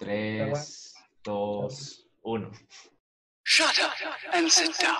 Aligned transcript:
3, 0.00 0.94
2, 1.24 2.06
1. 2.22 2.50
Shut 3.44 3.78
up 3.82 3.92
and 4.32 4.50
sit 4.50 4.74
down. 4.78 4.96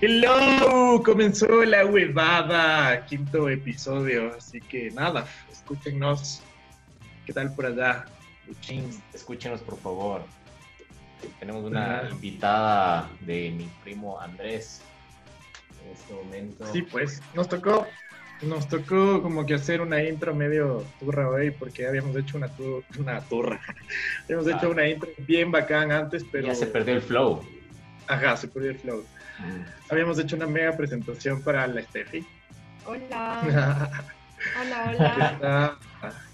Hello, 0.00 1.02
comenzó 1.04 1.62
la 1.66 1.84
huevada, 1.84 3.04
quinto 3.04 3.50
episodio, 3.50 4.34
así 4.34 4.58
que 4.62 4.90
nada, 4.92 5.26
escúchenos. 5.52 6.40
¿Qué 7.26 7.34
tal 7.34 7.54
por 7.54 7.66
allá? 7.66 8.06
Escúchenos, 9.12 9.60
por 9.60 9.78
favor. 9.80 10.24
Tenemos 11.38 11.64
una 11.64 12.02
invitada 12.10 13.08
de 13.20 13.50
mi 13.50 13.68
primo 13.82 14.20
Andrés. 14.20 14.82
En 15.84 15.92
este 15.92 16.12
momento. 16.14 16.66
Sí, 16.72 16.82
pues, 16.82 17.22
nos 17.34 17.48
tocó, 17.48 17.86
nos 18.42 18.68
tocó 18.68 19.22
como 19.22 19.46
que 19.46 19.54
hacer 19.54 19.80
una 19.80 20.02
intro 20.02 20.34
medio 20.34 20.84
turra 20.98 21.28
hoy, 21.28 21.50
porque 21.50 21.86
habíamos 21.86 22.14
hecho 22.16 22.36
una, 22.36 22.48
tu- 22.48 22.84
una 22.98 23.20
turra. 23.22 23.60
habíamos 24.24 24.46
Ah. 24.48 24.56
hecho 24.56 24.70
una 24.70 24.86
intro 24.88 25.08
bien 25.18 25.50
bacán 25.50 25.90
antes, 25.92 26.24
pero... 26.30 26.46
Ya 26.48 26.54
se 26.54 26.66
perdió 26.66 26.94
el 26.94 27.02
flow. 27.02 27.42
Ajá, 28.08 28.36
se 28.36 28.48
perdió 28.48 28.70
el 28.72 28.78
flow. 28.78 29.04
Habíamos 29.88 30.18
hecho 30.18 30.36
una 30.36 30.46
mega 30.46 30.76
presentación 30.76 31.42
para 31.42 31.66
la 31.66 31.82
Steffi. 31.82 32.26
Hola, 32.84 33.40
hola, 34.60 34.94
hola. 34.98 35.30
está, 35.32 35.78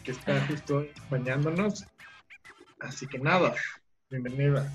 que 0.02 0.10
está 0.10 0.40
justo 0.46 0.84
acompañándonos. 0.96 1.84
Así 2.80 3.06
que 3.06 3.18
nada, 3.18 3.54
bienvenida. 4.10 4.70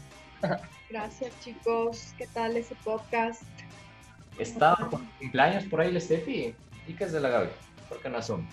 Gracias 0.89 1.39
chicos. 1.41 2.13
¿Qué 2.17 2.27
tal 2.27 2.57
ese 2.57 2.75
podcast? 2.83 3.43
¿Está 4.37 4.75
por 4.75 5.01
cumpleaños 5.19 5.63
por 5.65 5.81
ahí, 5.81 5.91
la 5.91 5.99
Steffi? 5.99 6.53
¿Y 6.87 6.93
qué 6.93 7.03
es 7.05 7.11
de 7.11 7.19
la 7.19 7.29
Gaby? 7.29 7.49
¿Por 7.87 8.01
qué 8.01 8.09
no 8.09 8.21
son? 8.21 8.47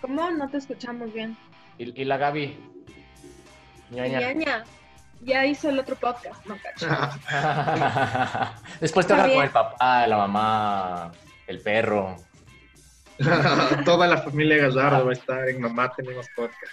¿Cómo 0.00 0.30
no 0.30 0.48
te 0.48 0.58
escuchamos 0.58 1.12
bien? 1.12 1.36
¿Y, 1.78 2.00
y 2.00 2.04
la 2.04 2.16
Gaby? 2.16 2.58
Ñaña. 3.90 4.20
Ñaña, 4.20 4.64
ya 5.22 5.46
hizo 5.46 5.68
el 5.70 5.78
otro 5.78 5.94
podcast, 5.96 6.44
no 6.46 6.56
cacho. 6.60 6.88
Después 8.80 9.06
te 9.06 9.12
Está 9.12 9.22
habla 9.22 9.34
con 9.34 9.44
el 9.44 9.50
papá, 9.50 10.06
la 10.06 10.16
mamá, 10.16 11.12
el 11.46 11.60
perro. 11.60 12.16
Toda 13.84 14.06
la 14.06 14.18
familia 14.18 14.56
Gallardo 14.68 15.04
va 15.06 15.10
a 15.10 15.14
estar 15.14 15.48
en 15.48 15.60
Mamá 15.60 15.92
Tenemos 15.96 16.26
Podcast. 16.36 16.72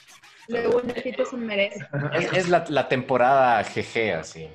Luego 0.49 0.79
un 0.81 0.87
Nepito 0.87 1.25
se 1.25 1.37
merece. 1.37 1.85
Es, 2.13 2.33
es 2.33 2.49
la, 2.49 2.65
la 2.67 2.87
temporada 2.87 3.61
GG, 3.63 4.13
así. 4.19 4.49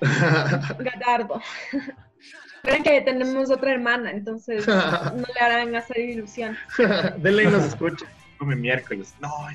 Gadardo. 0.00 1.42
Creen 2.62 2.82
que 2.82 3.00
tenemos 3.02 3.50
otra 3.50 3.72
hermana, 3.72 4.10
entonces 4.10 4.66
no 4.66 5.24
le 5.34 5.40
harán 5.40 5.74
hacer 5.76 5.98
ilusión. 5.98 6.56
De 7.18 7.30
ley 7.32 7.46
nos 7.46 7.64
escucha. 7.64 8.06
Come 8.38 8.56
miércoles. 8.56 9.14
No, 9.20 9.30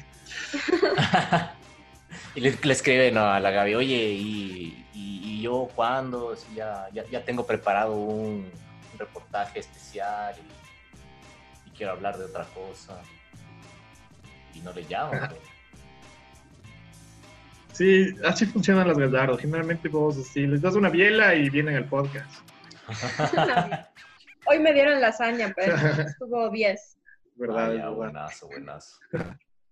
y 2.35 2.39
le, 2.41 2.57
le 2.61 2.73
escribe 2.73 3.11
no, 3.11 3.25
a 3.25 3.39
la 3.39 3.51
Gaby, 3.51 3.75
oye, 3.75 3.95
¿y, 3.95 4.85
y- 4.93 5.21
y 5.23 5.41
yo 5.41 5.69
cuándo? 5.75 6.35
Si 6.35 6.55
ya, 6.55 6.87
ya, 6.93 7.03
ya 7.09 7.21
tengo 7.23 7.45
preparado 7.45 7.93
un, 7.95 8.49
un 8.93 8.99
reportaje 8.99 9.59
especial 9.59 10.33
y, 10.37 10.41
y 10.41 10.62
quiero 11.75 11.93
hablar 11.93 12.17
de 12.17 12.25
otra 12.25 12.45
cosa. 12.53 13.02
Y 14.53 14.59
no 14.59 14.71
le 14.73 14.83
llamo. 14.83 15.11
pues. 15.11 15.41
sí, 17.73 18.16
así 18.23 18.45
funcionan 18.45 18.88
los 18.88 18.97
Gallardo. 18.97 19.38
Generalmente 19.38 19.89
vos 19.89 20.17
así, 20.17 20.45
les 20.47 20.61
das 20.61 20.75
una 20.75 20.89
biela 20.89 21.35
y 21.35 21.49
vienen 21.49 21.75
al 21.75 21.85
podcast. 21.85 22.29
Hoy 24.45 24.59
me 24.59 24.73
dieron 24.73 24.99
lasaña, 25.01 25.53
pero 25.55 25.75
estuvo 25.75 26.49
10. 26.49 26.97
¿Verdad? 27.35 27.72
Ah, 27.72 27.75
ya, 27.75 27.90
buenazo, 27.90 28.47
buenazo. 28.47 28.97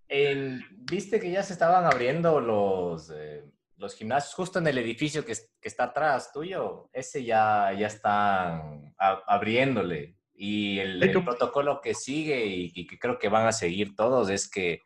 En- 0.08 0.64
Viste 0.90 1.20
que 1.20 1.30
ya 1.30 1.42
se 1.42 1.52
estaban 1.52 1.84
abriendo 1.84 2.40
los, 2.40 3.10
eh, 3.14 3.44
los 3.76 3.94
gimnasios 3.94 4.34
justo 4.34 4.58
en 4.58 4.66
el 4.66 4.78
edificio 4.78 5.24
que, 5.24 5.32
es- 5.32 5.50
que 5.60 5.68
está 5.68 5.84
atrás 5.84 6.32
tuyo. 6.32 6.88
Ese 6.92 7.22
ya, 7.22 7.72
ya 7.78 7.86
están 7.86 8.92
a- 8.98 9.22
abriéndole. 9.26 10.16
Y 10.34 10.78
el, 10.78 11.02
el 11.02 11.24
protocolo 11.24 11.80
que 11.80 11.94
sigue 11.94 12.44
y, 12.46 12.72
y 12.74 12.86
que 12.86 12.98
creo 12.98 13.18
que 13.18 13.28
van 13.28 13.46
a 13.46 13.52
seguir 13.52 13.94
todos 13.94 14.30
es 14.30 14.50
que 14.50 14.80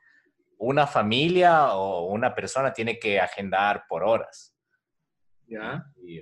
una 0.59 0.87
familia 0.87 1.75
o 1.75 2.07
una 2.07 2.35
persona 2.35 2.73
tiene 2.73 2.99
que 2.99 3.21
agendar 3.21 3.85
por 3.89 4.03
horas. 4.05 4.55
Ya. 5.47 5.85
Y, 6.03 6.21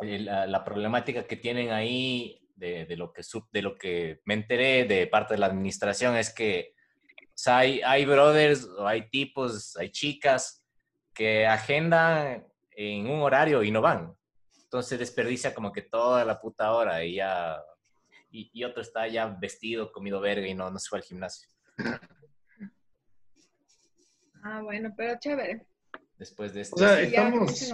la, 0.00 0.46
la 0.46 0.64
problemática 0.64 1.24
que 1.24 1.36
tienen 1.36 1.70
ahí, 1.70 2.40
de, 2.56 2.86
de 2.86 2.96
lo 2.96 3.12
que 3.12 3.22
sub- 3.22 3.48
de 3.52 3.62
lo 3.62 3.76
que 3.76 4.20
me 4.24 4.34
enteré 4.34 4.84
de 4.84 5.06
parte 5.06 5.34
de 5.34 5.40
la 5.40 5.46
administración, 5.46 6.16
es 6.16 6.34
que 6.34 6.74
o 7.28 7.36
sea, 7.36 7.58
hay, 7.58 7.80
hay 7.82 8.04
brothers, 8.04 8.64
o 8.64 8.86
hay 8.86 9.08
tipos, 9.10 9.76
hay 9.76 9.90
chicas 9.90 10.64
que 11.12 11.46
agendan 11.46 12.46
en 12.70 13.08
un 13.08 13.22
horario 13.22 13.62
y 13.64 13.70
no 13.72 13.80
van. 13.80 14.14
Entonces 14.62 14.98
desperdicia 14.98 15.52
como 15.52 15.72
que 15.72 15.82
toda 15.82 16.24
la 16.24 16.40
puta 16.40 16.72
hora 16.72 17.04
y 17.04 17.16
ya. 17.16 17.60
Y, 18.36 18.50
y 18.52 18.64
otro 18.64 18.82
está 18.82 19.06
ya 19.06 19.26
vestido, 19.26 19.92
comido 19.92 20.20
verga 20.20 20.44
y 20.48 20.54
no, 20.54 20.68
no 20.68 20.76
se 20.80 20.88
fue 20.88 20.98
al 20.98 21.04
gimnasio. 21.04 21.48
Ah, 24.42 24.60
bueno, 24.62 24.92
pero 24.96 25.16
chévere. 25.20 25.66
Después 26.18 26.52
de 26.52 26.62
esto. 26.62 26.76
O 26.76 26.78
sea, 26.80 27.00
Estamos-. 27.00 27.72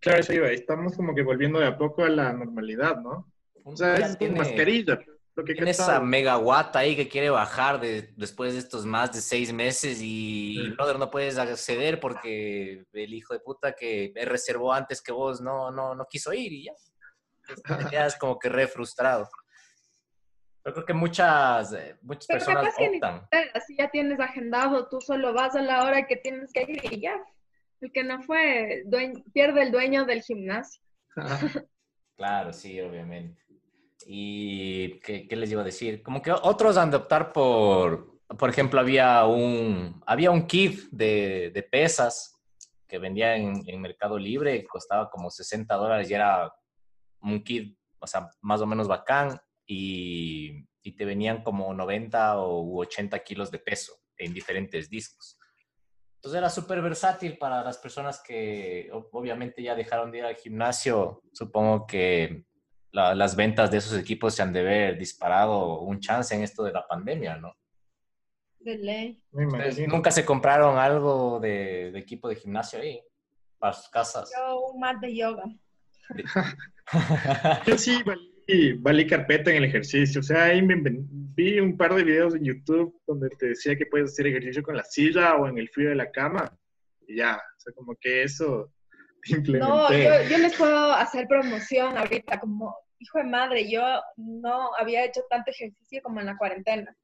Claro, 0.00 0.18
eso 0.20 0.32
iba. 0.32 0.50
Estamos 0.50 0.96
como 0.96 1.14
que 1.14 1.22
volviendo 1.22 1.60
de 1.60 1.66
a 1.68 1.78
poco 1.78 2.02
a 2.04 2.08
la 2.08 2.32
normalidad, 2.32 2.96
¿no? 3.00 3.32
O 3.64 3.76
sea, 3.76 3.96
Ya 3.98 4.04
es 4.06 4.10
con 4.10 4.18
tiene- 4.18 4.38
mascarilla. 4.38 4.98
Lo 5.36 5.44
que 5.44 5.54
Tiene 5.54 5.70
esa 5.72 5.86
cachado. 5.86 6.04
mega 6.04 6.36
guata 6.36 6.78
ahí 6.80 6.94
que 6.94 7.08
quiere 7.08 7.28
bajar 7.30 7.80
de- 7.80 8.12
después 8.16 8.52
de 8.52 8.58
estos 8.60 8.84
más 8.86 9.12
de 9.12 9.20
seis 9.20 9.52
meses 9.52 10.00
y, 10.00 10.54
Sí. 10.64 10.70
brother, 10.76 10.96
no 10.98 11.10
puedes 11.10 11.38
acceder 11.38 11.98
porque 11.98 12.84
el 12.92 13.14
hijo 13.14 13.34
de 13.34 13.40
puta 13.40 13.72
que 13.72 14.12
reservó 14.26 14.72
antes 14.72 15.00
que 15.02 15.10
vos 15.12 15.40
no, 15.40 15.72
no, 15.72 15.94
no 15.94 16.06
quiso 16.08 16.32
ir 16.32 16.52
y 16.52 16.64
ya. 16.66 16.72
Entonces, 17.48 17.84
te 17.84 17.90
quedas 17.90 18.16
como 18.16 18.38
que 18.38 18.48
re 18.48 18.68
frustrado. 18.68 19.28
Yo 20.66 20.72
creo 20.72 20.86
que 20.86 20.94
muchas, 20.94 21.72
eh, 21.74 21.96
muchas 22.02 22.26
Pero 22.26 22.38
personas 22.38 22.64
capaz 22.64 22.76
que 22.78 22.88
ni 22.88 22.96
optan. 22.96 23.28
Así 23.52 23.76
ya 23.76 23.90
tienes 23.90 24.18
agendado, 24.18 24.88
tú 24.88 25.00
solo 25.00 25.32
vas 25.34 25.54
a 25.54 25.60
la 25.62 25.84
hora 25.84 26.06
que 26.06 26.16
tienes 26.16 26.52
que 26.52 26.62
ir 26.62 26.80
y 26.92 27.00
ya. 27.00 27.16
El 27.80 27.92
que 27.92 28.02
no 28.02 28.22
fue, 28.22 28.82
dueñ- 28.86 29.22
pierde 29.32 29.62
el 29.62 29.70
dueño 29.72 30.04
del 30.06 30.22
gimnasio. 30.22 30.80
Claro, 32.16 32.52
sí, 32.52 32.80
obviamente. 32.80 33.42
¿Y 34.06 35.00
qué, 35.00 35.26
qué 35.26 35.34
les 35.34 35.50
iba 35.50 35.62
a 35.62 35.64
decir? 35.64 36.00
Como 36.00 36.22
que 36.22 36.30
otros 36.30 36.76
han 36.76 36.92
de 36.92 36.96
optar 36.98 37.32
por, 37.32 38.20
por 38.38 38.48
ejemplo, 38.48 38.78
había 38.78 39.24
un, 39.26 40.00
había 40.06 40.30
un 40.30 40.46
kit 40.46 40.88
de, 40.92 41.50
de 41.52 41.62
pesas 41.64 42.40
que 42.86 42.98
vendía 43.00 43.34
en, 43.34 43.64
en 43.66 43.80
Mercado 43.80 44.16
Libre, 44.16 44.60
que 44.60 44.66
costaba 44.68 45.10
como 45.10 45.28
60 45.28 45.74
dólares 45.74 46.08
y 46.08 46.14
era 46.14 46.52
un 47.20 47.42
kit, 47.42 47.76
o 47.98 48.06
sea, 48.06 48.28
más 48.42 48.60
o 48.60 48.66
menos 48.66 48.86
bacán 48.86 49.36
y, 49.66 50.66
y 50.82 50.92
te 50.96 51.04
venían 51.04 51.42
como 51.42 51.72
90 51.74 52.38
o 52.38 52.62
u 52.62 52.80
80 52.80 53.18
kilos 53.22 53.50
de 53.50 53.58
peso 53.58 53.92
en 54.16 54.32
diferentes 54.34 54.88
discos. 54.90 55.38
Entonces 56.16 56.38
era 56.38 56.48
súper 56.50 56.80
versátil 56.80 57.36
para 57.36 57.62
las 57.62 57.76
personas 57.78 58.22
que 58.22 58.88
obviamente 59.12 59.62
ya 59.62 59.74
dejaron 59.74 60.10
de 60.10 60.18
ir 60.18 60.24
al 60.24 60.36
gimnasio. 60.36 61.22
Supongo 61.32 61.86
que 61.86 62.44
la- 62.92 63.14
las 63.14 63.36
ventas 63.36 63.70
de 63.70 63.78
esos 63.78 63.98
equipos 63.98 64.34
se 64.34 64.42
han 64.42 64.52
de 64.52 64.62
ver 64.62 64.98
disparado 64.98 65.80
un 65.80 66.00
chance 66.00 66.34
en 66.34 66.42
esto 66.42 66.62
de 66.62 66.72
la 66.72 66.86
pandemia, 66.86 67.36
¿no? 67.36 67.54
De 68.60 68.78
ley. 68.78 69.22
Me 69.32 69.46
¿Ustedes 69.46 69.74
imagino. 69.76 69.94
nunca 69.96 70.10
se 70.10 70.24
compraron 70.24 70.78
algo 70.78 71.40
de, 71.40 71.90
de 71.92 71.98
equipo 71.98 72.28
de 72.28 72.36
gimnasio 72.36 72.78
ahí? 72.80 73.02
Para 73.58 73.74
sus 73.74 73.88
casas. 73.90 74.32
Yo 74.34 74.60
un 74.60 74.80
mat 74.80 74.98
de 75.00 75.14
yoga. 75.14 75.44
Yo 77.66 77.76
sí 77.78 78.02
valí, 78.02 78.33
valí 78.78 79.06
carpeta 79.06 79.50
en 79.50 79.58
el 79.58 79.64
ejercicio. 79.64 80.20
O 80.20 80.24
sea, 80.24 80.44
ahí 80.44 80.62
me 80.62 80.76
vi 81.34 81.60
un 81.60 81.76
par 81.76 81.94
de 81.94 82.04
videos 82.04 82.34
en 82.34 82.44
YouTube 82.44 83.00
donde 83.06 83.28
te 83.30 83.48
decía 83.48 83.76
que 83.76 83.86
puedes 83.86 84.12
hacer 84.12 84.26
ejercicio 84.26 84.62
con 84.62 84.76
la 84.76 84.84
silla 84.84 85.36
o 85.36 85.48
en 85.48 85.58
el 85.58 85.68
frío 85.68 85.90
de 85.90 85.96
la 85.96 86.10
cama. 86.10 86.56
Y 87.06 87.16
ya, 87.16 87.36
o 87.36 87.60
sea, 87.60 87.72
como 87.74 87.94
que 88.00 88.22
eso 88.22 88.72
implementé. 89.26 89.66
No, 89.68 89.90
yo, 89.90 90.28
yo 90.30 90.38
les 90.38 90.56
puedo 90.56 90.92
hacer 90.92 91.26
promoción 91.26 91.96
ahorita, 91.96 92.40
como 92.40 92.74
hijo 92.98 93.18
de 93.18 93.24
madre, 93.24 93.70
yo 93.70 93.82
no 94.16 94.74
había 94.78 95.04
hecho 95.04 95.22
tanto 95.28 95.50
ejercicio 95.50 96.00
como 96.02 96.20
en 96.20 96.26
la 96.26 96.36
cuarentena. 96.36 96.96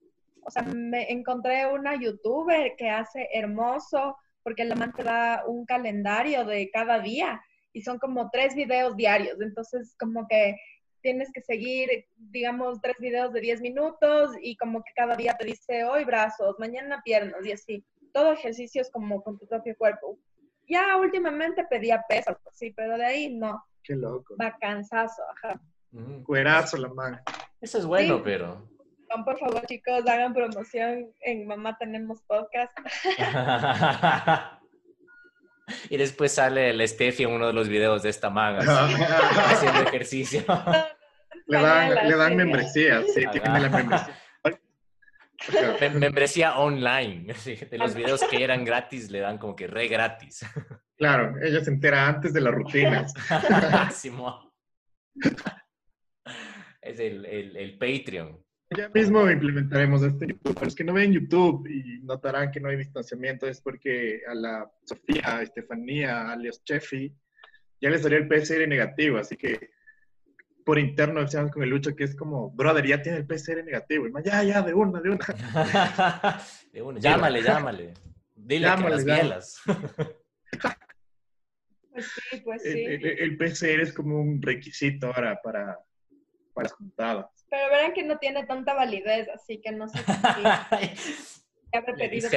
O 0.43 0.51
sea, 0.51 0.63
me 0.63 1.11
encontré 1.11 1.67
una 1.67 1.97
youtuber 2.01 2.75
que 2.77 2.89
hace 2.89 3.29
hermoso, 3.33 4.17
porque 4.43 4.65
la 4.65 4.75
man 4.75 4.93
te 4.97 5.03
da 5.03 5.43
un 5.47 5.67
calendario 5.67 6.45
de 6.45 6.71
cada 6.71 6.99
día 7.01 7.41
y 7.73 7.83
son 7.83 7.99
como 7.99 8.31
tres 8.31 8.55
videos 8.55 8.97
diarios. 8.97 9.39
Entonces, 9.41 9.95
como 9.99 10.27
que 10.29 10.57
tienes 11.03 11.31
que 11.33 11.41
seguir, 11.41 12.07
digamos, 12.17 12.81
tres 12.81 12.97
videos 12.99 13.33
de 13.33 13.41
10 13.41 13.61
minutos 13.61 14.31
y 14.41 14.57
como 14.57 14.83
que 14.83 14.93
cada 14.95 15.17
día 15.17 15.35
te 15.39 15.45
dice 15.47 15.85
hoy 15.85 16.05
brazos, 16.05 16.57
mañana 16.59 17.03
piernas 17.05 17.45
y 17.45 17.53
así. 17.53 17.85
Todo 18.13 18.33
ejercicio 18.33 18.83
es 18.83 18.91
como 18.91 19.23
con 19.23 19.39
tu 19.39 19.47
propio 19.47 19.77
cuerpo. 19.77 20.19
Ya 20.69 20.97
últimamente 20.97 21.65
pedía 21.65 22.05
peso, 22.09 22.39
sí, 22.53 22.73
pero 22.77 22.97
de 22.97 23.05
ahí 23.05 23.35
no. 23.35 23.65
Qué 23.83 23.95
loco. 23.97 24.37
Va 24.41 24.57
cansazo, 24.61 25.23
ajá. 25.37 25.61
Mm. 25.91 26.23
Cuerazo 26.23 26.77
la 26.77 26.89
man. 26.89 27.21
Eso 27.61 27.79
es 27.79 27.87
bueno, 27.87 28.17
Sí. 28.19 28.23
pero... 28.25 28.69
Van, 29.09 29.25
por 29.25 29.39
favor, 29.39 29.67
chicos, 29.67 30.07
hagan 30.07 30.33
promoción 30.33 31.13
en 31.21 31.47
Mamá 31.47 31.77
Tenemos 31.79 32.23
Podcast. 32.23 32.73
y 35.89 35.97
después 35.97 36.33
sale 36.33 36.71
el 36.71 36.87
Steffi 36.89 37.23
en 37.25 37.31
uno 37.31 37.47
de 37.47 37.53
los 37.53 37.69
videos 37.69 38.03
de 38.03 38.11
esta 38.11 38.31
manga 38.31 38.61
así, 38.61 38.95
haciendo 39.55 39.83
ejercicio. 39.83 40.45
le 41.47 41.61
dan, 41.61 42.09
le 42.09 42.17
dan 42.17 42.31
sí. 42.31 42.35
membresía, 42.37 43.03
sí, 43.15 43.23
Ajá. 43.25 43.31
tiene 43.33 43.61
la 43.61 43.69
membresía. 43.69 44.15
Ajá. 44.15 44.17
Mem- 45.81 45.95
Membresía 45.95 46.59
online. 46.59 47.33
así, 47.33 47.55
De 47.57 47.79
los 47.79 47.95
videos 47.95 48.23
que 48.25 48.45
eran 48.45 48.63
gratis, 48.65 49.11
le 49.11 49.21
dan 49.21 49.39
como 49.39 49.57
que 49.57 49.67
re 49.67 49.89
gratis. 49.89 50.45
Claro, 50.99 51.35
ella 51.43 51.65
se 51.65 51.71
entera 51.71 52.07
antes 52.07 52.33
de 52.35 52.41
las 52.43 52.53
rutinas. 52.55 53.15
Es 56.83 56.99
el, 56.99 57.27
el, 57.27 57.57
el 57.57 57.79
Patreon. 57.79 58.43
Ya 58.77 58.89
mismo 58.91 59.29
implementaremos 59.29 60.03
este 60.03 60.29
YouTube. 60.29 60.55
Para 60.55 60.67
los 60.67 60.75
que 60.77 60.85
no 60.85 60.93
ven 60.93 61.13
YouTube 61.13 61.67
y 61.69 61.99
notarán 62.03 62.53
que 62.53 62.61
no 62.61 62.69
hay 62.69 62.77
distanciamiento, 62.77 63.47
es 63.49 63.61
porque 63.61 64.23
a 64.29 64.35
la 64.35 64.71
Sofía, 64.85 65.23
a 65.39 65.43
Estefanía, 65.43 66.31
a 66.31 66.37
Leos 66.37 66.63
Chefi, 66.65 67.13
ya 67.81 67.91
les 67.91 68.03
daría 68.03 68.19
el 68.19 68.29
PCR 68.29 68.69
negativo. 68.69 69.19
Así 69.19 69.37
que 69.37 69.71
por 70.65 70.79
interno 70.79 71.21
decíamos 71.21 71.51
con 71.51 71.65
el 71.65 71.71
Lucho 71.71 71.97
que 71.97 72.05
es 72.05 72.15
como, 72.15 72.51
brother, 72.53 72.87
ya 72.87 73.03
tiene 73.03 73.19
el 73.19 73.27
PCR 73.27 73.65
negativo. 73.65 74.07
Y 74.07 74.13
man, 74.13 74.23
ya, 74.23 74.43
ya, 74.45 74.63
de 74.63 74.73
una, 74.73 75.01
de 75.01 75.11
una. 75.11 75.19
De 76.73 76.83
una, 76.83 77.01
Llámale, 77.01 77.43
llámale. 77.43 77.95
Dile 78.37 78.67
Llámale, 78.67 79.05
que 79.05 79.25
las. 79.25 79.61
Pues 81.93 82.07
sí, 82.07 82.41
pues 82.45 82.65
El, 82.65 82.73
sí. 82.73 82.85
el- 82.85 83.05
el 83.07 83.37
PCR 83.37 83.81
es 83.83 83.93
como 83.93 84.21
un 84.21 84.41
requisito 84.41 85.09
ahora 85.09 85.41
para 85.43 85.77
las 86.63 86.73
juntadas. 86.73 87.27
Pero 87.51 87.71
verán 87.71 87.93
que 87.93 88.03
no 88.05 88.19
tiene 88.19 88.47
tanta 88.47 88.75
validez, 88.75 89.29
así 89.29 89.61
que 89.61 89.73
no 89.73 89.89
sé 89.89 89.99
si 90.97 91.43
Le 91.73 91.83
pedido. 91.95 92.29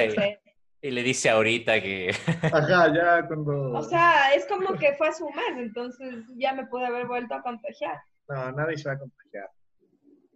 Y 0.82 0.92
le 0.92 1.02
dice 1.02 1.30
ahorita 1.30 1.82
que... 1.82 2.10
Ajá, 2.42 2.94
ya 2.94 3.26
cuando... 3.26 3.72
O 3.72 3.84
sea, 3.84 4.34
es 4.34 4.46
como 4.48 4.74
que 4.74 4.94
fue 4.96 5.14
su 5.14 5.30
mes, 5.30 5.58
entonces 5.58 6.26
ya 6.36 6.52
me 6.54 6.66
pude 6.66 6.86
haber 6.86 7.08
vuelto 7.08 7.36
a 7.36 7.42
contagiar. 7.42 8.02
No, 8.28 8.52
nadie 8.52 8.78
se 8.78 8.90
va 8.90 8.96
a 8.96 9.00
contagiar. 9.00 9.50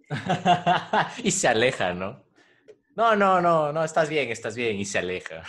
y 1.24 1.32
se 1.32 1.48
aleja, 1.50 1.94
¿no? 1.94 2.24
No, 2.96 3.16
no, 3.16 3.42
no, 3.42 3.74
no, 3.74 3.84
estás 3.84 4.08
bien, 4.10 4.32
estás 4.32 4.56
bien. 4.56 4.78
Y 4.78 4.86
se 4.86 5.00
aleja. 5.00 5.44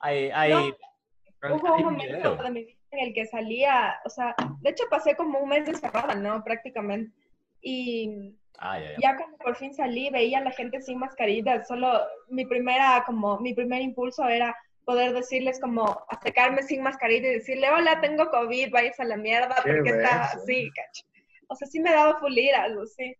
Hay, 0.00 0.30
hay... 0.30 0.52
No. 0.52 1.54
Hubo 1.54 1.76
un 1.76 1.84
un 1.86 1.94
momento 1.94 2.36
de 2.36 2.50
mi 2.50 2.64
vida 2.64 2.79
en 2.92 3.06
el 3.06 3.14
que 3.14 3.26
salía, 3.26 4.00
o 4.04 4.10
sea, 4.10 4.34
de 4.60 4.70
hecho 4.70 4.84
pasé 4.90 5.14
como 5.14 5.38
un 5.38 5.48
mes 5.48 5.68
encerrada, 5.68 6.14
¿no? 6.14 6.42
Prácticamente. 6.44 7.12
Y 7.62 8.34
Ah, 8.62 8.78
ya, 8.78 8.92
ya. 8.92 8.98
ya 9.00 9.16
cuando 9.16 9.38
por 9.38 9.56
fin 9.56 9.72
salí, 9.72 10.10
veía 10.10 10.38
a 10.38 10.42
la 10.44 10.50
gente 10.50 10.82
sin 10.82 10.98
mascarilla, 10.98 11.64
solo 11.64 11.98
mi 12.28 12.44
primera, 12.44 13.02
como, 13.06 13.40
mi 13.40 13.54
primer 13.54 13.80
impulso 13.80 14.28
era 14.28 14.54
poder 14.84 15.14
decirles 15.14 15.58
como 15.60 16.04
acercarme 16.08 16.62
sin 16.62 16.82
mascarilla 16.82 17.28
y 17.28 17.34
decirle, 17.34 17.70
hola, 17.70 18.00
tengo 18.02 18.28
COVID, 18.30 18.70
vayas 18.70 19.00
a 19.00 19.04
la 19.04 19.16
mierda, 19.16 19.54
Qué 19.64 19.72
porque 19.72 19.90
está 19.90 20.24
así, 20.24 20.70
cacho. 20.74 21.06
O 21.48 21.56
sea, 21.56 21.66
sí 21.68 21.80
me 21.80 21.90
daba 21.90 22.18
fuliras, 22.18 22.70
sí. 22.96 23.14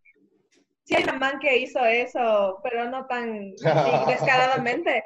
Sí 0.83 0.95
hay 0.95 1.03
una 1.03 1.13
man 1.13 1.39
que 1.39 1.57
hizo 1.57 1.83
eso, 1.85 2.59
pero 2.63 2.89
no 2.89 3.05
tan 3.07 3.51
descaradamente. 4.07 5.03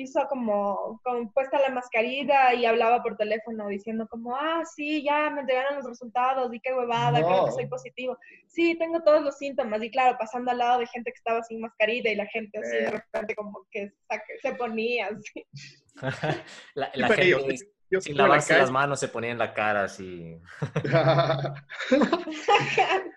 Hizo 0.00 0.24
como, 0.28 1.00
como 1.02 1.32
puesta 1.32 1.58
la 1.58 1.70
mascarilla 1.70 2.54
y 2.54 2.64
hablaba 2.66 3.02
por 3.02 3.16
teléfono 3.16 3.66
diciendo 3.66 4.06
como, 4.08 4.36
ah, 4.36 4.62
sí, 4.64 5.02
ya 5.02 5.28
me 5.28 5.42
llegaron 5.42 5.74
los 5.78 5.86
resultados 5.88 6.54
y 6.54 6.60
qué 6.60 6.72
huevada, 6.72 7.18
creo 7.20 7.46
que 7.46 7.50
soy 7.52 7.66
positivo. 7.66 8.16
Sí, 8.46 8.76
tengo 8.78 9.02
todos 9.02 9.22
los 9.22 9.36
síntomas 9.38 9.82
y 9.82 9.90
claro, 9.90 10.16
pasando 10.16 10.52
al 10.52 10.58
lado 10.58 10.78
de 10.78 10.86
gente 10.86 11.10
que 11.10 11.16
estaba 11.18 11.42
sin 11.42 11.60
mascarilla 11.60 12.12
y 12.12 12.14
la 12.14 12.26
gente 12.26 12.60
así 12.60 12.70
de 12.76 12.84
Eh. 12.84 12.90
repente 12.92 13.34
como 13.34 13.66
que 13.72 13.92
saque- 14.08 14.38
se 14.40 14.54
ponía 14.54 15.08
así. 15.08 15.44
La, 16.74 16.90
la 16.94 17.08
yo- 17.24 17.38
gente 17.40 17.56
Yo 17.90 18.00
sin 18.00 18.16
la 18.16 18.24
lavarse 18.24 18.56
las 18.56 18.70
manos 18.70 19.00
se 19.00 19.08
ponía 19.08 19.30
en 19.32 19.38
la 19.38 19.52
cara 19.52 19.82
así. 19.84 20.38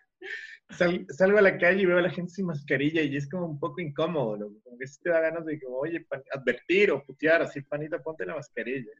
Sal- 0.77 1.05
salgo 1.09 1.37
a 1.37 1.41
la 1.41 1.57
calle 1.57 1.81
y 1.81 1.85
veo 1.85 1.97
a 1.97 2.01
la 2.01 2.09
gente 2.09 2.31
sin 2.31 2.45
mascarilla 2.45 3.01
y 3.01 3.15
es 3.17 3.29
como 3.29 3.45
un 3.45 3.59
poco 3.59 3.81
incómodo, 3.81 4.37
loco. 4.37 4.55
como 4.63 4.77
que 4.77 4.87
sí 4.87 4.99
te 5.03 5.09
da 5.09 5.19
ganas 5.19 5.45
de 5.45 5.59
como, 5.61 5.77
oye, 5.77 6.01
pan- 6.01 6.23
advertir 6.33 6.91
o 6.91 7.03
putear, 7.03 7.41
así, 7.41 7.61
panita, 7.61 7.99
ponte 8.01 8.25
la 8.25 8.35
mascarilla. 8.35 8.91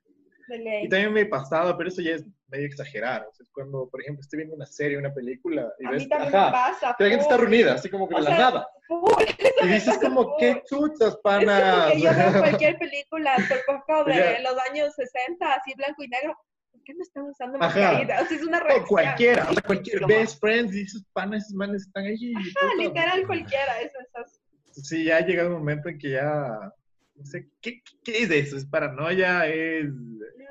Y 0.83 0.89
también 0.89 1.13
me 1.13 1.21
he 1.21 1.25
pasado, 1.27 1.77
pero 1.77 1.87
eso 1.87 2.01
ya 2.01 2.11
es 2.15 2.25
medio 2.49 2.65
exagerado. 2.65 3.29
O 3.29 3.33
sea, 3.33 3.43
es 3.45 3.49
cuando, 3.53 3.87
por 3.89 4.01
ejemplo, 4.01 4.19
estoy 4.21 4.37
viendo 4.37 4.55
una 4.55 4.65
serie, 4.65 4.97
una 4.97 5.13
película 5.13 5.71
y 5.79 5.85
A 5.85 5.91
ves, 5.91 6.03
mí 6.03 6.09
también 6.09 6.35
ajá, 6.35 6.45
me 6.47 6.51
pasa. 6.51 6.95
que 6.97 7.03
la 7.05 7.09
gente 7.09 7.23
está 7.23 7.37
reunida, 7.37 7.73
así 7.75 7.89
como 7.89 8.09
que 8.09 8.15
de 8.15 8.21
la 8.21 8.29
sea, 8.31 8.37
nada. 8.37 8.67
Y 9.63 9.67
dices 9.67 9.97
como, 9.99 10.35
qué 10.37 10.61
chuchas, 10.65 11.17
Es 11.23 11.93
que 11.93 12.01
yo 12.01 12.09
veo 12.13 12.39
cualquier 12.39 12.77
película, 12.79 13.37
por 13.65 13.85
poco 13.85 14.03
de 14.03 14.15
Ya. 14.15 14.39
los 14.41 14.55
años 14.69 14.93
60, 14.95 15.53
así 15.53 15.73
blanco 15.75 16.03
y 16.03 16.09
negro. 16.09 16.35
¿Por 16.71 16.83
qué 16.83 16.93
no 16.93 17.01
están 17.03 17.23
usando 17.25 17.57
Ajá. 17.61 17.79
mascarilla? 17.79 18.21
O 18.21 18.25
sea, 18.25 18.37
es 18.37 18.43
una 18.43 18.57
O 18.57 18.63
reacción. 18.63 18.85
cualquiera, 18.87 19.43
o 19.49 19.53
sea, 19.53 19.63
cualquier 19.63 20.01
Como- 20.01 20.15
best 20.15 20.39
friends, 20.39 20.73
y 20.75 20.79
dices, 20.79 21.05
panas, 21.13 21.43
esos 21.43 21.53
manes 21.55 21.81
están 21.83 22.05
ahí. 22.05 22.33
Ah, 22.35 22.41
puta, 22.61 22.75
literal 22.83 23.27
cualquiera, 23.27 23.81
eso 23.81 23.97
es 23.99 24.15
así. 24.15 24.39
Sí, 24.83 25.03
ya 25.05 25.17
ha 25.17 25.21
llegado 25.21 25.49
un 25.49 25.57
momento 25.59 25.89
en 25.89 25.97
que 25.99 26.11
ya, 26.11 26.73
no 27.15 27.25
sé, 27.25 27.49
¿qué, 27.61 27.81
qué 28.03 28.23
es 28.23 28.31
eso? 28.31 28.57
¿Es 28.57 28.65
paranoia? 28.65 29.45
¿Es 29.47 29.85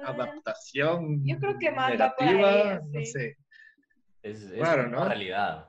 adaptación? 0.04 1.24
Yo 1.26 1.38
creo 1.38 1.58
que 1.58 1.70
más 1.70 1.98
va 2.00 2.14
por 2.14 2.26
ahí, 2.28 2.34
negativa? 2.36 2.80
No 2.84 3.00
sí. 3.00 3.06
sé. 3.06 3.36
Es, 4.22 4.42
es 4.42 4.52
Claro, 4.52 4.82
una 4.88 4.98
¿no? 4.98 5.04
realidad. 5.06 5.68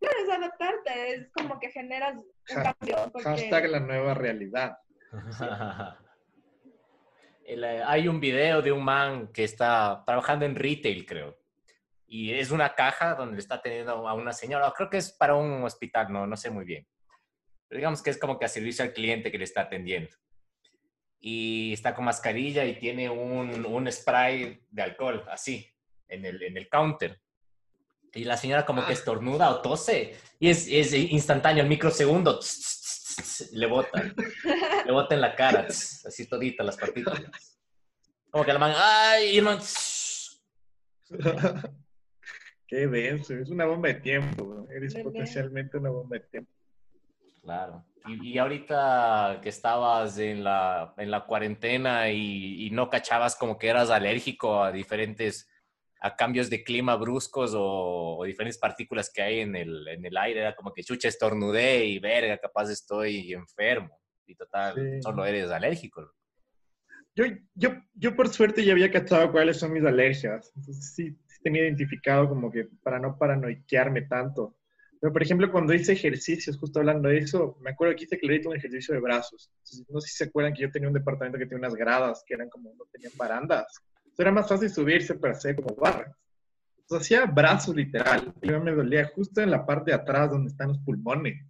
Claro, 0.00 0.16
es 0.24 0.28
adaptarte, 0.30 1.14
es 1.14 1.30
como 1.32 1.58
que 1.60 1.70
generas 1.70 2.16
un 2.16 2.24
cambio. 2.62 2.96
Porque... 3.12 3.28
Hashtag 3.28 3.70
la 3.70 3.80
nueva 3.80 4.14
realidad. 4.14 4.76
El, 7.46 7.62
eh, 7.62 7.82
hay 7.84 8.08
un 8.08 8.18
video 8.18 8.60
de 8.60 8.72
un 8.72 8.84
man 8.84 9.28
que 9.32 9.44
está 9.44 10.02
trabajando 10.04 10.44
en 10.44 10.56
retail, 10.56 11.06
creo. 11.06 11.38
Y 12.08 12.32
es 12.32 12.50
una 12.50 12.74
caja 12.74 13.14
donde 13.14 13.38
está 13.38 13.62
teniendo 13.62 14.08
a 14.08 14.14
una 14.14 14.32
señora, 14.32 14.72
creo 14.76 14.90
que 14.90 14.96
es 14.96 15.12
para 15.12 15.36
un 15.36 15.62
hospital, 15.62 16.12
no, 16.12 16.26
no 16.26 16.36
sé 16.36 16.50
muy 16.50 16.64
bien. 16.64 16.86
Pero 17.68 17.78
digamos 17.78 18.02
que 18.02 18.10
es 18.10 18.18
como 18.18 18.38
que 18.38 18.44
a 18.44 18.48
servicio 18.48 18.84
al 18.84 18.92
cliente 18.92 19.30
que 19.30 19.38
le 19.38 19.44
está 19.44 19.62
atendiendo. 19.62 20.10
Y 21.20 21.72
está 21.72 21.94
con 21.94 22.04
mascarilla 22.04 22.64
y 22.64 22.78
tiene 22.78 23.08
un, 23.08 23.64
un 23.64 23.92
spray 23.92 24.60
de 24.68 24.82
alcohol, 24.82 25.24
así, 25.30 25.68
en 26.08 26.24
el, 26.24 26.42
en 26.42 26.56
el 26.56 26.68
counter. 26.68 27.20
Y 28.12 28.24
la 28.24 28.36
señora 28.36 28.66
como 28.66 28.84
que 28.86 28.92
estornuda 28.92 29.50
o 29.50 29.60
tose. 29.60 30.16
Y 30.38 30.48
es, 30.48 30.66
es 30.68 30.92
instantáneo, 30.92 31.62
el 31.62 31.68
microsegundo. 31.68 32.38
tss, 32.38 32.75
le 33.52 33.66
bota. 33.66 34.02
Le 34.84 34.92
bota 34.92 35.14
en 35.14 35.20
la 35.20 35.34
cara. 35.34 35.66
así 35.68 36.26
todita 36.28 36.62
las 36.62 36.76
partículas. 36.76 37.58
Como 38.30 38.44
que 38.44 38.52
la 38.52 38.58
man, 38.58 38.72
¡ay! 38.76 39.34
Y 39.34 39.38
el 39.38 39.44
man, 39.44 39.58
tss. 39.58 40.42
Qué 42.66 42.86
denso, 42.88 43.34
es 43.34 43.48
una 43.48 43.64
bomba 43.64 43.88
de 43.88 43.94
tiempo. 43.94 44.66
Eres 44.70 44.94
Verdad. 44.94 45.04
potencialmente 45.10 45.78
una 45.78 45.90
bomba 45.90 46.16
de 46.18 46.24
tiempo. 46.26 46.50
Claro. 47.42 47.84
Y, 48.06 48.32
y 48.32 48.38
ahorita 48.38 49.38
que 49.42 49.48
estabas 49.48 50.18
en 50.18 50.42
la, 50.42 50.92
en 50.96 51.10
la 51.10 51.24
cuarentena 51.24 52.10
y, 52.10 52.66
y 52.66 52.70
no 52.70 52.90
cachabas 52.90 53.36
como 53.36 53.56
que 53.58 53.68
eras 53.68 53.90
alérgico 53.90 54.62
a 54.62 54.72
diferentes, 54.72 55.48
a 56.00 56.14
cambios 56.14 56.50
de 56.50 56.62
clima 56.62 56.96
bruscos 56.96 57.52
o, 57.54 58.18
o 58.18 58.24
diferentes 58.24 58.58
partículas 58.58 59.10
que 59.12 59.22
hay 59.22 59.40
en 59.40 59.56
el, 59.56 59.88
en 59.88 60.04
el 60.04 60.16
aire, 60.16 60.40
era 60.40 60.54
como 60.54 60.72
que 60.72 60.82
chucha, 60.84 61.08
estornudé 61.08 61.84
y 61.86 61.98
verga, 61.98 62.38
capaz 62.38 62.70
estoy 62.70 63.32
enfermo. 63.32 63.98
Y 64.26 64.34
total, 64.34 64.74
Sí. 64.74 65.02
solo 65.02 65.24
eres 65.24 65.50
alérgico. 65.50 66.12
Yo, 67.14 67.24
yo, 67.54 67.70
yo 67.94 68.14
por 68.14 68.28
suerte 68.28 68.64
ya 68.64 68.72
había 68.72 68.90
cachado 68.90 69.32
cuáles 69.32 69.56
son 69.56 69.72
mis 69.72 69.84
alergias. 69.84 70.52
Entonces 70.54 70.94
sí, 70.94 71.16
sí 71.26 71.38
tenía 71.42 71.62
identificado 71.62 72.28
como 72.28 72.50
que 72.50 72.68
para 72.82 72.98
no 72.98 73.16
paranoiquearme 73.18 74.02
tanto. 74.02 74.56
Pero 75.00 75.12
por 75.12 75.22
ejemplo, 75.22 75.50
cuando 75.50 75.72
hice 75.72 75.92
ejercicios, 75.92 76.58
justo 76.58 76.80
hablando 76.80 77.08
de 77.08 77.18
eso, 77.18 77.56
me 77.60 77.70
acuerdo 77.70 77.94
que 77.96 78.04
hice 78.04 78.18
clarito 78.18 78.50
un 78.50 78.56
ejercicio 78.56 78.94
de 78.94 79.00
brazos. 79.00 79.50
Entonces, 79.58 79.86
no 79.88 80.00
sé 80.00 80.08
si 80.08 80.16
se 80.16 80.24
acuerdan 80.24 80.52
que 80.52 80.62
yo 80.62 80.70
tenía 80.70 80.88
un 80.88 80.94
departamento 80.94 81.38
que 81.38 81.46
tenía 81.46 81.58
unas 81.68 81.74
gradas 81.74 82.22
que 82.26 82.34
eran 82.34 82.50
como, 82.50 82.74
no 82.74 82.84
tenían 82.92 83.12
barandas. 83.16 83.66
Entonces 84.16 84.32
era 84.32 84.32
más 84.32 84.48
fácil 84.48 84.70
subirse 84.70 85.14
para 85.14 85.34
hacer 85.34 85.56
como 85.56 85.74
barras. 85.76 86.16
Entonces 86.78 87.06
hacía 87.06 87.26
brazos 87.26 87.76
literal. 87.76 88.32
Y 88.40 88.50
me 88.50 88.72
dolía 88.72 89.10
justo 89.14 89.42
en 89.42 89.50
la 89.50 89.66
parte 89.66 89.90
de 89.90 89.96
atrás 89.96 90.30
donde 90.30 90.48
están 90.48 90.68
los 90.68 90.78
pulmones. 90.78 91.44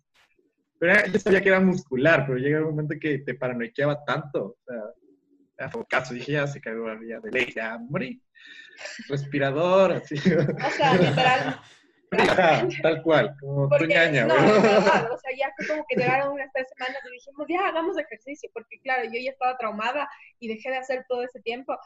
Pero 0.76 0.92
era- 0.94 1.06
yo 1.06 1.16
sabía 1.20 1.40
que 1.40 1.48
era 1.50 1.60
muscular, 1.60 2.24
pero 2.26 2.38
llega 2.38 2.58
un 2.58 2.70
momento 2.70 2.96
que 3.00 3.18
te 3.18 3.34
paranoiqueaba 3.34 4.04
tanto. 4.04 4.56
O 4.66 5.54
sea, 5.56 5.70
fue 5.70 5.86
caso, 5.86 6.12
dije, 6.12 6.32
ya 6.32 6.48
se 6.48 6.60
cagó 6.60 6.88
la 6.88 6.96
vida 6.96 7.20
de 7.20 7.30
ley, 7.30 7.52
ya 7.54 7.78
morí. 7.78 8.20
Respirador, 9.08 9.92
así. 9.92 10.16
O 10.16 10.70
sea, 10.70 10.94
literal. 10.94 11.60
Ajá, 12.10 12.66
tal 12.82 13.02
cual, 13.02 13.36
como 13.40 13.68
Porque, 13.68 13.84
tu 13.84 13.90
ñaña, 13.90 14.26
no, 14.26 14.34
o 14.34 15.18
sea, 15.18 15.36
ya 15.36 15.52
fue 15.56 15.66
como 15.68 15.84
que 15.88 15.96
llegaron 15.96 16.32
unas 16.34 16.50
tres 16.52 16.68
semanas 16.76 17.00
y 17.08 17.12
dijimos, 17.12 17.46
ya, 17.48 17.68
hagamos 17.68 17.98
ejercicio, 17.98 18.48
porque 18.52 18.78
claro, 18.80 19.04
yo 19.04 19.18
ya 19.20 19.30
estaba 19.30 19.56
traumada 19.58 20.08
y 20.38 20.48
dejé 20.48 20.70
de 20.70 20.78
hacer 20.78 21.04
todo 21.08 21.22
ese 21.24 21.40
tiempo. 21.40 21.76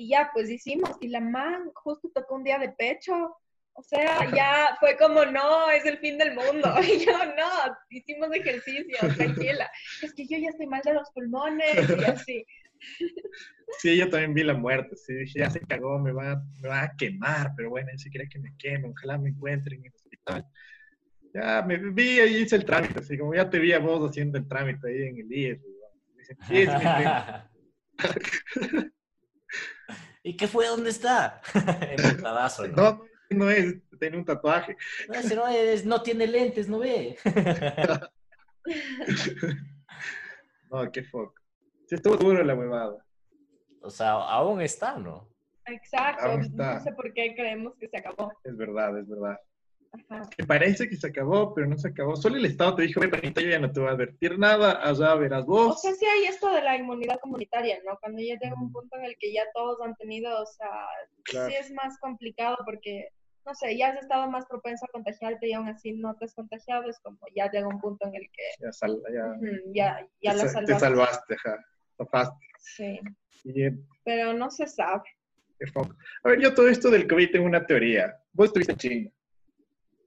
Y 0.00 0.08
ya, 0.08 0.30
pues 0.32 0.48
hicimos, 0.48 0.96
y 1.02 1.08
la 1.08 1.20
man 1.20 1.70
justo 1.74 2.10
tocó 2.14 2.36
un 2.36 2.42
día 2.42 2.58
de 2.58 2.70
pecho, 2.70 3.36
o 3.74 3.82
sea, 3.82 4.34
ya 4.34 4.74
fue 4.80 4.96
como, 4.96 5.26
no, 5.26 5.70
es 5.70 5.84
el 5.84 5.98
fin 5.98 6.16
del 6.16 6.34
mundo. 6.34 6.74
Y 6.82 7.04
yo, 7.04 7.12
no, 7.12 7.76
hicimos 7.90 8.32
ejercicio, 8.32 8.96
tranquila. 9.18 9.70
Es 10.02 10.14
que 10.14 10.26
yo 10.26 10.38
ya 10.38 10.48
estoy 10.48 10.68
mal 10.68 10.80
de 10.86 10.94
los 10.94 11.10
pulmones 11.10 11.86
y 11.90 12.04
así. 12.06 12.46
Sí, 13.78 13.98
yo 13.98 14.08
también 14.08 14.32
vi 14.32 14.42
la 14.42 14.54
muerte, 14.54 14.96
sí, 14.96 15.12
dije, 15.12 15.40
ya 15.40 15.50
se 15.50 15.60
cagó, 15.60 15.98
me 15.98 16.12
va, 16.12 16.42
me 16.62 16.68
va 16.68 16.84
a 16.84 16.96
quemar, 16.96 17.52
pero 17.54 17.68
bueno, 17.68 17.90
si 17.98 18.08
quiere 18.08 18.26
que 18.26 18.38
me 18.38 18.54
queme, 18.56 18.88
ojalá 18.88 19.18
me 19.18 19.28
encuentren 19.28 19.80
en 19.80 19.84
el 19.84 19.94
hospital. 19.94 20.46
Ya 21.34 21.60
me 21.60 21.76
vi 21.76 22.20
y 22.20 22.38
hice 22.38 22.56
el 22.56 22.64
trámite, 22.64 23.00
así 23.00 23.18
como 23.18 23.34
ya 23.34 23.50
te 23.50 23.58
vi 23.58 23.74
a 23.74 23.80
vos 23.80 24.08
haciendo 24.08 24.38
el 24.38 24.48
trámite 24.48 24.88
ahí 24.88 25.02
en 25.08 25.18
el 25.18 25.30
IES. 25.30 25.60
Dicen, 26.16 26.38
sí, 26.48 26.56
es 26.62 26.68
mi 26.68 26.80
primo. 28.78 28.94
¿Y 30.22 30.36
qué 30.36 30.46
fue? 30.46 30.66
¿Dónde 30.66 30.90
está? 30.90 31.40
Emputadazo, 31.98 32.68
¿no? 32.68 32.76
No, 32.76 33.06
no 33.30 33.50
es, 33.50 33.76
tiene 33.98 34.18
un 34.18 34.24
tatuaje. 34.24 34.76
No, 35.08 35.14
ese 35.14 35.34
no, 35.34 35.48
es, 35.48 35.84
no 35.86 36.02
tiene 36.02 36.26
lentes, 36.26 36.68
¿no 36.68 36.78
ve? 36.78 37.16
No, 40.70 40.88
qué 40.92 41.02
fuck. 41.02 41.36
Sí, 41.86 41.96
estuvo 41.96 42.16
duro 42.16 42.44
la 42.44 42.54
huevada. 42.54 43.04
O 43.82 43.90
sea, 43.90 44.12
aún 44.12 44.60
está, 44.60 44.96
¿no? 44.96 45.28
Exacto, 45.66 46.26
Aún 46.26 46.42
está. 46.42 46.74
no 46.74 46.80
sé 46.80 46.92
por 46.92 47.12
qué 47.12 47.34
creemos 47.34 47.74
que 47.76 47.88
se 47.88 47.96
acabó. 47.96 48.32
Es 48.44 48.56
verdad, 48.56 48.96
es 48.98 49.08
verdad. 49.08 49.36
Ajá. 49.92 50.28
Que 50.36 50.44
parece 50.44 50.88
que 50.88 50.96
se 50.96 51.08
acabó, 51.08 51.52
pero 51.52 51.66
no 51.66 51.76
se 51.76 51.88
acabó. 51.88 52.14
Solo 52.14 52.36
el 52.36 52.44
Estado 52.44 52.76
te 52.76 52.82
dijo, 52.82 53.00
"Ve, 53.00 53.08
panita, 53.08 53.40
yo 53.40 53.48
ya 53.48 53.58
no 53.58 53.72
te 53.72 53.80
voy 53.80 53.88
a 53.88 53.92
advertir 53.92 54.38
nada, 54.38 54.80
allá 54.88 55.14
verás 55.16 55.42
O 55.44 55.46
vos. 55.48 55.80
sea, 55.82 55.92
sí 55.94 56.06
hay 56.06 56.26
esto 56.26 56.48
de 56.52 56.62
la 56.62 56.76
inmunidad 56.76 57.18
comunitaria, 57.20 57.78
¿no? 57.84 57.98
Cuando 58.00 58.20
ya 58.22 58.38
llega 58.40 58.54
un 58.54 58.70
punto 58.72 58.96
en 58.98 59.04
el 59.06 59.16
que 59.18 59.32
ya 59.32 59.42
todos 59.52 59.80
han 59.82 59.96
tenido, 59.96 60.40
o 60.42 60.46
sea, 60.46 60.68
Claro. 61.24 61.48
sí 61.48 61.54
es 61.58 61.72
más 61.72 61.98
complicado 61.98 62.56
porque, 62.64 63.08
no 63.44 63.52
sé, 63.54 63.76
ya 63.76 63.88
has 63.88 64.00
estado 64.00 64.30
más 64.30 64.46
propenso 64.46 64.84
a 64.84 64.92
contagiarte 64.92 65.48
y 65.48 65.54
aún 65.54 65.68
así 65.68 65.92
no 65.92 66.14
te 66.14 66.24
has 66.26 66.34
contagiado, 66.34 66.88
es 66.88 67.00
como 67.00 67.18
ya 67.34 67.50
llega 67.50 67.66
un 67.66 67.80
punto 67.80 68.06
en 68.06 68.14
el 68.14 68.30
que 68.32 68.42
Ya, 68.64 68.72
sal- 68.72 69.02
ya 69.12 69.36
ya, 69.74 70.08
ya 70.22 70.30
te, 70.32 70.36
la 70.36 70.48
sa- 70.48 70.60
te 70.60 70.66
salvaste. 70.66 70.78
salvaste, 70.78 71.34
ajá. 71.34 71.64
Zafaste. 71.96 72.46
Sí, 72.60 73.00
Y, 73.44 73.62
eh, 73.64 73.72
pero 74.04 74.34
no 74.34 74.50
se 74.50 74.66
sabe. 74.68 75.02
A 76.24 76.28
ver, 76.28 76.40
yo 76.40 76.54
todo 76.54 76.68
esto 76.68 76.90
del 76.90 77.06
COVID 77.08 77.32
tengo 77.32 77.44
una 77.46 77.66
teoría. 77.66 78.14
Vos 78.32 78.46
estuviste 78.46 78.72
en 78.72 78.78
China. 78.78 79.10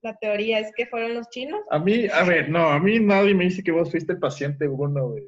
La 0.03 0.15
teoría 0.17 0.60
es 0.60 0.72
que 0.75 0.86
fueron 0.86 1.15
los 1.15 1.29
chinos. 1.29 1.62
A 1.72 1.79
mí, 1.79 2.07
a 2.07 2.24
ver, 2.24 2.50
no, 2.50 2.67
a 2.69 2.79
mí 2.79 3.00
nadie 3.00 3.33
me 3.33 3.45
dice 3.45 3.63
que 3.63 3.72
vos 3.72 3.89
fuiste 3.89 4.13
el 4.13 4.19
paciente 4.19 4.67
uno, 4.67 5.07
güey. 5.10 5.24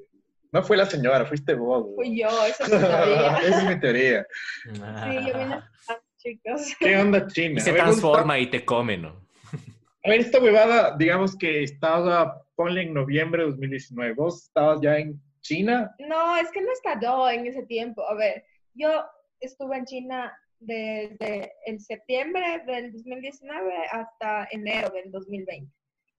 No 0.52 0.62
fue 0.64 0.78
la 0.78 0.86
señora, 0.86 1.26
fuiste 1.26 1.54
vos, 1.54 1.84
güey. 1.86 1.96
Fui 2.10 2.20
yo, 2.22 2.28
esa 2.46 2.64
es 2.66 2.70
mi 2.72 2.80
teoría. 2.80 3.38
Esa 3.38 3.58
es 3.62 3.70
mi 3.70 3.80
teoría. 3.80 4.28
Sí, 4.66 4.80
yo 5.28 5.38
vine 5.40 5.54
a 5.56 5.72
chicos. 6.18 6.76
¿Qué 6.80 6.98
onda 6.98 7.28
China? 7.28 7.56
Y 7.58 7.62
se 7.62 7.70
A 7.70 7.74
ver, 7.74 7.82
¿dónde 7.84 7.96
está- 7.96 8.02
transforma 8.02 8.40
y 8.40 8.50
te 8.50 8.64
come, 8.66 8.98
¿no? 8.98 9.26
A 10.04 10.10
ver, 10.10 10.20
esta 10.20 10.40
huevada, 10.40 10.96
digamos 10.98 11.36
que 11.38 11.64
estaba, 11.64 12.42
ponle 12.56 12.84
en 12.84 12.94
noviembre 12.94 13.44
de 13.44 13.50
2019. 13.52 14.14
¿Vos 14.14 14.44
estabas 14.44 14.80
ya 14.82 14.98
en 14.98 15.20
China? 15.42 15.96
No, 16.00 16.38
es 16.38 16.52
que 16.52 16.62
no 16.62 16.72
estalló 16.72 17.30
en 17.30 17.48
ese 17.48 17.64
tiempo. 17.64 18.08
A 18.10 18.14
ver, 18.14 18.44
yo 18.74 18.90
estuve 19.40 19.78
en 19.78 19.86
China 19.86 20.38
desde 20.66 21.54
el 21.66 21.80
septiembre 21.80 22.64
del 22.66 22.92
2019 22.92 23.74
hasta 23.92 24.48
enero 24.52 24.90
del 24.90 25.12
2020. 25.12 25.72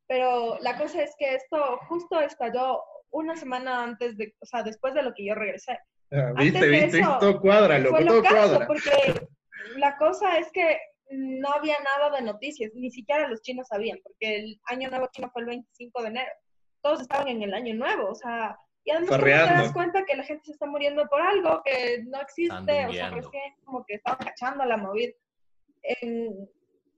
Pero 0.08 0.58
la 0.60 0.78
cosa 0.78 1.02
es 1.02 1.14
que 1.18 1.34
esto 1.34 1.78
justo 1.88 2.20
estalló 2.20 2.82
una 3.10 3.36
semana 3.36 3.82
antes 3.82 4.16
de, 4.16 4.34
o 4.40 4.46
sea, 4.46 4.62
después 4.62 4.94
de 4.94 5.02
lo 5.02 5.12
que 5.14 5.26
yo 5.26 5.34
regresé. 5.34 5.78
Ah, 6.12 6.28
Antes 6.36 6.44
Viste, 6.52 6.60
de 6.60 6.68
viste, 6.68 7.00
eso, 7.00 7.18
todo 7.18 7.40
cuadra, 7.40 7.78
loco, 7.78 7.98
todo 8.04 8.22
cuadra. 8.22 8.66
porque 8.66 9.26
la 9.76 9.96
cosa 9.96 10.38
es 10.38 10.50
que 10.52 10.78
no 11.10 11.52
había 11.52 11.76
nada 11.80 12.16
de 12.16 12.22
noticias, 12.22 12.72
ni 12.74 12.90
siquiera 12.90 13.28
los 13.28 13.42
chinos 13.42 13.68
sabían, 13.68 13.98
porque 14.02 14.36
el 14.36 14.60
año 14.66 14.90
nuevo 14.90 15.08
chino 15.12 15.30
fue 15.32 15.42
el 15.42 15.48
25 15.48 16.02
de 16.02 16.08
enero. 16.08 16.32
Todos 16.82 17.00
estaban 17.00 17.28
en 17.28 17.42
el 17.42 17.54
año 17.54 17.74
nuevo, 17.74 18.10
o 18.10 18.14
sea, 18.14 18.56
y 18.86 18.90
además 18.92 19.10
¿cómo 19.10 19.20
te 19.56 19.62
das 19.62 19.72
cuenta 19.72 20.04
que 20.04 20.16
la 20.16 20.22
gente 20.22 20.44
se 20.44 20.52
está 20.52 20.64
muriendo 20.66 21.06
por 21.08 21.20
algo 21.20 21.60
que 21.64 22.04
no 22.06 22.20
existe, 22.20 22.54
o 22.86 22.92
sea, 22.92 23.10
recién 23.10 23.54
como 23.64 23.84
que 23.84 23.94
estaban 23.96 24.18
cachando 24.24 24.64
la 24.64 24.76
movida. 24.76 25.12
En- 25.82 26.48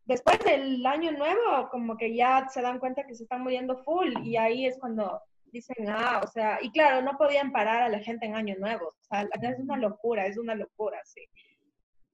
después 0.04 0.38
del 0.40 0.84
año 0.84 1.12
nuevo, 1.12 1.68
como 1.70 1.96
que 1.96 2.14
ya 2.14 2.46
se 2.50 2.60
dan 2.60 2.78
cuenta 2.78 3.06
que 3.06 3.14
se 3.14 3.22
están 3.22 3.42
muriendo 3.42 3.82
full, 3.84 4.12
y 4.22 4.36
ahí 4.36 4.66
es 4.66 4.78
cuando 4.78 5.20
dicen, 5.46 5.88
ah, 5.88 6.20
o 6.22 6.26
sea, 6.26 6.58
y 6.60 6.70
claro, 6.70 7.00
no 7.00 7.16
podían 7.16 7.52
parar 7.52 7.82
a 7.82 7.88
la 7.88 8.00
gente 8.00 8.26
en 8.26 8.36
año 8.36 8.54
nuevo, 8.58 8.88
o 8.88 9.04
sea, 9.08 9.22
es 9.22 9.58
una 9.58 9.78
locura, 9.78 10.26
es 10.26 10.36
una 10.36 10.54
locura, 10.54 11.00
sí. 11.04 11.26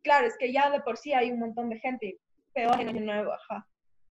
Claro, 0.03 0.27
es 0.29 0.37
que 0.39 0.53
ya 0.53 0.71
de 0.71 0.81
por 0.83 0.97
sí 0.99 1.13
hay 1.15 1.33
un 1.33 1.41
montón 1.41 1.69
de 1.69 1.81
gente, 1.81 2.07
y 2.07 2.19
peor 2.53 2.81
en 2.81 2.91
año 2.91 3.01
nuevo, 3.01 3.33
ajá. 3.33 3.67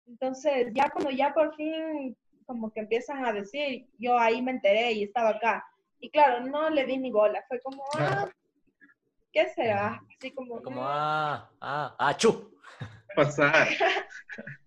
Entonces, 0.07 0.67
ya 0.73 0.89
cuando 0.89 1.11
ya 1.11 1.33
por 1.33 1.55
fin 1.55 2.17
como 2.45 2.71
que 2.71 2.81
empiezan 2.81 3.25
a 3.25 3.33
decir, 3.33 3.87
yo 3.97 4.17
ahí 4.17 4.41
me 4.41 4.51
enteré 4.51 4.91
y 4.93 5.03
estaba 5.03 5.29
acá. 5.29 5.65
Y 5.99 6.09
claro, 6.09 6.41
no 6.45 6.69
le 6.69 6.85
di 6.85 6.97
ni 6.97 7.11
bola, 7.11 7.43
fue 7.47 7.59
como, 7.61 7.83
ah, 7.97 8.29
¿qué 9.31 9.47
será? 9.49 10.01
Así 10.17 10.31
como, 10.31 10.61
Como, 10.61 10.81
"Mm". 10.81 10.85
ah, 10.87 11.49
ah, 11.61 11.95
ah, 11.99 12.17
chu. 12.17 12.51
pasar? 13.15 13.67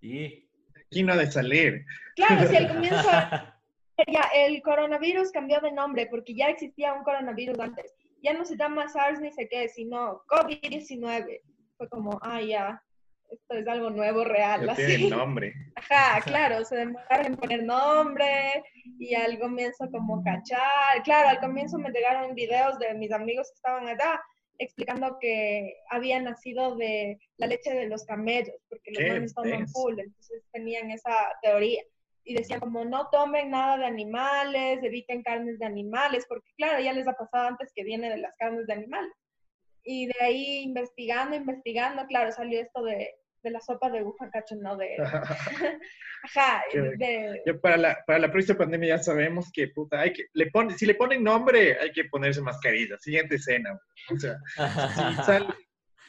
Y... 0.00 0.44
Aquí 0.86 1.02
no 1.02 1.12
ha 1.12 1.16
de 1.16 1.30
salir. 1.30 1.84
Claro, 2.16 2.48
si 2.48 2.56
al 2.56 2.68
comienzo 2.72 3.10
ya 4.06 4.22
el 4.34 4.62
coronavirus 4.62 5.30
cambió 5.32 5.60
de 5.60 5.72
nombre 5.72 6.06
porque 6.06 6.34
ya 6.34 6.46
existía 6.46 6.94
un 6.94 7.02
coronavirus 7.04 7.58
antes. 7.58 7.94
Ya 8.22 8.32
no 8.32 8.44
se 8.46 8.56
llama 8.56 8.88
SARS 8.88 9.20
ni 9.20 9.30
sé 9.32 9.48
qué, 9.50 9.68
sino 9.68 10.22
COVID-19. 10.28 11.42
Fue 11.76 11.88
como, 11.90 12.18
ah, 12.22 12.40
ya, 12.40 12.82
esto 13.30 13.54
es 13.54 13.68
algo 13.68 13.90
nuevo, 13.90 14.24
real. 14.24 14.68
Así. 14.68 14.86
tiene 14.86 15.10
nombre. 15.16 15.54
Ajá, 15.76 16.20
claro, 16.22 16.64
se 16.64 16.76
demoraron 16.76 17.26
en 17.26 17.36
poner 17.36 17.62
nombre 17.62 18.62
y 18.98 19.14
al 19.14 19.38
comienzo 19.38 19.90
como 19.90 20.22
cachar. 20.22 21.02
Claro, 21.04 21.28
al 21.28 21.40
comienzo 21.40 21.78
me 21.78 21.90
llegaron 21.90 22.34
videos 22.34 22.78
de 22.78 22.94
mis 22.94 23.12
amigos 23.12 23.48
que 23.50 23.56
estaban 23.56 23.88
allá 23.88 24.20
explicando 24.58 25.18
que 25.20 25.76
había 25.90 26.20
nacido 26.20 26.76
de 26.76 27.18
la 27.36 27.46
leche 27.46 27.72
de 27.72 27.86
los 27.86 28.04
camellos, 28.04 28.56
porque 28.68 28.90
los 28.90 29.08
manes 29.08 29.34
toman 29.34 29.68
full, 29.68 29.98
entonces 29.98 30.42
tenían 30.52 30.90
esa 30.90 31.14
teoría. 31.42 31.82
Y 32.24 32.34
decían 32.34 32.60
como 32.60 32.84
no 32.84 33.08
tomen 33.10 33.50
nada 33.50 33.78
de 33.78 33.86
animales, 33.86 34.82
eviten 34.82 35.22
carnes 35.22 35.58
de 35.58 35.64
animales, 35.64 36.26
porque 36.28 36.50
claro, 36.56 36.82
ya 36.82 36.92
les 36.92 37.08
ha 37.08 37.14
pasado 37.14 37.48
antes 37.48 37.72
que 37.74 37.84
viene 37.84 38.10
de 38.10 38.18
las 38.18 38.34
carnes 38.36 38.66
de 38.66 38.74
animales. 38.74 39.12
Y 39.82 40.06
de 40.06 40.20
ahí 40.20 40.58
investigando, 40.64 41.36
investigando, 41.36 42.04
claro, 42.06 42.32
salió 42.32 42.60
esto 42.60 42.82
de, 42.82 43.14
de 43.42 43.50
la 43.50 43.60
sopa 43.60 43.90
de 43.90 44.02
Wuhan, 44.02 44.30
cacho, 44.30 44.56
no 44.56 44.76
de... 44.76 44.96
Ajá, 46.24 46.62
de, 46.72 47.42
Ya 47.46 47.54
para 47.54 47.76
la, 47.76 47.98
para 48.06 48.18
la 48.18 48.30
próxima 48.30 48.58
pandemia 48.58 48.96
ya 48.96 49.02
sabemos 49.02 49.50
que, 49.52 49.68
puta, 49.68 50.00
hay 50.00 50.12
que, 50.12 50.26
le 50.32 50.50
pone, 50.50 50.76
si 50.76 50.84
le 50.86 50.94
ponen 50.94 51.22
nombre, 51.22 51.78
hay 51.78 51.92
que 51.92 52.04
ponerse 52.04 52.40
mascarilla. 52.40 52.98
Siguiente 52.98 53.36
escena. 53.36 53.78
O 54.10 54.16
sea, 54.16 54.36
si 54.46 55.22
sale 55.24 55.46
un 55.46 55.54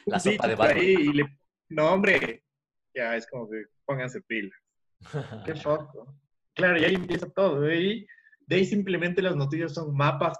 La 0.06 0.20
sopa 0.20 0.48
de 0.48 0.54
Batman. 0.56 0.76
ahí 0.78 0.92
y 0.92 1.12
le 1.12 1.24
nombre, 1.68 2.42
ya 2.94 3.16
es 3.16 3.26
como 3.28 3.48
que 3.48 3.64
pónganse 3.84 4.20
pila. 4.22 4.54
Qué 5.46 5.54
foco. 5.54 6.14
Claro, 6.54 6.78
y 6.78 6.84
ahí 6.84 6.94
empieza 6.94 7.30
todo. 7.30 7.60
De 7.60 7.72
ahí, 7.72 8.06
de 8.46 8.56
ahí 8.56 8.64
simplemente 8.64 9.22
las 9.22 9.36
noticias 9.36 9.72
son 9.72 9.94
mapas 9.96 10.38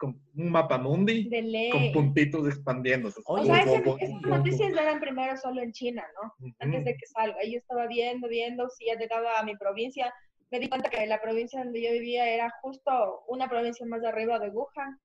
con, 0.00 0.18
un 0.34 0.50
mapa 0.50 0.78
mundi 0.78 1.28
de 1.28 1.42
ley. 1.42 1.70
con 1.70 1.92
puntitos 1.92 2.46
expandiéndose. 2.48 3.20
O 3.26 3.44
sea, 3.44 3.60
ese- 3.60 3.82
esas 4.00 4.22
noticias 4.22 4.72
eran 4.72 4.98
primero 4.98 5.36
solo 5.36 5.60
en 5.60 5.72
China, 5.72 6.02
¿no? 6.20 6.32
Antes 6.58 6.84
de 6.86 6.96
que 6.96 7.06
salga. 7.06 7.36
Yo 7.44 7.58
estaba 7.58 7.86
viendo, 7.86 8.26
viendo, 8.26 8.68
si 8.70 8.86
ya 8.86 8.94
llegaba 8.96 9.38
a 9.38 9.44
mi 9.44 9.54
provincia. 9.56 10.12
Me 10.50 10.58
di 10.58 10.68
cuenta 10.68 10.88
que 10.90 11.06
la 11.06 11.20
provincia 11.20 11.62
donde 11.62 11.80
yo 11.82 11.92
vivía 11.92 12.28
era 12.28 12.50
justo 12.62 12.90
una 13.28 13.48
provincia 13.48 13.84
más 13.86 14.02
arriba 14.04 14.38
de 14.38 14.48
Wuhan. 14.48 14.98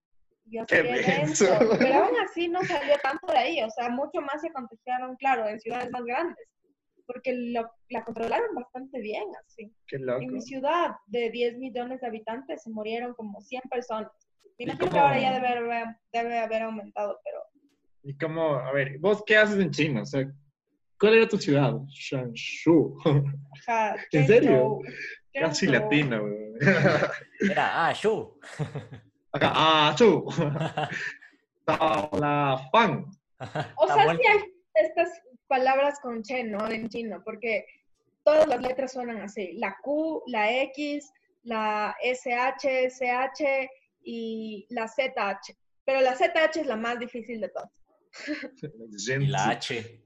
Yo 0.45 0.65
Qué 0.65 0.81
denso. 0.83 1.45
Pero 1.79 2.03
aún 2.05 2.15
así 2.23 2.47
no 2.47 2.63
salió 2.63 2.95
tanto 3.03 3.27
de 3.27 3.37
ahí. 3.37 3.61
O 3.63 3.69
sea, 3.69 3.89
mucho 3.89 4.21
más 4.21 4.41
se 4.41 4.51
contagiaron, 4.51 5.15
claro, 5.17 5.47
en 5.47 5.59
ciudades 5.59 5.91
más 5.91 6.03
grandes. 6.05 6.47
Porque 7.05 7.33
lo- 7.33 7.69
la 7.89 8.03
controlaron 8.03 8.55
bastante 8.55 8.99
bien, 8.99 9.25
así. 9.45 9.71
Qué 9.87 9.99
loco. 9.99 10.21
En 10.23 10.33
mi 10.33 10.41
ciudad 10.41 10.91
de 11.07 11.29
10 11.29 11.57
millones 11.57 12.01
de 12.01 12.07
habitantes 12.07 12.63
se 12.63 12.69
murieron 12.71 13.13
como 13.13 13.41
100 13.41 13.61
personas. 13.69 14.11
Me 14.57 14.65
imagino 14.65 14.85
que 14.85 14.91
cómo? 14.91 15.01
ahora 15.01 15.19
ya 15.19 15.33
debe 15.33 15.47
haber, 15.47 15.87
debe 16.13 16.39
haber 16.39 16.61
aumentado, 16.63 17.19
pero 17.23 17.39
Y 18.03 18.17
como, 18.17 18.55
a 18.55 18.71
ver, 18.71 18.97
¿vos 18.99 19.23
qué 19.25 19.37
haces 19.37 19.59
en 19.59 19.71
China? 19.71 20.01
O 20.01 20.05
sea, 20.05 20.25
¿cuál 20.99 21.15
era 21.15 21.27
tu 21.27 21.37
ciudad? 21.37 21.73
Shanshu. 21.87 22.97
ajá. 23.67 23.95
¿En 24.11 24.27
serio? 24.27 24.79
Casi 25.33 25.65
show. 25.65 25.73
latino, 25.73 26.21
güey. 26.21 26.45
Era, 27.51 27.87
ah, 27.87 27.93
chu. 27.93 28.39
Acá, 29.33 29.51
ah, 29.53 29.95
chu. 29.97 30.25
la 31.67 32.69
fan. 32.71 33.05
O 33.75 33.87
sea, 33.87 34.15
sí 34.15 34.21
hay 34.25 34.53
estas 34.75 35.09
palabras 35.47 35.99
con 35.99 36.23
che, 36.23 36.43
¿no? 36.43 36.69
En 36.69 36.87
chino, 36.87 37.21
porque 37.23 37.65
todas 38.23 38.47
las 38.47 38.61
letras 38.61 38.93
suenan 38.93 39.21
así. 39.21 39.53
La 39.53 39.75
Q, 39.81 40.23
la 40.27 40.51
X, 40.63 41.11
la 41.43 41.95
SH, 42.01 42.85
SH 42.85 43.69
y 44.05 44.67
la 44.69 44.87
ZH. 44.87 45.57
Pero 45.83 46.01
la 46.01 46.15
ZH 46.15 46.61
es 46.61 46.67
la 46.67 46.77
más 46.77 46.99
difícil 46.99 47.41
de 47.41 47.49
todas. 47.49 47.71
Y 49.07 49.25
la 49.27 49.49
H. 49.49 50.01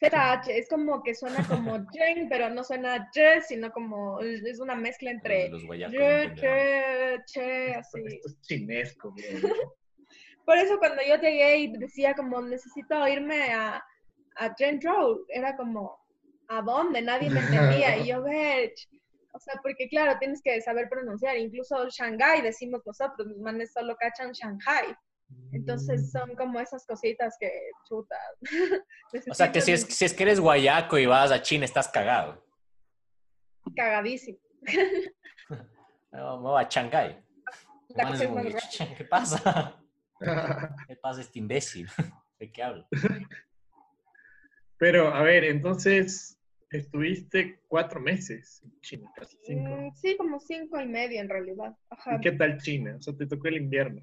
ZH 0.00 0.48
es 0.48 0.68
como 0.68 1.02
que 1.02 1.14
suena 1.14 1.46
como 1.46 1.84
Jen, 1.92 2.28
pero 2.28 2.48
no 2.50 2.64
suena 2.64 3.08
J, 3.14 3.42
sino 3.42 3.70
como 3.70 4.20
es 4.20 4.58
una 4.58 4.74
mezcla 4.74 5.10
entre 5.10 5.48
Los 5.48 5.62
entenderán. 5.62 6.34
che, 6.34 7.18
che, 7.26 7.74
así. 7.74 8.00
Esto 8.06 8.28
es 8.28 8.40
chinesco, 8.40 9.12
bro. 9.12 9.22
Por 10.44 10.58
eso 10.58 10.78
cuando 10.78 11.02
yo 11.06 11.16
llegué 11.16 11.56
y 11.58 11.76
decía 11.76 12.14
como 12.14 12.42
necesito 12.42 13.06
irme 13.06 13.52
a, 13.52 13.84
a 14.36 14.54
Zhengzhou, 14.56 15.24
era 15.28 15.56
como, 15.56 15.96
¿a 16.48 16.62
dónde? 16.62 17.00
Nadie 17.00 17.30
me 17.30 17.40
entendía. 17.40 17.98
Y 17.98 18.08
yo, 18.08 18.24
bitch. 18.24 18.88
O 19.34 19.38
sea, 19.38 19.58
porque 19.62 19.88
claro, 19.88 20.18
tienes 20.18 20.42
que 20.42 20.60
saber 20.60 20.88
pronunciar. 20.88 21.36
Incluso 21.38 21.88
Shanghai 21.88 22.42
decimos 22.42 22.82
nosotros, 22.84 23.26
los 23.26 23.38
manes 23.38 23.72
solo 23.72 23.96
cachan 23.96 24.32
Shanghai. 24.32 24.94
Entonces 25.52 26.10
son 26.10 26.34
como 26.36 26.60
esas 26.60 26.84
cositas 26.86 27.36
que 27.40 27.50
chutas. 27.88 28.18
O 29.30 29.34
sea, 29.34 29.52
que 29.52 29.60
si 29.60 29.72
es, 29.72 29.82
si 29.82 30.06
es 30.06 30.14
que 30.14 30.22
eres 30.22 30.40
guayaco 30.40 30.96
y 30.96 31.04
vas 31.04 31.30
a 31.30 31.42
China, 31.42 31.66
estás 31.66 31.88
cagado. 31.88 32.42
Cagadísimo. 33.76 34.38
No, 36.12 36.36
me 36.36 36.48
voy 36.48 36.62
a 36.62 36.68
"Chucha, 38.58 38.94
¿Qué 38.94 39.04
pasa? 39.06 39.82
¿Qué 40.86 40.96
pasa 40.96 41.22
este 41.22 41.38
imbécil? 41.38 41.88
¿De 42.38 42.52
qué 42.52 42.62
hablo? 42.62 42.86
Pero, 44.76 45.14
a 45.14 45.22
ver, 45.22 45.44
entonces 45.44 46.38
estuviste 46.72 47.60
cuatro 47.68 48.00
meses 48.00 48.62
en 48.64 48.80
China, 48.80 49.12
casi 49.14 49.36
cinco. 49.42 49.76
Mm, 49.76 49.94
Sí, 49.94 50.16
como 50.16 50.40
cinco 50.40 50.80
y 50.80 50.86
medio 50.86 51.20
en 51.20 51.28
realidad. 51.28 51.76
Ajá. 51.90 52.16
¿Y 52.16 52.20
qué 52.20 52.32
tal 52.32 52.58
China? 52.58 52.96
O 52.98 53.02
sea, 53.02 53.14
te 53.14 53.26
tocó 53.26 53.48
el 53.48 53.56
invierno. 53.56 54.02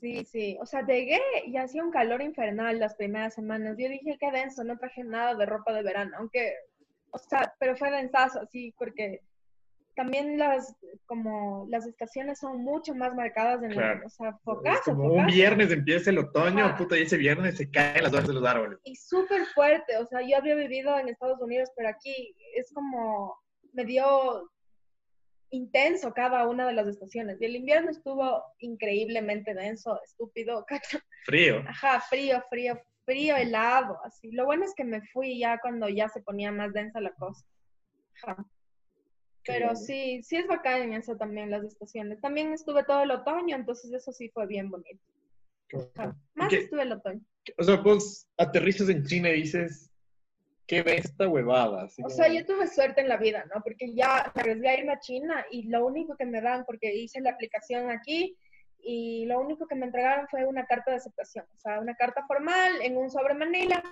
Sí, 0.00 0.24
sí. 0.24 0.58
O 0.60 0.66
sea, 0.66 0.86
llegué 0.86 1.20
y 1.46 1.56
hacía 1.56 1.82
un 1.82 1.90
calor 1.90 2.20
infernal 2.22 2.78
las 2.78 2.94
primeras 2.94 3.34
semanas. 3.34 3.76
Yo 3.78 3.88
dije, 3.88 4.16
qué 4.20 4.30
denso, 4.30 4.62
no 4.62 4.78
traje 4.78 5.04
nada 5.04 5.34
de 5.34 5.46
ropa 5.46 5.72
de 5.72 5.82
verano. 5.82 6.16
Aunque, 6.18 6.52
o 7.10 7.18
sea, 7.18 7.54
pero 7.58 7.76
fue 7.76 7.90
densazo, 7.90 8.40
así, 8.40 8.74
porque 8.78 9.22
también 9.96 10.38
las, 10.38 10.76
como, 11.06 11.66
las 11.70 11.86
estaciones 11.86 12.38
son 12.38 12.62
mucho 12.62 12.94
más 12.94 13.14
marcadas 13.14 13.62
en 13.62 13.70
el, 13.70 13.76
Claro. 13.76 14.06
o 14.06 14.10
sea, 14.10 14.28
Es 14.28 14.42
focazo, 14.44 14.82
como 14.94 15.14
un 15.14 15.26
viernes 15.26 15.72
empieza 15.72 16.10
el 16.10 16.18
otoño, 16.18 16.66
Ajá. 16.66 16.76
puta, 16.76 16.96
y 16.98 17.02
ese 17.02 17.16
viernes 17.16 17.56
se 17.56 17.70
caen 17.70 18.02
las 18.04 18.12
hojas 18.12 18.28
de 18.28 18.34
los 18.34 18.44
árboles. 18.44 18.78
Y 18.84 18.94
súper 18.94 19.46
fuerte, 19.46 19.96
o 19.96 20.06
sea, 20.06 20.20
yo 20.20 20.36
había 20.36 20.54
vivido 20.54 20.96
en 20.98 21.08
Estados 21.08 21.40
Unidos, 21.40 21.70
pero 21.74 21.88
aquí 21.88 22.36
es 22.54 22.70
como, 22.72 23.34
me 23.72 23.84
dio 23.86 24.50
intenso 25.50 26.12
cada 26.12 26.46
una 26.46 26.66
de 26.66 26.74
las 26.74 26.86
estaciones. 26.88 27.40
Y 27.40 27.46
el 27.46 27.56
invierno 27.56 27.90
estuvo 27.90 28.44
increíblemente 28.58 29.54
denso, 29.54 29.98
estúpido. 30.04 30.66
Frío. 31.24 31.64
Ajá, 31.66 32.00
frío, 32.02 32.42
frío, 32.50 32.78
frío, 33.04 33.36
helado, 33.36 33.98
así. 34.04 34.30
Lo 34.32 34.44
bueno 34.44 34.64
es 34.64 34.74
que 34.74 34.84
me 34.84 35.00
fui 35.12 35.38
ya 35.38 35.58
cuando 35.58 35.88
ya 35.88 36.08
se 36.08 36.20
ponía 36.20 36.52
más 36.52 36.72
densa 36.72 37.00
la 37.00 37.12
cosa. 37.14 37.46
Ajá. 38.22 38.44
Pero 39.46 39.76
sí, 39.76 40.22
sí 40.22 40.36
es 40.36 40.46
bacán 40.46 40.82
en 40.82 40.92
eso 40.94 41.16
también 41.16 41.50
las 41.50 41.64
estaciones. 41.64 42.20
También 42.20 42.52
estuve 42.52 42.84
todo 42.84 43.02
el 43.02 43.10
otoño, 43.10 43.54
entonces 43.56 43.92
eso 43.92 44.12
sí 44.12 44.28
fue 44.30 44.46
bien 44.46 44.70
bonito. 44.70 45.00
Más 46.34 46.48
qué- 46.48 46.58
estuve 46.58 46.82
el 46.82 46.92
otoño. 46.92 47.20
O 47.58 47.62
sea, 47.64 47.76
vos 47.76 48.26
aterrizas 48.36 48.88
en 48.88 49.04
China 49.04 49.30
y 49.30 49.42
dices, 49.42 49.90
¿qué 50.66 50.82
ve 50.82 50.96
esta 50.96 51.28
huevada? 51.28 51.84
Así 51.84 52.02
O 52.02 52.06
como- 52.06 52.16
sea, 52.16 52.28
yo 52.28 52.44
tuve 52.44 52.66
suerte 52.66 53.00
en 53.00 53.08
la 53.08 53.16
vida, 53.16 53.44
¿no? 53.54 53.62
Porque 53.62 53.92
ya 53.94 54.30
me 54.34 54.40
arriesgué 54.42 54.68
a 54.68 54.78
irme 54.78 54.92
a 54.92 55.00
China 55.00 55.44
y 55.50 55.68
lo 55.68 55.86
único 55.86 56.16
que 56.16 56.24
me 56.26 56.40
dan, 56.40 56.64
porque 56.64 56.94
hice 56.94 57.20
la 57.20 57.30
aplicación 57.30 57.90
aquí 57.90 58.36
y 58.80 59.24
lo 59.26 59.40
único 59.40 59.66
que 59.66 59.74
me 59.74 59.86
entregaron 59.86 60.28
fue 60.28 60.44
una 60.44 60.66
carta 60.66 60.90
de 60.92 60.98
aceptación, 60.98 61.44
o 61.56 61.58
sea, 61.58 61.80
una 61.80 61.94
carta 61.96 62.24
formal 62.26 62.80
en 62.82 62.96
un 62.96 63.10
sobre 63.10 63.34
Manila 63.34 63.82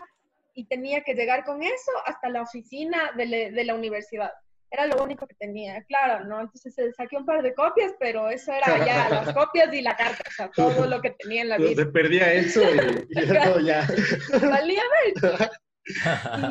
y 0.53 0.67
tenía 0.67 1.03
que 1.03 1.15
llegar 1.15 1.45
con 1.45 1.63
eso 1.63 1.91
hasta 2.07 2.29
la 2.29 2.43
oficina 2.43 3.11
de, 3.17 3.27
le- 3.27 3.51
de 3.51 3.65
la 3.65 3.75
universidad. 3.75 4.33
Era 4.75 4.87
lo 4.89 5.03
único 5.05 5.25
que 5.27 5.35
tenía, 5.37 5.83
claro, 5.85 6.25
¿no? 6.25 6.41
Entonces 6.41 6.77
eh, 6.79 6.93
saqué 6.97 7.17
un 7.17 7.25
par 7.25 7.43
de 7.43 7.55
copias, 7.55 7.93
pero 8.01 8.29
eso 8.29 8.53
era 8.53 8.85
ya 8.85 9.09
las 9.25 9.33
copias 9.33 9.73
y 9.73 9.81
la 9.83 9.95
carta, 9.97 10.23
o 10.29 10.33
sea, 10.33 10.51
todo 10.51 10.87
lo 10.87 11.01
que 11.01 11.11
tenía 11.13 11.43
en 11.43 11.49
la 11.51 11.57
Se 11.59 11.63
vida. 11.63 11.93
perdía 11.93 12.33
eso 12.33 12.61
y, 12.63 13.07
y 13.09 13.27
ya 13.27 13.45
todo 13.45 13.61
ya. 13.61 13.87
Valía 14.51 14.83
ver. 15.05 15.51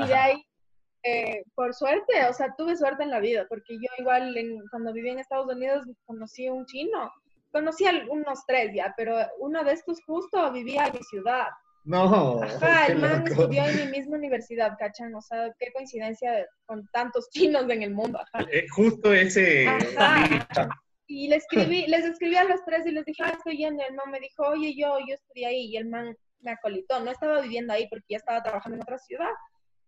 Y 0.03 0.07
de 0.07 0.13
ahí, 0.15 0.45
eh, 1.03 1.43
por 1.53 1.73
suerte, 1.73 2.13
o 2.29 2.33
sea, 2.33 2.53
tuve 2.57 2.77
suerte 2.77 3.03
en 3.03 3.09
la 3.11 3.19
vida, 3.19 3.45
porque 3.49 3.73
yo 3.75 3.89
igual 3.97 4.37
en- 4.37 4.63
cuando 4.71 4.93
viví 4.93 5.09
en 5.09 5.19
Estados 5.19 5.53
Unidos 5.53 5.85
conocí 6.05 6.47
a 6.47 6.53
un 6.53 6.65
chino. 6.65 7.11
Conocí 7.51 7.85
a 7.85 7.91
unos 8.09 8.45
tres 8.47 8.71
ya, 8.73 8.93
pero 8.97 9.15
uno 9.39 9.63
de 9.63 9.73
estos 9.73 9.99
justo 10.05 10.51
vivía 10.51 10.87
en 10.87 10.93
mi 10.93 11.03
ciudad. 11.03 11.47
No, 11.85 12.41
Ajá, 12.41 12.87
el 12.87 12.99
man 12.99 13.25
loco. 13.25 13.41
estudió 13.43 13.65
en 13.65 13.75
mi 13.77 13.97
misma 13.97 14.17
universidad, 14.17 14.75
¿cachan? 14.79 15.13
O 15.15 15.21
sea, 15.21 15.53
qué 15.59 15.71
coincidencia 15.73 16.31
de- 16.31 16.45
con 16.65 16.87
tantos 16.93 17.29
chinos 17.29 17.69
en 17.69 17.83
el 17.83 17.91
mundo. 17.93 18.19
Ajá. 18.19 18.45
Eh, 18.51 18.65
justo 18.69 19.13
ese. 19.13 19.67
Ajá. 19.67 20.69
Y 21.07 21.27
le 21.27 21.35
escribí, 21.35 21.85
les 21.87 22.05
escribí 22.05 22.35
a 22.37 22.45
los 22.45 22.63
tres 22.65 22.85
y 22.85 22.91
les 22.91 23.03
dije, 23.05 23.21
ah, 23.25 23.33
estoy 23.37 23.57
yendo. 23.57 23.83
El 23.87 23.95
man 23.95 24.09
me 24.09 24.19
dijo, 24.19 24.43
oye, 24.47 24.73
yo, 24.75 24.97
yo 25.07 25.13
estudié 25.15 25.45
ahí. 25.47 25.65
Y 25.67 25.77
el 25.77 25.87
man 25.89 26.15
me 26.39 26.51
acolitó. 26.51 26.99
No 27.01 27.11
estaba 27.11 27.41
viviendo 27.41 27.73
ahí 27.73 27.87
porque 27.89 28.05
ya 28.09 28.17
estaba 28.17 28.41
trabajando 28.41 28.77
en 28.77 28.81
otra 28.83 28.97
ciudad. 28.97 29.29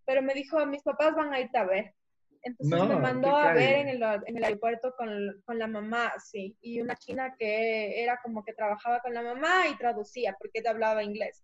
Pero 0.05 0.21
me 0.21 0.33
dijo, 0.33 0.63
mis 0.65 0.83
papás 0.83 1.15
van 1.15 1.33
a 1.33 1.39
irte 1.39 1.57
a 1.57 1.63
ver. 1.63 1.93
Entonces 2.43 2.77
No, 2.77 2.85
me 2.85 2.95
mandó 2.97 3.35
a 3.35 3.53
ver 3.53 3.75
en 3.79 3.87
el, 3.87 4.03
en 4.03 4.37
el 4.37 4.43
aeropuerto 4.43 4.93
con, 4.95 5.09
con 5.45 5.57
la 5.57 5.65
mamá, 5.65 6.13
sí. 6.23 6.55
Y 6.61 6.79
una 6.79 6.95
china 6.95 7.33
que 7.39 8.03
era 8.03 8.19
como 8.21 8.43
que 8.43 8.53
trabajaba 8.53 8.99
con 8.99 9.13
la 9.15 9.23
mamá 9.23 9.67
y 9.71 9.77
traducía 9.77 10.35
porque 10.37 10.59
ella 10.59 10.69
hablaba 10.71 11.01
inglés. 11.01 11.43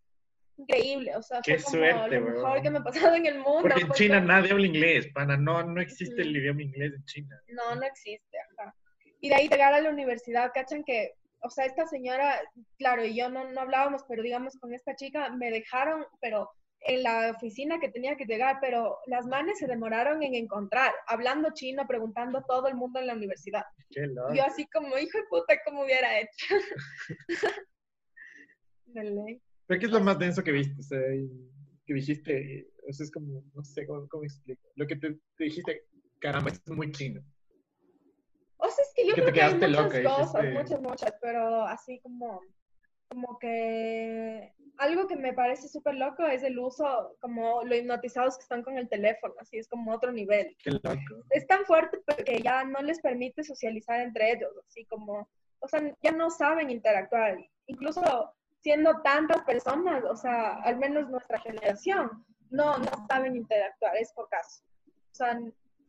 Increíble, 0.62 1.16
o 1.16 1.22
sea, 1.22 1.42
Qué 1.44 1.58
fue 1.58 1.92
como 1.92 2.00
suerte, 2.00 2.20
lo 2.20 2.26
mejor 2.30 2.62
que 2.62 2.70
me 2.70 2.78
ha 2.78 2.84
pasado 2.84 3.16
en 3.16 3.26
el 3.26 3.40
mundo. 3.40 3.62
Porque 3.62 3.82
en 3.82 3.92
China 3.92 4.20
nadie 4.20 4.52
habla 4.52 4.66
inglés, 4.68 5.08
pana. 5.14 5.36
No, 5.38 5.64
no 5.64 5.82
existe 5.82 6.22
el 6.22 6.36
idioma 6.36 6.62
inglés 6.62 6.94
en 6.96 7.06
China. 7.06 7.42
No, 7.48 7.76
no 7.76 7.84
existe, 7.84 8.38
ajá. 8.40 8.76
Y 9.22 9.30
de 9.30 9.36
ahí 9.36 9.48
llegar 9.48 9.74
a 9.74 9.82
la 9.82 9.90
universidad, 9.90 10.52
cachan 10.54 10.84
que, 10.84 11.14
o 11.42 11.50
sea, 11.50 11.66
esta 11.66 11.88
señora, 11.88 12.40
claro, 12.78 13.04
y 13.04 13.16
yo 13.16 13.30
no, 13.30 13.50
no 13.52 13.62
hablábamos, 13.62 14.04
pero 14.08 14.22
digamos 14.22 14.58
con 14.60 14.74
esta 14.74 14.96
chica 14.96 15.30
me 15.30 15.50
dejaron, 15.52 16.06
pero 16.20 16.50
en 16.82 17.04
la 17.04 17.32
oficina 17.32 17.80
que 17.80 17.90
tenía 17.90 18.16
que 18.16 18.26
llegar, 18.26 18.58
pero 18.60 18.98
las 19.06 19.26
manes 19.28 19.60
se 19.60 19.68
demoraron 19.68 20.24
en 20.24 20.36
encontrar, 20.36 20.92
hablando 21.08 21.54
chino, 21.54 21.88
preguntando 21.88 22.40
a 22.40 22.44
todo 22.44 22.68
el 22.68 22.76
mundo 22.76 23.00
en 23.00 23.08
la 23.08 23.14
universidad. 23.14 23.64
Qué. 23.90 24.08
Yo 24.34 24.44
así 24.44 24.66
como, 24.68 24.98
hijo 24.98 25.18
de 25.18 25.24
puta, 25.30 25.56
¿cómo 25.66 25.84
hubiera 25.84 26.20
hecho? 26.20 26.56
De 28.86 29.42
¿Pero 29.72 29.80
qué 29.80 29.86
es 29.86 29.92
lo 29.94 30.02
más 30.02 30.20
denso 30.20 30.44
que 30.44 30.52
viste? 30.52 30.82
O 30.82 30.84
sea, 30.84 31.00
que 31.86 31.94
dijiste, 31.94 32.68
o 32.90 32.92
sea, 32.92 33.06
es 33.06 33.10
como, 33.10 33.42
no 33.54 33.64
sé 33.64 33.88
cómo, 33.88 34.06
cómo 34.10 34.26
explico. 34.26 34.68
Lo 34.76 34.86
que 34.86 34.98
te, 34.98 35.14
te 35.38 35.46
dijiste, 35.46 35.86
caramba, 36.20 36.50
esto 36.50 36.74
es 36.74 36.78
muy 36.78 36.92
chino. 36.92 37.22
O 38.58 38.68
sea, 38.70 38.84
es 38.84 38.92
que 38.94 39.08
yo 39.08 39.16
Que 39.16 39.22
te 39.22 39.32
creo 39.32 39.34
que 39.34 39.42
hay 39.42 39.54
muchas 39.54 39.72
loca, 39.72 40.04
cosas, 40.04 40.34
dijiste- 40.44 40.52
muchas, 40.60 40.82
muchas, 40.82 41.14
pero 41.22 41.66
así 41.66 42.02
como, 42.02 42.42
como 43.08 43.40
que 43.40 44.54
algo 44.76 45.08
que 45.08 45.16
me 45.16 45.32
parece 45.32 45.70
súper 45.70 45.96
loco 45.96 46.28
es 46.28 46.44
el 46.44 46.60
uso, 46.60 47.16
como 47.22 47.64
lo 47.64 47.74
hipnotizados 47.74 48.36
que 48.36 48.44
están 48.44 48.64
con 48.64 48.78
el 48.78 48.90
teléfono, 48.90 49.36
así 49.40 49.58
es 49.58 49.70
como 49.70 49.94
otro 49.94 50.12
nivel. 50.12 50.54
Qué 50.62 50.72
loco. 50.72 51.24
Es 51.30 51.48
tan 51.48 51.64
fuerte 51.64 51.98
que 52.26 52.42
ya 52.42 52.66
no 52.66 52.82
les 52.82 53.00
permite 53.00 53.46
socializar 53.46 54.02
entre 54.02 54.34
ellos, 54.34 54.52
así 54.68 54.84
como, 54.84 55.30
o 55.60 55.68
sea, 55.70 55.82
ya 56.04 56.12
no 56.12 56.30
saben 56.30 56.70
interactuar. 56.70 57.38
Incluso 57.68 58.34
siendo 58.62 59.02
tantas 59.02 59.44
personas, 59.44 60.04
o 60.04 60.16
sea, 60.16 60.54
al 60.64 60.78
menos 60.78 61.10
nuestra 61.10 61.40
generación, 61.40 62.26
no, 62.50 62.78
no 62.78 63.08
saben 63.08 63.36
interactuar, 63.36 63.96
es 63.98 64.12
por 64.14 64.30
caso. 64.30 64.64
O 65.12 65.14
sea, 65.16 65.40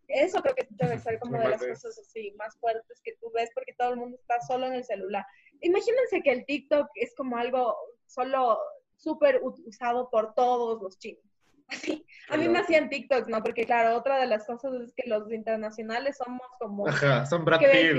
eso 0.08 0.42
creo 0.42 0.54
que 0.54 0.66
debe 0.70 0.98
ser 0.98 1.18
como 1.18 1.38
de 1.38 1.48
las 1.48 1.61
cosas 1.61 1.98
así 1.98 2.32
más 2.32 2.56
fuertes 2.58 3.00
que 3.02 3.16
tú 3.20 3.30
ves 3.35 3.50
porque 3.54 3.74
todo 3.78 3.90
el 3.90 3.96
mundo 3.98 4.16
está 4.20 4.40
solo 4.40 4.66
en 4.66 4.74
el 4.74 4.85
celular. 4.85 5.24
Imagínense 5.61 6.22
que 6.22 6.32
el 6.32 6.44
TikTok 6.44 6.88
es 6.94 7.14
como 7.14 7.37
algo 7.37 7.76
solo 8.06 8.58
súper 8.96 9.40
usado 9.42 10.11
por 10.11 10.35
todos 10.35 10.82
los 10.82 10.98
chinos. 10.98 11.24
Así. 11.68 12.05
A 12.29 12.37
mí 12.37 12.48
me 12.48 12.61
hacían 12.61 12.88
TikToks, 12.88 13.27
¿no? 13.29 13.42
Porque 13.42 13.64
claro, 13.66 13.96
otra 13.96 14.18
de 14.18 14.27
las 14.27 14.46
cosas 14.46 14.72
es 14.75 14.92
que 14.96 15.03
los 15.09 15.31
internacionales 15.31 16.16
somos 16.16 16.40
como... 16.59 16.88
Ajá, 16.88 17.27
son 17.27 17.44
Brad 17.44 17.61
Pitt, 17.61 17.98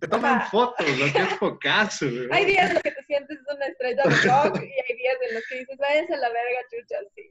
Te 0.00 0.08
toman 0.08 0.38
Ajá. 0.38 0.50
fotos, 0.50 0.86
lo 0.98 1.04
que 1.12 1.18
es 1.18 1.34
focazo, 1.38 2.06
weón. 2.06 2.32
Hay 2.32 2.46
días 2.46 2.66
en 2.68 2.74
los 2.74 2.82
que 2.82 2.90
te 2.90 3.02
sientes 3.04 3.38
una 3.54 3.66
estrella 3.66 4.02
de 4.02 4.10
rock 4.28 4.56
y 4.60 4.66
hay 4.66 4.96
días 4.96 5.16
en 5.28 5.34
los 5.34 5.44
que 5.48 5.58
dices, 5.58 5.78
váyanse 5.78 6.14
a 6.14 6.16
la 6.16 6.28
verga, 6.30 6.60
chucha, 6.70 6.96
sí. 7.14 7.30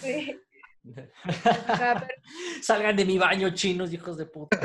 sí. 0.00 0.40
Ajá, 1.68 2.06
pero- 2.06 2.22
Salgan 2.62 2.96
de 2.96 3.04
mi 3.04 3.18
baño, 3.18 3.50
chinos, 3.50 3.92
hijos 3.92 4.16
de 4.16 4.24
puta. 4.26 4.58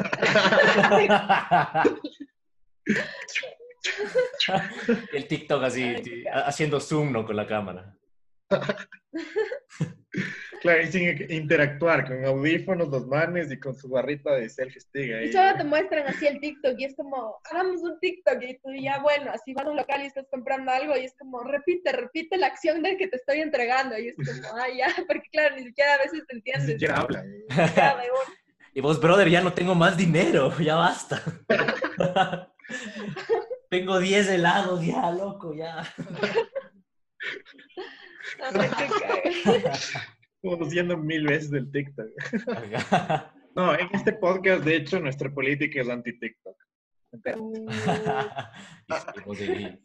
El 5.13 5.27
TikTok 5.27 5.63
así, 5.63 5.83
Ay, 5.83 6.23
haciendo 6.45 6.79
zoom, 6.79 7.11
¿no? 7.11 7.25
Con 7.25 7.35
la 7.35 7.47
cámara. 7.47 7.95
Claro, 10.61 10.81
y 10.81 10.87
sin 10.87 11.31
interactuar, 11.31 12.07
con 12.07 12.23
audífonos, 12.25 12.87
los 12.87 13.05
manes 13.05 13.51
y 13.51 13.59
con 13.59 13.75
su 13.75 13.89
barrita 13.89 14.33
de 14.33 14.49
selfie 14.49 14.79
stick 14.81 15.13
ahí. 15.13 15.27
Y 15.27 15.31
solo 15.31 15.55
te 15.57 15.63
muestran 15.63 16.07
así 16.07 16.25
el 16.25 16.39
TikTok 16.39 16.73
y 16.79 16.85
es 16.85 16.95
como, 16.95 17.37
hagamos 17.51 17.81
un 17.81 17.99
TikTok 17.99 18.41
y 18.41 18.57
tú 18.59 18.69
ya, 18.81 18.99
bueno, 18.99 19.29
así 19.31 19.53
vas 19.53 19.65
a 19.67 19.69
un 19.69 19.75
local 19.75 20.01
y 20.01 20.05
estás 20.07 20.25
comprando 20.31 20.71
algo 20.71 20.95
y 20.97 21.01
es 21.05 21.13
como, 21.19 21.43
repite, 21.43 21.91
repite 21.91 22.37
la 22.37 22.47
acción 22.47 22.81
del 22.81 22.97
que 22.97 23.07
te 23.09 23.17
estoy 23.17 23.41
entregando 23.41 23.97
y 23.99 24.07
es 24.07 24.15
como, 24.15 24.55
ay, 24.63 24.77
ya, 24.77 24.87
porque 25.07 25.27
claro, 25.31 25.55
ni 25.57 25.65
siquiera 25.65 25.95
a 25.95 25.97
veces 25.97 26.23
te 26.27 26.33
Ni 26.33 26.37
entiendes. 26.39 26.71
siquiera 26.71 26.95
habla. 27.01 27.23
eh. 27.25 27.45
Y 28.73 28.81
vos, 28.81 28.99
brother, 28.99 29.29
ya 29.29 29.41
no 29.41 29.53
tengo 29.53 29.75
más 29.75 29.97
dinero, 29.97 30.57
ya 30.59 30.75
basta. 30.75 31.21
tengo 33.69 33.99
10 33.99 34.27
helados, 34.29 34.83
ya, 34.83 35.11
loco, 35.11 35.53
ya. 35.53 35.83
Como 40.41 40.69
siendo 40.69 40.97
mil 40.97 41.25
veces 41.27 41.51
del 41.51 41.71
TikTok. 41.71 42.07
No, 43.55 43.73
en 43.73 43.87
este 43.93 44.11
podcast, 44.11 44.65
de 44.65 44.75
hecho, 44.75 44.99
nuestra 44.99 45.33
política 45.33 45.79
es 45.79 45.87
anti-TikTok. 45.87 46.57
Uh, 47.37 47.65
de, 49.33 49.79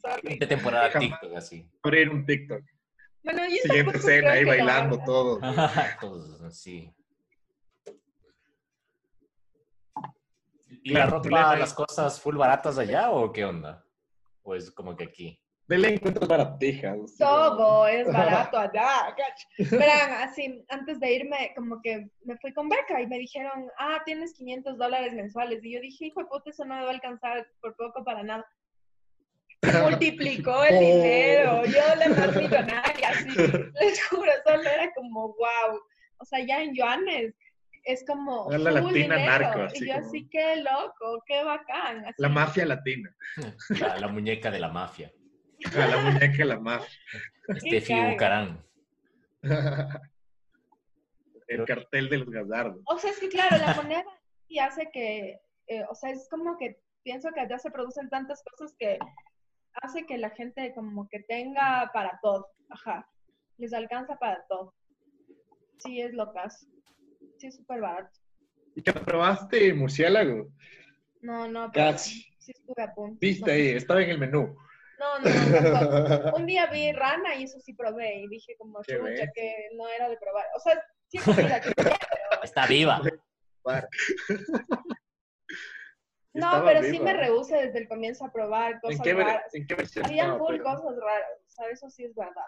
temporada 0.48 0.90
Jamás. 0.90 1.20
TikTok, 1.20 1.36
así. 1.36 1.70
Abrir 1.84 2.10
un 2.10 2.26
TikTok. 2.26 2.62
Bueno, 3.22 3.42
yo 3.48 3.56
Siguiente 3.62 3.96
escena, 3.98 4.32
ahí 4.32 4.44
bailando 4.44 4.96
haga. 4.96 5.04
todo. 5.04 5.40
Todos, 6.00 6.58
sí. 6.58 6.92
¿Y 10.82 10.92
la 10.92 11.06
ropa, 11.06 11.56
las 11.56 11.68
es- 11.70 11.74
cosas 11.74 12.20
full 12.20 12.34
baratas 12.36 12.76
allá 12.76 13.10
o 13.12 13.32
qué 13.32 13.44
onda? 13.44 13.86
Pues 14.42 14.72
como 14.72 14.96
que 14.96 15.04
aquí. 15.04 15.39
De 15.70 15.78
ley 15.78 15.94
encuentras 15.94 16.26
baratijas. 16.28 16.96
Todo 17.16 17.86
es 17.86 18.04
barato 18.12 18.58
allá. 18.58 19.14
Verán, 19.70 20.10
así, 20.28 20.64
antes 20.68 20.98
de 20.98 21.12
irme, 21.14 21.52
como 21.54 21.80
que 21.80 22.08
me 22.24 22.36
fui 22.38 22.52
con 22.52 22.68
beca 22.68 23.00
y 23.00 23.06
me 23.06 23.18
dijeron, 23.18 23.68
ah, 23.78 24.02
tienes 24.04 24.34
500 24.34 24.76
dólares 24.76 25.12
mensuales. 25.14 25.64
Y 25.64 25.74
yo 25.74 25.80
dije, 25.80 26.06
hijo 26.06 26.20
de 26.20 26.26
puta, 26.26 26.50
eso 26.50 26.64
no 26.64 26.74
me 26.74 26.82
va 26.82 26.88
a 26.88 26.94
alcanzar 26.94 27.46
por 27.60 27.76
poco 27.76 28.02
para 28.02 28.24
nada. 28.24 28.44
Multiplicó 29.84 30.64
el 30.64 30.74
Oh. 30.74 30.80
dinero, 30.80 31.64
yo 31.66 31.94
la 31.94 32.08
más 32.08 32.34
millonaria, 32.34 33.08
así, 33.10 33.28
les 33.80 34.08
juro, 34.08 34.32
solo 34.44 34.62
era 34.62 34.92
como, 34.94 35.28
wow. 35.28 35.80
O 36.18 36.24
sea, 36.24 36.40
ya 36.44 36.62
en 36.62 36.74
yuanes 36.74 37.32
es 37.84 38.04
como 38.06 38.50
la 38.50 38.58
full 38.82 38.92
latina 38.92 39.16
dinero. 39.16 39.24
narco, 39.44 39.62
así 39.62 39.84
y 39.84 39.88
yo 39.88 39.94
como- 39.94 40.06
así, 40.08 40.28
qué 40.30 40.56
loco, 40.56 41.22
qué 41.26 41.44
bacán. 41.44 42.04
así. 42.06 42.14
La 42.18 42.28
mafia 42.28 42.66
latina. 42.66 43.14
La, 43.80 43.98
la 43.98 44.08
muñeca 44.08 44.50
de 44.50 44.58
la 44.58 44.68
mafia. 44.68 45.12
Ah, 45.74 45.86
La 45.86 45.98
muñeca 45.98 46.36
de 46.38 46.44
la 46.44 46.58
mafia. 46.58 46.98
Steffi. 47.56 47.94
Bucarán. 48.10 48.64
El 51.48 51.64
cartel 51.64 52.08
de 52.08 52.18
los 52.18 52.30
gazardos. 52.30 52.82
O 52.86 52.98
sea, 52.98 53.10
es 53.10 53.18
que 53.18 53.28
claro, 53.28 53.56
la 53.58 53.74
moneda 53.74 54.04
sí 54.46 54.58
hace 54.58 54.90
que, 54.92 55.40
eh, 55.66 55.84
o 55.90 55.94
sea, 55.94 56.10
es 56.10 56.28
como 56.30 56.56
que 56.56 56.80
pienso 57.02 57.30
que 57.32 57.40
allá 57.40 57.58
se 57.58 57.70
producen 57.70 58.08
tantas 58.08 58.42
cosas 58.44 58.74
que 58.78 58.98
hace 59.74 60.06
que 60.06 60.18
la 60.18 60.30
gente 60.30 60.72
como 60.74 61.08
que 61.08 61.20
tenga 61.20 61.90
para 61.92 62.18
todo, 62.22 62.48
ajá, 62.68 63.08
les 63.56 63.72
alcanza 63.72 64.16
para 64.16 64.44
todo. 64.48 64.74
Sí, 65.78 66.00
es 66.00 66.12
lo 66.12 66.32
caso. 66.32 66.66
Sí, 67.38 67.48
es 67.48 67.56
súper 67.56 67.80
barato. 67.80 68.18
¿Y 68.74 68.82
que 68.82 68.92
probaste 68.92 69.72
murciélago? 69.74 70.52
No, 71.22 71.48
no, 71.48 71.70
pero 71.72 71.92
Casi. 71.92 72.22
sí 72.38 72.52
estuve 72.52 72.82
a 72.82 72.94
punto. 72.94 73.18
Viste 73.20 73.50
no, 73.50 73.52
ahí, 73.52 73.68
estaba 73.70 74.02
en 74.02 74.10
el 74.10 74.18
menú. 74.18 74.56
No, 75.00 75.18
no, 75.18 75.24
tampoco. 75.24 76.36
Un 76.36 76.46
día 76.46 76.66
vi 76.66 76.92
rana 76.92 77.34
y 77.36 77.44
eso 77.44 77.58
sí 77.60 77.72
probé 77.72 78.16
y 78.20 78.28
dije 78.28 78.54
como 78.58 78.80
Qué 78.82 78.98
chucha 78.98 79.32
que 79.34 79.70
no 79.74 79.88
era 79.88 80.08
de 80.10 80.18
probar. 80.18 80.44
O 80.54 80.60
sea, 80.60 80.74
sí 81.08 81.16
es 81.16 81.24
comida 81.24 81.60
que 81.60 81.72
pero 81.74 81.90
Está 82.42 82.66
viva. 82.66 83.00
No, 86.32 86.46
Estaba 86.46 86.64
pero 86.64 86.82
sí 86.84 87.00
me 87.00 87.12
rehúse 87.12 87.56
desde 87.56 87.78
el 87.80 87.88
comienzo 87.88 88.24
a 88.24 88.32
probar 88.32 88.74
¿En 88.74 88.80
cosas 88.80 89.00
qué, 89.02 89.14
raras. 89.14 89.52
¿En 89.54 89.66
qué 89.66 89.74
versión 89.74 90.06
Habían 90.06 90.38
full 90.38 90.58
pero? 90.58 90.64
cosas 90.64 90.96
raras, 91.00 91.28
o 91.44 91.50
sea, 91.50 91.68
eso 91.70 91.90
sí 91.90 92.04
es 92.04 92.14
verdad. 92.14 92.44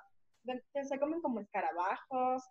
Se 0.88 1.00
comen 1.00 1.20
como 1.20 1.40
escarabajos, 1.40 2.44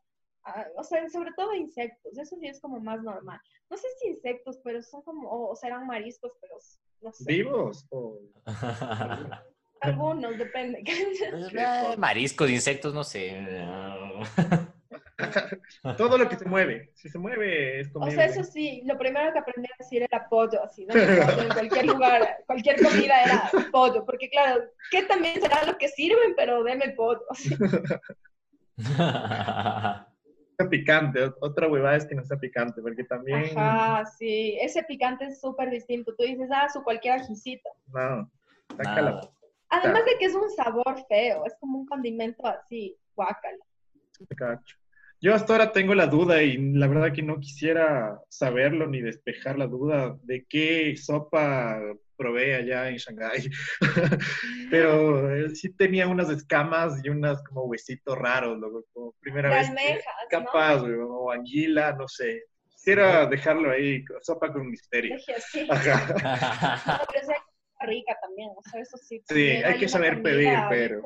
ah, 0.44 0.66
o 0.76 0.84
sea, 0.84 1.08
sobre 1.10 1.32
todo 1.38 1.54
insectos, 1.54 2.18
eso 2.18 2.36
sí 2.36 2.48
es 2.48 2.60
como 2.60 2.82
más 2.82 3.02
normal. 3.02 3.40
No 3.70 3.78
sé 3.78 3.88
si 4.02 4.10
insectos, 4.10 4.60
pero 4.62 4.82
son 4.82 5.04
como, 5.04 5.30
o, 5.30 5.52
o 5.52 5.56
serán 5.56 5.88
mariscos, 5.88 6.34
pero 6.42 6.56
no 7.00 7.14
sé. 7.14 7.24
¿Vivos? 7.26 7.88
o- 7.92 8.20
Algunos, 9.82 10.38
depende. 10.38 10.84
Eh, 11.54 11.96
Mariscos, 11.98 12.50
insectos, 12.50 12.94
no 12.94 13.04
sé. 13.04 13.42
Todo 15.98 16.18
lo 16.18 16.28
que 16.28 16.36
se 16.36 16.46
mueve. 16.46 16.92
Si 16.96 17.10
se 17.10 17.18
mueve 17.20 17.82
es 17.82 17.90
o 17.90 17.94
comible. 17.94 18.16
sea, 18.16 18.26
eso 18.26 18.44
sí, 18.44 18.82
lo 18.86 18.98
primero 18.98 19.32
que 19.34 19.40
aprendí 19.40 19.70
a 19.72 19.76
decir 19.78 20.02
era 20.04 20.28
pollo, 20.30 20.64
así, 20.64 20.86
¿no? 20.86 20.94
en 20.96 21.50
cualquier 21.50 21.86
lugar, 21.86 22.38
cualquier 22.48 22.82
comida 22.82 23.24
era 23.24 23.52
pollo, 23.72 24.04
porque 24.06 24.30
claro, 24.30 24.64
que 24.90 25.04
también 25.04 25.40
será 25.42 25.64
lo 25.66 25.78
que 25.78 25.88
sirven, 25.90 26.34
pero 26.36 26.64
deme 26.64 26.90
pollo. 26.90 27.22
Está 28.78 30.08
picante. 30.70 31.26
Ot- 31.26 31.38
Otra 31.42 31.68
huevada 31.68 31.98
es 31.98 32.06
que 32.06 32.16
no 32.16 32.24
sea 32.26 32.38
picante, 32.38 32.82
porque 32.82 33.04
también... 33.04 33.58
Ajá, 33.58 34.06
sí, 34.18 34.58
ese 34.62 34.84
picante 34.84 35.26
es 35.26 35.40
súper 35.40 35.70
distinto. 35.70 36.14
Tú 36.16 36.24
dices, 36.24 36.50
ah, 36.54 36.68
su 36.70 36.84
cualquier 36.84 37.16
ajicito. 37.16 37.70
No. 37.88 38.30
Saca 38.78 39.02
la- 39.02 39.12
Nada. 39.12 39.22
Además 39.72 40.06
de 40.06 40.18
que 40.20 40.26
es 40.26 40.36
un 40.36 40.50
sabor 40.52 40.96
feo, 41.08 41.46
es 41.46 41.56
como 41.60 41.80
un 41.80 41.86
condimento 41.86 42.46
así, 42.46 42.98
guácala. 43.16 43.58
cacho. 44.36 44.76
Yo 45.24 45.36
hasta 45.36 45.54
ahora 45.54 45.72
tengo 45.72 45.94
la 45.94 46.08
duda 46.08 46.42
y 46.42 46.58
la 46.74 46.88
verdad 46.88 47.14
que 47.14 47.22
no 47.22 47.40
quisiera 47.40 48.20
saberlo 48.28 48.88
ni 48.88 49.02
despejar 49.02 49.58
la 49.58 49.68
duda 49.68 50.18
de 50.24 50.46
qué 50.50 50.96
sopa 50.98 51.80
probé 52.18 52.56
allá 52.56 52.90
en 52.90 52.98
Shanghái. 52.98 53.50
Pero 54.72 55.32
eh, 55.36 55.56
sí 55.56 55.70
tenía 55.74 56.08
unas 56.08 56.30
escamas 56.30 57.00
y 57.04 57.10
unas 57.10 57.44
como 57.44 57.66
huesitos 57.66 58.18
raros, 58.18 58.58
loco, 58.60 58.84
como 58.94 59.12
primera 59.20 59.50
De 59.50 59.56
vez. 59.56 59.70
almejas. 59.70 60.14
Capaz, 60.30 60.82
o 60.84 61.32
anguila, 61.32 61.94
no 61.94 62.08
sé. 62.08 62.44
Quisiera 62.70 63.28
dejarlo 63.28 63.70
ahí, 63.72 64.04
sopa 64.22 64.52
con 64.52 64.70
misterio. 64.72 65.16
Así. 65.36 65.68
Ajá. 65.70 66.78
No, 67.00 67.06
pero 67.08 67.22
esa 67.22 67.34
es 67.34 67.40
rica 67.86 68.18
también, 68.22 68.50
o 68.56 68.62
sea, 68.70 68.82
eso 68.82 68.98
sí. 68.98 69.22
Sí, 69.26 69.50
hay 69.50 69.80
que 69.80 69.88
saber 69.88 70.22
comida, 70.22 70.24
pedir, 70.24 70.60
pero- 70.70 71.02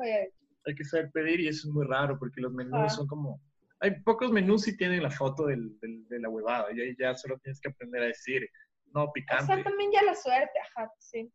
Hay 0.66 0.74
que 0.74 0.84
saber 0.84 1.10
pedir 1.12 1.40
y 1.40 1.48
eso 1.48 1.68
es 1.68 1.74
muy 1.74 1.86
raro 1.86 2.18
porque 2.18 2.40
los 2.40 2.52
menús 2.52 2.94
son 2.94 3.06
como... 3.06 3.40
Hay 3.80 4.00
pocos 4.02 4.32
menús 4.32 4.62
si 4.62 4.76
tienen 4.76 5.02
la 5.02 5.10
foto 5.10 5.46
del, 5.46 5.78
del- 5.80 6.08
de 6.08 6.18
la 6.18 6.28
huevada 6.28 6.72
y 6.72 6.80
ahí 6.80 6.96
ya 6.98 7.14
solo 7.14 7.38
tienes 7.38 7.60
que 7.60 7.68
aprender 7.68 8.02
a 8.02 8.06
decir, 8.06 8.48
no, 8.94 9.04
O 9.04 9.12
picante. 9.12 9.46
sea, 9.46 9.62
también 9.62 9.92
ya 9.92 10.02
la 10.02 10.14
suerte, 10.14 10.58
ajá, 10.60 10.90
sí. 10.98 11.30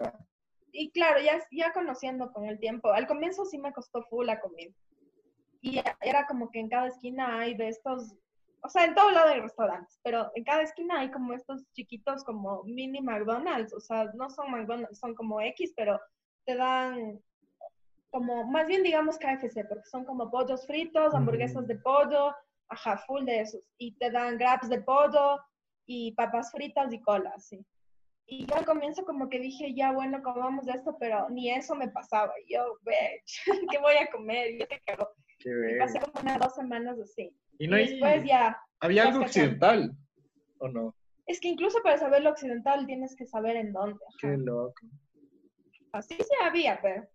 Ajá. 0.00 0.18
Y 0.72 0.90
claro, 0.90 1.20
ya, 1.22 1.40
ya 1.52 1.72
conociendo 1.72 2.32
con 2.32 2.46
el 2.46 2.58
tiempo, 2.58 2.90
al 2.90 3.06
comienzo 3.06 3.44
sí 3.44 3.58
me 3.58 3.72
costó 3.72 4.02
full 4.10 4.26
la 4.26 4.40
comida. 4.40 4.72
Y 5.60 5.80
era 6.02 6.26
como 6.26 6.50
que 6.50 6.58
en 6.58 6.68
cada 6.68 6.88
esquina 6.88 7.38
hay 7.38 7.54
de 7.54 7.68
estos, 7.68 8.14
o 8.64 8.68
sea, 8.70 8.86
en 8.86 8.94
todo 8.94 9.10
lado 9.10 9.28
hay 9.28 9.40
restaurantes, 9.40 10.00
pero 10.02 10.30
en 10.34 10.42
cada 10.42 10.62
esquina 10.62 11.00
hay 11.00 11.10
como 11.10 11.34
estos 11.34 11.70
chiquitos 11.72 12.24
como 12.24 12.64
mini 12.64 13.02
McDonald's, 13.02 13.74
o 13.74 13.80
sea, 13.80 14.10
no 14.14 14.30
son 14.30 14.50
McDonald's, 14.50 14.98
son 14.98 15.14
como 15.14 15.38
X, 15.42 15.74
pero 15.76 16.00
te 16.46 16.56
dan 16.56 17.20
como, 18.10 18.46
más 18.46 18.66
bien 18.66 18.82
digamos 18.82 19.18
KFC, 19.18 19.66
porque 19.68 19.84
son 19.84 20.06
como 20.06 20.30
pollos 20.30 20.66
fritos, 20.66 21.14
hamburguesas 21.14 21.66
de 21.66 21.76
pollo, 21.76 22.34
ajá, 22.68 22.96
full 23.06 23.24
de 23.24 23.40
esos. 23.40 23.60
Y 23.76 23.98
te 23.98 24.10
dan 24.10 24.38
grabs 24.38 24.70
de 24.70 24.80
pollo 24.80 25.40
y 25.84 26.12
papas 26.12 26.50
fritas 26.50 26.90
y 26.92 27.02
cola, 27.02 27.34
sí. 27.38 27.66
Y 28.26 28.46
yo 28.46 28.54
al 28.54 28.64
comienzo 28.64 29.04
como 29.04 29.28
que 29.28 29.40
dije, 29.40 29.74
ya 29.74 29.92
bueno, 29.92 30.22
comamos 30.22 30.64
de 30.64 30.72
esto, 30.72 30.96
pero 30.98 31.28
ni 31.28 31.50
eso 31.50 31.74
me 31.74 31.88
pasaba. 31.88 32.32
Y 32.46 32.54
yo, 32.54 32.78
bitch, 32.80 33.44
¿qué 33.70 33.78
voy 33.78 33.96
a 33.96 34.10
comer? 34.10 34.58
Yo 34.58 34.66
te 34.66 34.80
cago. 34.86 35.10
Qué 35.38 35.50
Y 35.50 35.78
pasé 35.78 36.00
como 36.00 36.18
unas 36.22 36.38
dos 36.38 36.54
semanas 36.54 36.98
así. 36.98 37.36
Y 37.58 37.64
Y, 37.64 37.68
no 37.68 37.76
hay... 37.76 38.26
ya, 38.26 38.58
¿Había 38.80 39.04
ya 39.04 39.08
algo 39.10 39.24
occidental? 39.24 39.92
¿O 40.58 40.68
no? 40.68 40.94
es 41.26 41.40
que 41.40 41.48
incluso 41.48 41.78
para 41.82 41.96
saber 41.96 42.22
lo 42.22 42.30
occidental 42.30 42.84
tienes 42.86 43.16
que 43.16 43.26
saber 43.26 43.56
en 43.56 43.72
dónde. 43.72 43.94
ajá. 44.06 44.16
Qué 44.20 44.36
loco. 44.36 44.74
Así 45.92 46.16
sí 46.16 46.34
había, 46.42 46.80
pero 46.82 47.06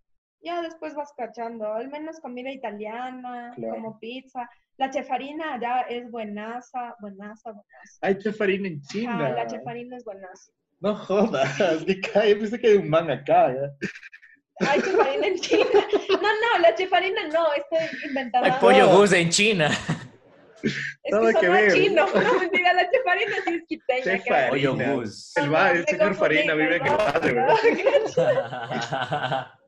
ya 0.42 0.62
después 0.62 0.96
vas 0.96 1.12
cachando. 1.16 1.74
Al 1.74 1.90
menos 1.90 2.20
comida 2.20 2.50
italiana, 2.52 3.52
Claro. 3.56 3.74
como 3.76 4.00
pizza. 4.00 4.50
La 4.78 4.90
chefarina 4.90 5.60
ya 5.62 5.82
es 5.82 6.10
buenaza, 6.10 6.96
buenaza, 7.02 7.52
buenaza. 7.52 8.00
Hay 8.02 8.18
chefarina 8.18 8.68
en 8.70 8.82
China. 8.82 9.26
Ajá, 9.26 9.30
la 9.36 9.48
chefarina 9.48 9.98
es 9.98 10.06
buenaza. 10.06 10.52
No 10.80 10.96
jodas, 10.96 11.58
me 11.88 12.00
cae, 12.00 12.36
pensé 12.38 12.58
que 12.60 12.68
hay 12.68 12.78
un 12.78 12.90
man 12.90 13.12
acá. 13.12 13.54
¿ya? 13.54 14.68
Hay 14.70 14.82
chefarina 14.82 15.28
en 15.28 15.36
China. 15.36 15.66
No, 16.10 16.28
no, 16.28 16.60
la 16.62 16.76
chefarina 16.76 17.28
no, 17.28 17.48
estoy 17.54 18.08
inventada. 18.10 18.46
Hay 18.46 18.60
pollo 18.60 18.90
gus 18.98 19.14
en 19.14 19.30
China. 19.30 19.70
Es 20.64 21.12
Nada 21.12 21.34
que 21.34 21.50
ver. 21.50 21.72
chino. 21.74 22.06
No, 22.14 22.40
mentira, 22.40 22.74
la 22.74 22.90
chefarina 22.92 23.36
sí 23.46 23.54
es 23.56 23.64
quiteña. 23.68 24.04
Chefa- 24.04 24.24
creo. 24.24 24.50
Pollo 24.50 24.76
Farina. 24.76 24.94
gus. 24.94 25.38
El, 25.38 25.54
va- 25.54 25.72
el 25.72 25.86
señor 25.86 26.16
Farina 26.16 26.54
vive 26.54 26.76
en 26.78 26.88
el 26.88 26.98
perdón. 26.98 27.36
¿verdad? 27.36 27.56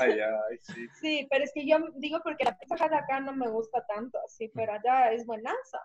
Ay, 0.00 0.12
ay, 0.20 0.58
sí. 0.62 0.86
Sí, 1.00 1.28
pero 1.30 1.44
es 1.44 1.52
que 1.54 1.66
yo 1.66 1.78
digo 1.96 2.18
porque 2.24 2.44
la 2.44 2.58
pizza 2.58 2.74
Hut 2.74 2.92
acá 2.92 3.20
no 3.20 3.32
me 3.32 3.48
gusta 3.48 3.84
tanto, 3.86 4.18
así, 4.26 4.50
pero 4.54 4.72
allá 4.72 5.12
es 5.12 5.24
buenaza. 5.24 5.78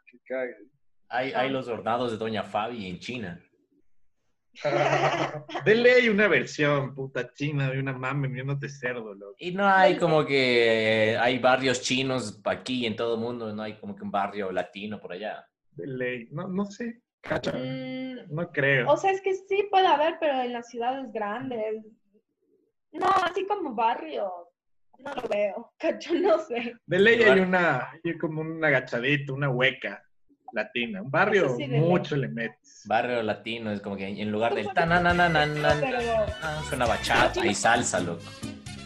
Hay, 1.09 1.33
hay 1.33 1.49
los 1.51 1.67
hornados 1.67 2.11
de 2.11 2.17
Doña 2.17 2.43
Fabi 2.43 2.89
en 2.89 2.97
China. 2.99 3.39
De 5.65 5.75
ley 5.75 6.09
una 6.09 6.27
versión 6.27 6.93
puta 6.95 7.31
china 7.33 7.69
de 7.69 7.79
una 7.79 7.93
mame 7.93 8.27
viéndote 8.27 8.69
cerdo, 8.69 9.13
loco. 9.13 9.35
Y 9.39 9.51
no 9.51 9.67
hay 9.67 9.97
como 9.97 10.25
que 10.25 11.17
hay 11.19 11.39
barrios 11.39 11.81
chinos 11.81 12.39
aquí 12.45 12.85
en 12.85 12.95
todo 12.95 13.15
el 13.15 13.21
mundo, 13.21 13.53
no 13.53 13.63
hay 13.63 13.77
como 13.77 13.95
que 13.95 14.03
un 14.03 14.11
barrio 14.11 14.51
latino 14.51 14.99
por 14.99 15.13
allá. 15.13 15.45
De 15.71 15.87
ley. 15.87 16.27
No, 16.31 16.47
no 16.47 16.65
sé. 16.65 17.01
Cacha. 17.21 17.51
Mm, 17.53 18.33
No 18.33 18.51
creo. 18.51 18.89
o 18.89 18.97
sea, 18.97 19.11
es 19.11 19.21
que 19.21 19.33
sí 19.33 19.67
puede 19.69 19.87
haber, 19.87 20.17
pero 20.19 20.41
en 20.41 20.53
las 20.53 20.69
ciudades 20.69 21.11
grandes. 21.11 21.83
No, 22.91 23.07
así 23.23 23.45
como 23.45 23.73
barrio, 23.73 24.31
no 24.99 25.13
lo 25.13 25.27
veo. 25.27 25.73
Cacho, 25.77 26.13
no 26.13 26.39
sé. 26.39 26.75
De 26.85 26.99
ley 26.99 27.21
hay 27.23 27.39
una, 27.39 27.89
hay 27.91 28.17
como 28.17 28.41
un 28.41 28.63
agachadito, 28.63 29.33
una 29.33 29.49
hueca 29.49 30.04
latina. 30.55 31.01
Un 31.01 31.11
barrio 31.11 31.55
sí, 31.57 31.67
mucho 31.67 32.15
le 32.15 32.29
metes. 32.29 32.83
Barrio 32.85 33.21
latino 33.21 33.71
es 33.71 33.81
como 33.81 33.97
que 33.97 34.07
en 34.07 34.31
lugar 34.31 34.55
del 34.55 34.67
tananananan, 34.73 35.53
Pero, 35.79 35.99
suena 36.67 36.87
bachata 36.87 37.45
y 37.45 37.53
salsa, 37.53 37.99
loco. 37.99 38.23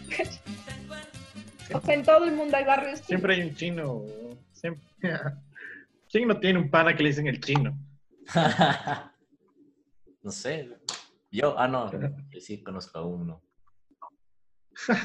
o 1.73 1.79
sea, 1.81 1.93
en 1.93 2.03
todo 2.03 2.25
el 2.25 2.33
mundo 2.33 2.57
hay 2.57 2.65
barrios. 2.65 2.99
Siempre 2.99 3.35
hay 3.35 3.41
un 3.43 3.55
chino. 3.55 4.03
Siempre. 4.51 4.83
¿Quién 6.11 6.27
no 6.27 6.39
tiene 6.39 6.59
un 6.59 6.71
pana 6.71 6.95
que 6.95 7.03
le 7.03 7.09
dicen 7.09 7.27
el 7.27 7.39
chino? 7.39 7.77
no 10.23 10.31
sé. 10.31 10.69
Yo, 11.31 11.57
ah, 11.59 11.67
no, 11.67 11.91
yo 11.91 12.39
sí 12.41 12.63
conozco 12.63 12.97
a 12.97 13.05
uno. 13.05 13.43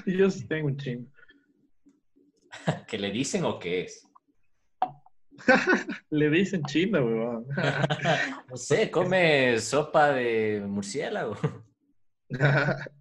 Yo 0.07 0.31
sí 0.31 0.49
tengo 0.49 0.69
un 0.69 0.79
chino. 0.79 1.07
¿Que 2.87 2.97
le 2.97 3.11
dicen 3.11 3.45
o 3.45 3.59
qué 3.59 3.83
es? 3.83 4.09
Le 6.11 6.31
dicen 6.31 6.63
chino, 6.65 7.05
weón. 7.05 7.47
No 8.49 8.57
sé, 8.57 8.91
come 8.91 9.59
sopa 9.61 10.13
de 10.13 10.63
murciélago. 10.67 11.37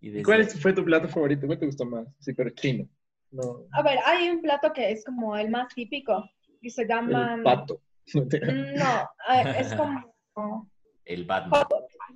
Y 0.00 0.08
¿Y 0.08 0.10
desde- 0.10 0.24
¿Cuál 0.24 0.44
fue 0.46 0.72
tu 0.72 0.84
plato 0.84 1.08
favorito? 1.08 1.46
¿Cuál 1.46 1.58
te 1.60 1.66
gustó 1.66 1.84
más? 1.84 2.06
Sí, 2.18 2.32
pero 2.32 2.50
chino. 2.50 2.88
No. 3.30 3.66
A 3.70 3.82
ver, 3.82 3.98
hay 4.04 4.30
un 4.30 4.42
plato 4.42 4.72
que 4.72 4.90
es 4.90 5.04
como 5.04 5.36
el 5.36 5.48
más 5.48 5.72
típico, 5.74 6.28
que 6.60 6.70
se 6.70 6.86
llama... 6.86 7.34
El 7.36 7.42
pato. 7.42 7.80
Mm, 8.14 8.74
No, 8.78 9.08
eh, 9.32 9.54
es 9.58 9.74
como... 9.74 10.68
El 11.04 11.24
Batman. 11.24 11.62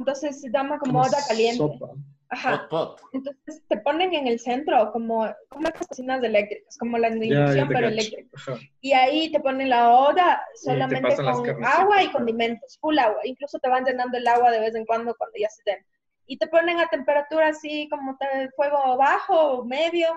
Entonces 0.00 0.40
se 0.40 0.50
llama 0.50 0.78
como 0.80 1.00
olla 1.00 1.18
caliente. 1.28 1.56
Sopa. 1.58 1.90
Ajá. 2.28 2.66
Pot 2.68 2.68
pot. 2.68 3.00
Entonces 3.12 3.62
te 3.68 3.76
ponen 3.78 4.12
en 4.14 4.26
el 4.26 4.40
centro 4.40 4.90
como, 4.92 5.26
como 5.48 5.62
las 5.62 5.86
cocinas 5.86 6.22
eléctricas, 6.22 6.76
como 6.78 6.98
las 6.98 7.12
de 7.18 7.26
inducción, 7.26 7.68
pero 7.68 7.86
eléctricas. 7.88 8.42
Y 8.80 8.92
ahí 8.92 9.30
te 9.30 9.40
ponen 9.40 9.70
la 9.70 9.90
olla 9.90 10.42
te 10.52 10.58
solamente 10.58 11.16
con 11.16 11.64
agua 11.64 12.02
y 12.02 12.10
condimentos, 12.10 12.78
full 12.80 12.98
agua. 12.98 13.20
Incluso 13.24 13.58
te 13.58 13.68
van 13.68 13.84
llenando 13.84 14.18
el 14.18 14.26
agua 14.26 14.50
de 14.50 14.60
vez 14.60 14.74
en 14.74 14.84
cuando 14.86 15.14
cuando 15.14 15.36
ya 15.38 15.48
se 15.50 15.62
den. 15.64 15.86
Y 16.26 16.38
te 16.38 16.48
ponen 16.48 16.80
a 16.80 16.88
temperatura 16.88 17.48
así 17.48 17.88
como 17.88 18.16
te- 18.16 18.50
fuego 18.56 18.96
bajo 18.96 19.58
o 19.58 19.64
medio 19.64 20.08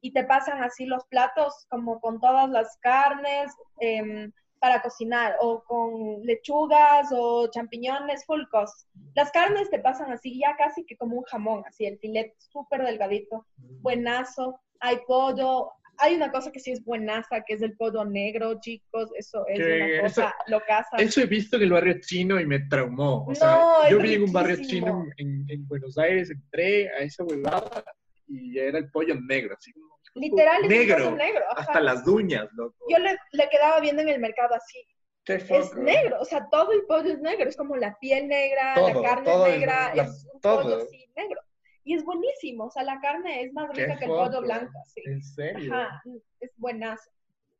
y 0.00 0.12
te 0.12 0.24
pasan 0.24 0.62
así 0.62 0.86
los 0.86 1.04
platos 1.06 1.66
como 1.68 2.00
con 2.00 2.18
todas 2.20 2.48
las 2.48 2.78
carnes 2.78 3.52
em, 3.80 4.32
para 4.60 4.82
cocinar 4.82 5.36
o 5.40 5.64
con 5.64 6.22
lechugas 6.22 7.08
o 7.12 7.48
champiñones, 7.50 8.24
full 8.26 8.42
cos. 8.50 8.86
Las 9.14 9.30
carnes 9.32 9.70
te 9.70 9.78
pasan 9.78 10.12
así 10.12 10.38
ya 10.38 10.54
casi 10.56 10.84
que 10.84 10.96
como 10.96 11.16
un 11.16 11.24
jamón, 11.24 11.64
así 11.66 11.86
el 11.86 11.98
filete 11.98 12.36
súper 12.38 12.84
delgadito 12.84 13.46
buenazo, 13.80 14.60
hay 14.78 14.98
pollo, 15.06 15.70
hay 15.96 16.14
una 16.14 16.30
cosa 16.30 16.52
que 16.52 16.60
sí 16.60 16.72
es 16.72 16.84
buenaza, 16.84 17.42
que 17.46 17.54
es 17.54 17.62
el 17.62 17.76
pollo 17.76 18.04
negro, 18.04 18.60
chicos, 18.60 19.10
eso 19.16 19.46
es 19.48 19.58
Que 19.58 19.92
una 19.92 20.02
cosa 20.02 20.34
locaza. 20.46 20.96
Eso 20.98 21.20
he 21.22 21.26
visto 21.26 21.56
en 21.56 21.62
el 21.62 21.72
barrio 21.72 21.98
chino 22.00 22.38
y 22.38 22.46
me 22.46 22.60
traumó. 22.60 23.26
O 23.26 23.34
sea, 23.34 23.56
No, 23.56 23.84
es 23.84 23.90
yo 23.90 23.98
vi 23.98 24.14
en 24.14 24.24
un 24.24 24.32
barrio 24.32 24.56
chino 24.56 25.06
en, 25.16 25.44
en 25.48 25.66
Buenos 25.66 25.96
Aires, 25.96 26.30
entré 26.30 26.88
a 26.90 26.98
esa 26.98 27.24
huevada 27.24 27.84
y 28.26 28.58
era 28.58 28.78
el 28.78 28.90
pollo 28.90 29.14
negro, 29.20 29.56
así 29.58 29.72
como 29.72 29.99
Literal 30.14 30.62
es 30.64 30.68
negro, 30.68 30.96
un 30.96 31.02
pollo 31.14 31.16
negro. 31.16 31.44
ajá. 31.50 31.60
hasta 31.60 31.80
las 31.80 32.06
uñas, 32.06 32.48
loco. 32.52 32.76
Yo 32.88 32.98
le, 32.98 33.16
le 33.32 33.48
quedaba 33.48 33.80
viendo 33.80 34.02
en 34.02 34.08
el 34.08 34.20
mercado 34.20 34.54
así, 34.54 34.84
Qué 35.24 35.34
es 35.34 35.74
negro, 35.76 36.18
o 36.20 36.24
sea, 36.24 36.48
todo 36.50 36.72
el 36.72 36.82
pollo 36.86 37.12
es 37.12 37.20
negro, 37.20 37.48
es 37.48 37.56
como 37.56 37.76
la 37.76 37.96
piel 38.00 38.26
negra, 38.26 38.74
Todo, 38.74 38.88
la 39.02 39.08
carne 39.08 39.24
todo 39.24 39.46
es 39.46 39.52
es- 39.52 39.58
negra, 39.60 39.94
la- 39.94 40.02
es 40.04 40.26
un 40.32 40.40
todo. 40.40 40.62
pollo 40.62 40.76
así 40.82 41.06
negro. 41.16 41.40
Y 41.84 41.94
es 41.94 42.04
buenísimo, 42.04 42.64
o 42.64 42.70
sea, 42.70 42.82
la 42.82 43.00
carne 43.00 43.42
es 43.42 43.52
más 43.52 43.68
rica 43.70 43.96
que 43.98 44.04
el 44.04 44.10
pollo 44.10 44.40
blanco, 44.42 44.72
sí. 44.94 45.02
¿En 45.06 45.22
serio? 45.22 45.74
Ajá, 45.74 46.02
es 46.40 46.50
buenazo. 46.56 47.10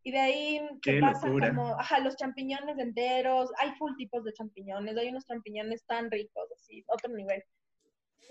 Y 0.02 0.12
de 0.12 0.18
ahí 0.18 0.60
Qué 0.82 0.94
te 0.94 1.00
pasan 1.00 1.28
locura. 1.30 1.48
como, 1.48 1.78
ajá, 1.78 1.98
los 2.00 2.16
champiñones 2.16 2.78
enteros, 2.78 3.50
hay 3.58 3.70
full 3.74 3.92
tipos 3.96 4.24
de 4.24 4.32
champiñones, 4.32 4.96
hay 4.96 5.08
unos 5.08 5.26
champiñones 5.26 5.84
tan 5.86 6.10
ricos, 6.10 6.48
así, 6.56 6.82
otro 6.88 7.12
nivel. 7.14 7.42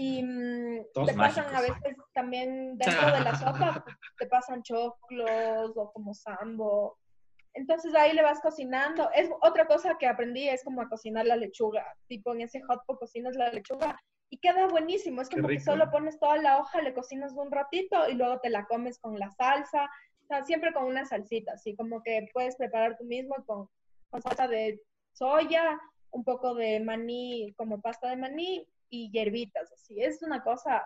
Y 0.01 0.23
mm, 0.23 0.85
Todos 0.93 1.09
te 1.09 1.13
pasan 1.13 1.47
a 1.47 1.51
mágicos. 1.59 1.81
veces 1.81 1.97
también 2.13 2.77
dentro 2.77 3.11
de 3.11 3.19
la 3.19 3.35
sopa, 3.35 3.83
te 4.17 4.27
pasan 4.27 4.63
choclos 4.63 5.73
o 5.75 5.91
como 5.91 6.13
sambo. 6.13 6.97
Entonces 7.53 7.93
ahí 7.93 8.13
le 8.13 8.21
vas 8.21 8.39
cocinando. 8.39 9.09
Es 9.13 9.29
otra 9.41 9.67
cosa 9.67 9.97
que 9.99 10.07
aprendí 10.07 10.47
es 10.47 10.63
como 10.63 10.81
a 10.81 10.87
cocinar 10.87 11.25
la 11.25 11.35
lechuga. 11.35 11.85
Tipo 12.07 12.33
en 12.33 12.41
ese 12.41 12.61
hot 12.61 12.81
pot 12.85 12.97
cocinas 12.97 13.35
la 13.35 13.51
lechuga 13.51 13.99
y 14.29 14.37
queda 14.37 14.67
buenísimo. 14.67 15.21
Es 15.21 15.29
como 15.29 15.49
que 15.49 15.59
solo 15.59 15.91
pones 15.91 16.17
toda 16.17 16.37
la 16.37 16.59
hoja, 16.59 16.81
le 16.81 16.93
cocinas 16.93 17.33
un 17.33 17.51
ratito 17.51 18.07
y 18.07 18.13
luego 18.13 18.39
te 18.39 18.49
la 18.49 18.65
comes 18.67 18.99
con 18.99 19.19
la 19.19 19.29
salsa. 19.31 19.83
O 20.23 20.27
sea, 20.27 20.43
siempre 20.45 20.71
con 20.71 20.85
una 20.85 21.03
salsita, 21.05 21.51
así 21.55 21.75
como 21.75 22.01
que 22.03 22.25
puedes 22.33 22.55
preparar 22.55 22.95
tú 22.97 23.03
mismo 23.03 23.35
con, 23.45 23.67
con 24.11 24.21
salsa 24.21 24.47
de 24.47 24.79
soya, 25.11 25.77
un 26.11 26.23
poco 26.23 26.55
de 26.55 26.79
maní, 26.79 27.53
como 27.57 27.81
pasta 27.81 28.07
de 28.07 28.15
maní 28.15 28.65
y 28.89 29.11
hierbitas, 29.11 29.71
así. 29.71 30.01
Es 30.01 30.21
una 30.21 30.41
cosa, 30.43 30.83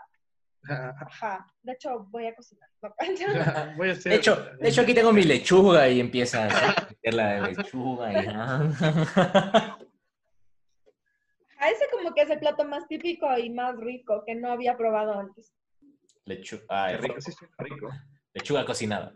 ajá. 0.63 1.45
De 1.61 1.73
hecho, 1.73 2.05
voy 2.09 2.27
a 2.27 2.35
cocinar. 2.35 2.69
¿no? 2.81 2.93
Voy 3.77 3.89
a 3.89 3.91
hacer. 3.93 4.11
De 4.11 4.17
hecho, 4.17 4.35
de 4.59 4.69
hecho, 4.69 4.81
aquí 4.81 4.93
tengo 4.93 5.11
mi 5.13 5.23
lechuga 5.23 5.87
y 5.89 5.99
empieza 5.99 6.45
a 6.45 6.85
meter 6.89 7.13
la 7.13 7.41
lechuga 7.41 8.13
y... 8.13 8.25
ah. 8.29 9.77
A 11.59 11.69
ese 11.69 11.85
como 11.91 12.13
que 12.13 12.21
es 12.23 12.29
el 12.29 12.39
plato 12.39 12.65
más 12.65 12.87
típico 12.87 13.25
y 13.37 13.49
más 13.49 13.77
rico 13.77 14.23
que 14.25 14.35
no 14.35 14.51
había 14.51 14.75
probado 14.75 15.13
antes. 15.17 15.53
Lechu- 16.25 16.59
Qué 16.59 16.65
ay, 16.69 16.97
rico, 16.97 17.21
sí, 17.21 17.31
suena 17.31 17.53
rico. 17.59 17.89
lechuga 18.33 18.65
cocinada. 18.65 19.13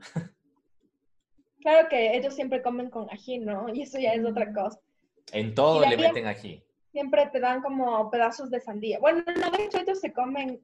Claro 1.62 1.90
que 1.90 2.16
ellos 2.16 2.34
siempre 2.36 2.62
comen 2.62 2.90
con 2.90 3.10
ají, 3.10 3.40
¿no? 3.40 3.68
Y 3.74 3.82
eso 3.82 4.00
ya 4.00 4.14
es 4.14 4.24
otra 4.26 4.54
cosa. 4.54 4.80
En 5.34 5.54
todo 5.54 5.82
le 5.86 5.98
meten 5.98 6.28
aquí. 6.28 6.64
Siempre 6.98 7.28
te 7.32 7.40
dan 7.40 7.62
como 7.62 8.10
pedazos 8.10 8.50
de 8.50 8.60
sandía. 8.60 8.98
Bueno, 9.00 9.24
no, 9.40 9.52
de 9.52 9.66
hecho 9.66 9.78
ellos 9.78 10.00
se 10.00 10.12
comen 10.12 10.60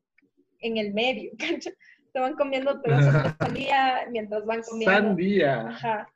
en 0.62 0.78
el 0.78 0.92
medio, 0.92 1.30
¿cacho? 1.38 1.70
Te 2.12 2.20
van 2.20 2.34
comiendo 2.34 2.82
pedazos 2.82 3.14
de 3.14 3.30
sandía 3.40 4.08
mientras 4.10 4.44
van 4.44 4.64
comiendo. 4.64 4.92
Sandía. 4.98 5.68
Ajá. 5.68 6.10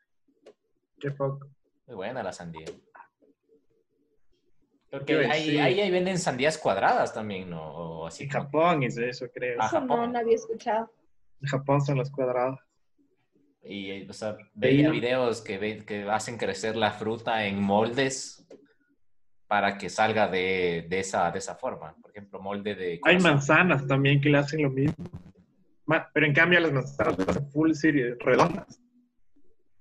Qué 0.99 1.12
foco. 1.12 1.47
Muy 1.86 1.97
buena 1.97 2.23
la 2.23 2.34
sandía. 2.34 2.65
¿Qué 2.65 2.75
Porque 4.89 5.25
ahí, 5.27 5.60
ahí, 5.60 5.82
ahí 5.82 5.91
venden 5.91 6.17
sandías 6.17 6.58
cuadradas 6.58 7.13
también, 7.13 7.51
¿no? 7.51 7.62
O 7.62 8.08
así 8.08 8.23
En 8.23 8.30
Japón 8.32 8.82
es 8.82 8.97
eso, 8.97 9.27
creo. 9.32 9.58
Ah, 9.62 9.67
Eso 9.67 9.82
no, 9.82 9.88
Japón. 9.88 10.13
no 10.13 10.17
había 10.19 10.34
escuchado. 10.36 10.91
En 11.41 11.47
Japón 11.47 11.82
son 11.86 11.97
los 11.99 12.10
cuadrados. 12.10 12.60
Y, 13.62 14.10
o 14.10 14.13
sea, 14.13 14.36
veía 14.56 14.88
Sí. 14.89 14.93
videos 14.99 15.41
que, 15.41 15.60
ve- 15.60 15.86
que 15.86 16.10
hacen 16.10 16.38
crecer 16.39 16.75
la 16.75 16.89
fruta 16.91 17.45
en 17.45 17.62
moldes 17.62 18.47
para 19.47 19.77
que 19.77 19.89
salga 19.89 20.27
de, 20.27 20.86
de 20.89 20.99
esa, 20.99 21.31
de 21.31 21.39
esa 21.39 21.55
forma. 21.55 21.95
Por 22.01 22.12
ejemplo, 22.12 22.39
molde 22.39 22.75
de... 22.75 22.99
Hay 23.03 23.19
manzanas 23.19 23.88
también 23.88 24.19
que 24.19 24.29
le 24.29 24.38
hacen 24.38 24.62
lo 24.62 24.69
mismo. 24.69 25.05
Pero 26.13 26.25
en 26.25 26.33
cambio 26.33 26.60
las 26.60 26.73
manzanas 26.73 27.17
las 27.17 27.29
hacen 27.29 27.49
full 27.49 27.71
serie, 27.71 28.15
redondas. 28.19 28.81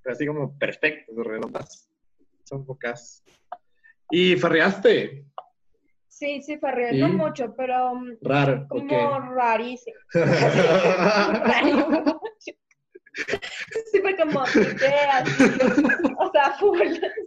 Pero 0.03 0.15
así 0.15 0.27
como 0.27 0.57
perfectas, 0.57 1.15
redondas. 1.17 1.91
Son 2.45 2.65
pocas. 2.65 3.25
¿Y 4.11 4.37
farreaste? 4.37 5.27
Sí, 6.07 6.41
sí, 6.41 6.57
Ferrer, 6.57 6.95
¿Y? 6.95 7.01
no 7.01 7.09
mucho, 7.09 7.55
pero 7.55 7.95
mm, 7.95 8.19
Raro, 8.23 8.67
como 8.69 8.85
ok. 8.85 9.35
rarísimo. 9.35 9.97
Sí, 13.93 14.01
fue 14.01 14.17
como 14.17 14.43
así, 14.43 14.61
o 16.19 16.31
sea, 16.33 16.53
full. 16.59 16.81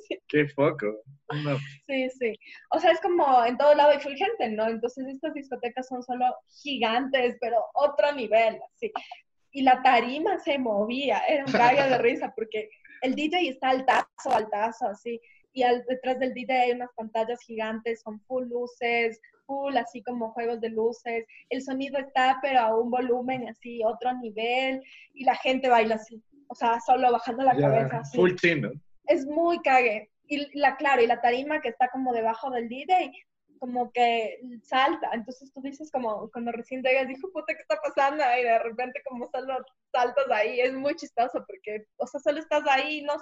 sí. 0.07 0.19
Qué 0.27 0.47
foco. 0.49 1.01
No, 1.43 1.57
Sí, 1.87 2.09
sí. 2.19 2.39
O 2.71 2.79
sea, 2.79 2.91
es 2.91 3.01
como 3.01 3.45
en 3.45 3.57
todo 3.57 3.73
lado 3.75 3.91
hay 3.91 3.99
full 3.99 4.13
gente, 4.13 4.49
¿no? 4.49 4.67
Entonces 4.67 5.07
estas 5.07 5.33
discotecas 5.33 5.87
son 5.87 6.03
solo 6.03 6.25
gigantes, 6.61 7.37
pero 7.39 7.63
otro 7.73 8.11
nivel, 8.13 8.59
así. 8.75 8.91
Y 9.51 9.63
la 9.63 9.81
tarima 9.81 10.37
se 10.39 10.57
movía, 10.57 11.19
era 11.27 11.45
un 11.45 11.51
cague 11.51 11.83
de 11.83 11.97
risa 11.97 12.33
porque 12.35 12.69
el 13.01 13.15
DJ 13.15 13.49
está 13.49 13.69
altazo, 13.69 14.31
altazo, 14.31 14.87
así. 14.87 15.19
Y 15.53 15.63
al, 15.63 15.83
detrás 15.87 16.19
del 16.19 16.33
DJ 16.33 16.61
hay 16.61 16.71
unas 16.71 16.91
pantallas 16.95 17.39
gigantes 17.41 18.03
con 18.03 18.19
full 18.21 18.47
luces, 18.47 19.19
full, 19.49 19.75
así 19.77 20.03
como 20.03 20.31
juegos 20.31 20.61
de 20.61 20.69
luces, 20.69 21.25
el 21.49 21.61
sonido 21.63 21.97
está 21.97 22.37
pero 22.41 22.59
a 22.59 22.77
un 22.79 22.91
volumen 22.91 23.49
así, 23.49 23.81
otro 23.83 24.13
nivel, 24.13 24.81
y 25.13 25.23
la 25.25 25.35
gente 25.35 25.69
baila 25.69 25.95
así, 25.95 26.21
o 26.47 26.55
sea, 26.55 26.79
solo 26.79 27.11
bajando 27.11 27.43
la 27.43 27.55
Ya, 27.55 27.61
cabeza 27.61 27.97
así. 27.99 28.17
full 28.17 28.35
chino. 28.35 28.69
Es 29.05 29.25
muy 29.25 29.59
cague. 29.61 30.09
Y 30.27 30.35
la, 30.59 30.75
claro, 30.77 31.01
y 31.01 31.07
la 31.07 31.19
tarima 31.19 31.59
que 31.61 31.69
está 31.69 31.89
como 31.89 32.13
debajo 32.13 32.51
del 32.51 32.69
DJ, 32.69 33.11
como 33.57 33.91
que 33.91 34.39
salta, 34.63 35.09
entonces 35.13 35.51
tú 35.51 35.61
dices 35.61 35.91
como, 35.91 36.29
cuando 36.31 36.51
recién 36.51 36.83
llegas, 36.83 37.07
dijo, 37.07 37.31
puta, 37.33 37.53
¿qué 37.55 37.61
está 37.61 37.77
pasando? 37.81 38.23
Y 38.39 38.43
de 38.43 38.59
repente 38.59 39.01
como 39.09 39.27
solo 39.31 39.57
saltas 39.91 40.29
ahí, 40.31 40.61
es 40.61 40.73
muy 40.73 40.95
chistoso 40.95 41.43
porque, 41.47 41.85
o 41.97 42.05
sea, 42.07 42.19
solo 42.21 42.39
estás 42.39 42.63
ahí, 42.69 43.01
no, 43.01 43.15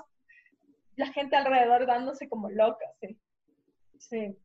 la 0.98 1.08
gente 1.13 1.36
alrededor 1.38 1.88
dándose 1.88 2.28
como 2.28 2.50
loca, 2.50 2.86
sí. 3.00 3.18
Sí. 4.00 4.38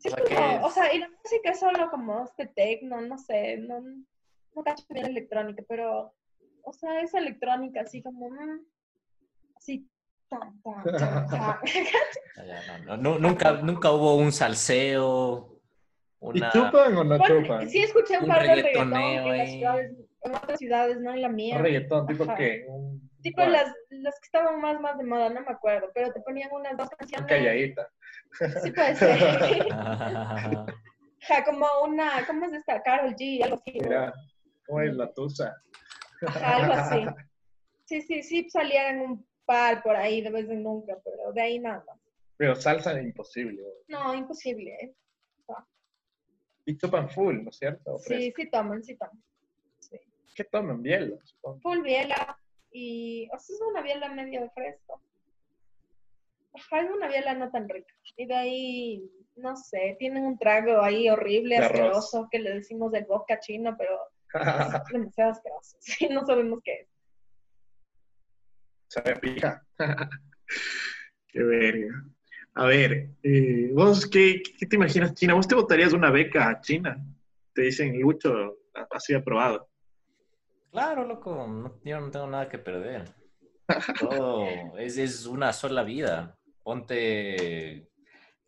Sí, 0.00 0.08
O 0.08 0.16
sea, 0.16 0.24
como- 0.24 0.56
es- 0.56 0.64
o 0.64 0.70
sea, 0.70 0.94
y 0.94 0.98
la 0.98 1.08
música 1.08 1.50
es 1.50 1.60
solo 1.60 1.90
como 1.90 2.24
este 2.24 2.46
techno, 2.46 3.00
no 3.02 3.18
sé, 3.18 3.58
no, 3.58 3.80
no 3.80 4.64
cacho 4.64 4.84
bien 4.88 5.06
electrónica, 5.06 5.62
pero, 5.68 6.14
o 6.62 6.72
sea, 6.72 7.00
es 7.02 7.12
electrónica 7.14 7.82
así 7.82 8.02
como, 8.02 8.30
mm, 8.30 8.60
así, 9.56 9.86
tan, 10.28 10.60
tan, 10.62 10.84
tan, 10.84 11.28
tan. 11.28 11.58
No, 12.86 12.96
no, 12.96 13.18
nunca, 13.18 13.52
nunca 13.60 13.90
hubo 13.92 14.16
un 14.16 14.32
salseo, 14.32 15.60
¿Y 16.22 16.26
una... 16.38 16.50
chupan 16.50 16.96
o 16.96 17.04
no 17.04 17.18
Bueno, 17.18 17.42
chupan? 17.42 17.68
sí 17.68 17.80
escuché 17.82 18.16
un, 18.16 18.22
Un 18.24 18.28
par 18.30 18.42
de 18.42 18.54
reggaetón 18.54 18.96
en, 18.96 19.38
las 19.38 19.50
ciudades, 19.50 19.92
en 20.22 20.34
otras 20.34 20.58
ciudades, 20.58 21.00
no 21.00 21.12
en 21.12 21.22
la 21.22 21.28
mía. 21.28 21.56
Un 21.56 21.62
reggaetón, 21.62 22.06
tipo 22.06 22.24
Ajá. 22.24 22.36
que 22.36 22.64
un, 22.68 23.09
Tipo 23.22 23.42
bueno, 23.42 23.52
las, 23.52 23.74
las 23.90 24.14
que 24.20 24.26
estaban 24.26 24.60
más, 24.60 24.80
más 24.80 24.96
de 24.98 25.04
moda, 25.04 25.28
no 25.28 25.40
me 25.42 25.50
acuerdo, 25.50 25.90
pero 25.94 26.12
te 26.12 26.20
ponían 26.20 26.50
unas 26.52 26.76
dos 26.76 26.88
canciones. 26.90 27.26
calladita. 27.28 27.88
Sí 28.62 28.70
puede 28.72 28.96
ser. 28.96 29.66
Ja, 31.22 31.44
como 31.44 31.66
una, 31.84 32.26
¿cómo 32.26 32.46
es 32.46 32.52
esta? 32.54 32.82
Carol 32.82 33.14
G, 33.14 33.44
algo 33.44 33.56
así. 33.56 33.78
Mira, 33.78 34.10
¿cómo 34.66 34.80
es 34.80 34.94
la 34.94 35.12
tusa? 35.12 35.54
Ajá, 36.26 36.56
algo 36.56 36.72
así. 36.72 37.26
Sí, 37.84 38.00
sí, 38.00 38.22
sí 38.22 38.48
salían 38.48 39.00
un 39.00 39.26
par 39.44 39.82
por 39.82 39.96
ahí 39.96 40.22
de 40.22 40.30
vez 40.30 40.48
en 40.48 40.62
nunca, 40.62 40.96
pero 41.04 41.30
de 41.34 41.42
ahí 41.42 41.58
nada. 41.58 41.84
Pero 42.38 42.56
salsa 42.56 42.98
imposible. 42.98 43.62
No, 43.88 44.14
imposible. 44.14 44.74
¿eh? 44.80 44.94
Y 46.64 46.78
chupan 46.78 47.10
full, 47.10 47.42
¿no 47.42 47.50
es 47.50 47.56
cierto? 47.58 47.94
¿O 47.94 47.98
Sí, 47.98 48.32
sí 48.34 48.48
toman, 48.48 48.82
sí 48.82 48.96
toman. 48.96 49.22
Sí. 49.78 49.98
¿Qué 50.34 50.44
toman? 50.44 50.82
Biela, 50.82 51.18
supongo. 51.24 51.60
Full 51.60 51.82
biela 51.82 52.39
y, 52.72 53.28
o 53.32 53.38
sea, 53.38 53.56
es 53.56 53.62
una 53.62 53.82
biela 53.82 54.08
medio 54.08 54.50
fresco. 54.50 55.00
Ajá, 56.54 56.80
es 56.82 56.90
una 56.90 57.08
biela 57.08 57.34
no 57.34 57.50
tan 57.50 57.68
rica. 57.68 57.92
Y 58.16 58.26
de 58.26 58.34
ahí, 58.34 59.10
no 59.36 59.56
sé, 59.56 59.96
tienen 59.98 60.24
un 60.24 60.38
trago 60.38 60.80
ahí 60.82 61.08
horrible, 61.08 61.56
De 61.56 61.64
arroz. 61.64 61.72
asqueroso, 61.80 62.28
que 62.30 62.38
le 62.40 62.54
decimos 62.54 62.92
del 62.92 63.04
vodka 63.04 63.38
chino, 63.40 63.76
pero 63.78 63.98
es 64.34 64.92
demasiado 64.92 65.30
asqueroso. 65.32 65.76
Sí, 65.80 66.08
no 66.08 66.24
sabemos 66.26 66.60
qué 66.64 66.72
es. 66.82 66.88
Sabe 68.88 69.12
a 69.12 69.20
pija. 69.20 69.66
qué 71.28 71.42
verga. 71.42 72.04
A 72.54 72.66
ver, 72.66 73.10
eh, 73.22 73.70
¿vos 73.72 74.06
qué, 74.06 74.42
qué 74.58 74.66
te 74.66 74.74
imaginas, 74.76 75.14
China? 75.14 75.34
¿Vos 75.34 75.46
te 75.46 75.54
votarías 75.54 75.92
una 75.92 76.10
beca 76.10 76.48
a 76.50 76.60
China? 76.60 77.00
Te 77.54 77.62
dicen, 77.62 77.98
Lucho, 78.00 78.58
así 78.90 79.14
aprobado. 79.14 79.69
Claro, 80.70 81.04
loco, 81.04 81.80
yo 81.84 82.00
no 82.00 82.10
tengo 82.10 82.26
nada 82.28 82.48
que 82.48 82.58
perder. 82.58 83.12
Todo 83.98 84.46
es, 84.78 84.98
es 84.98 85.26
una 85.26 85.52
sola 85.52 85.82
vida. 85.82 86.38
Ponte, 86.62 87.88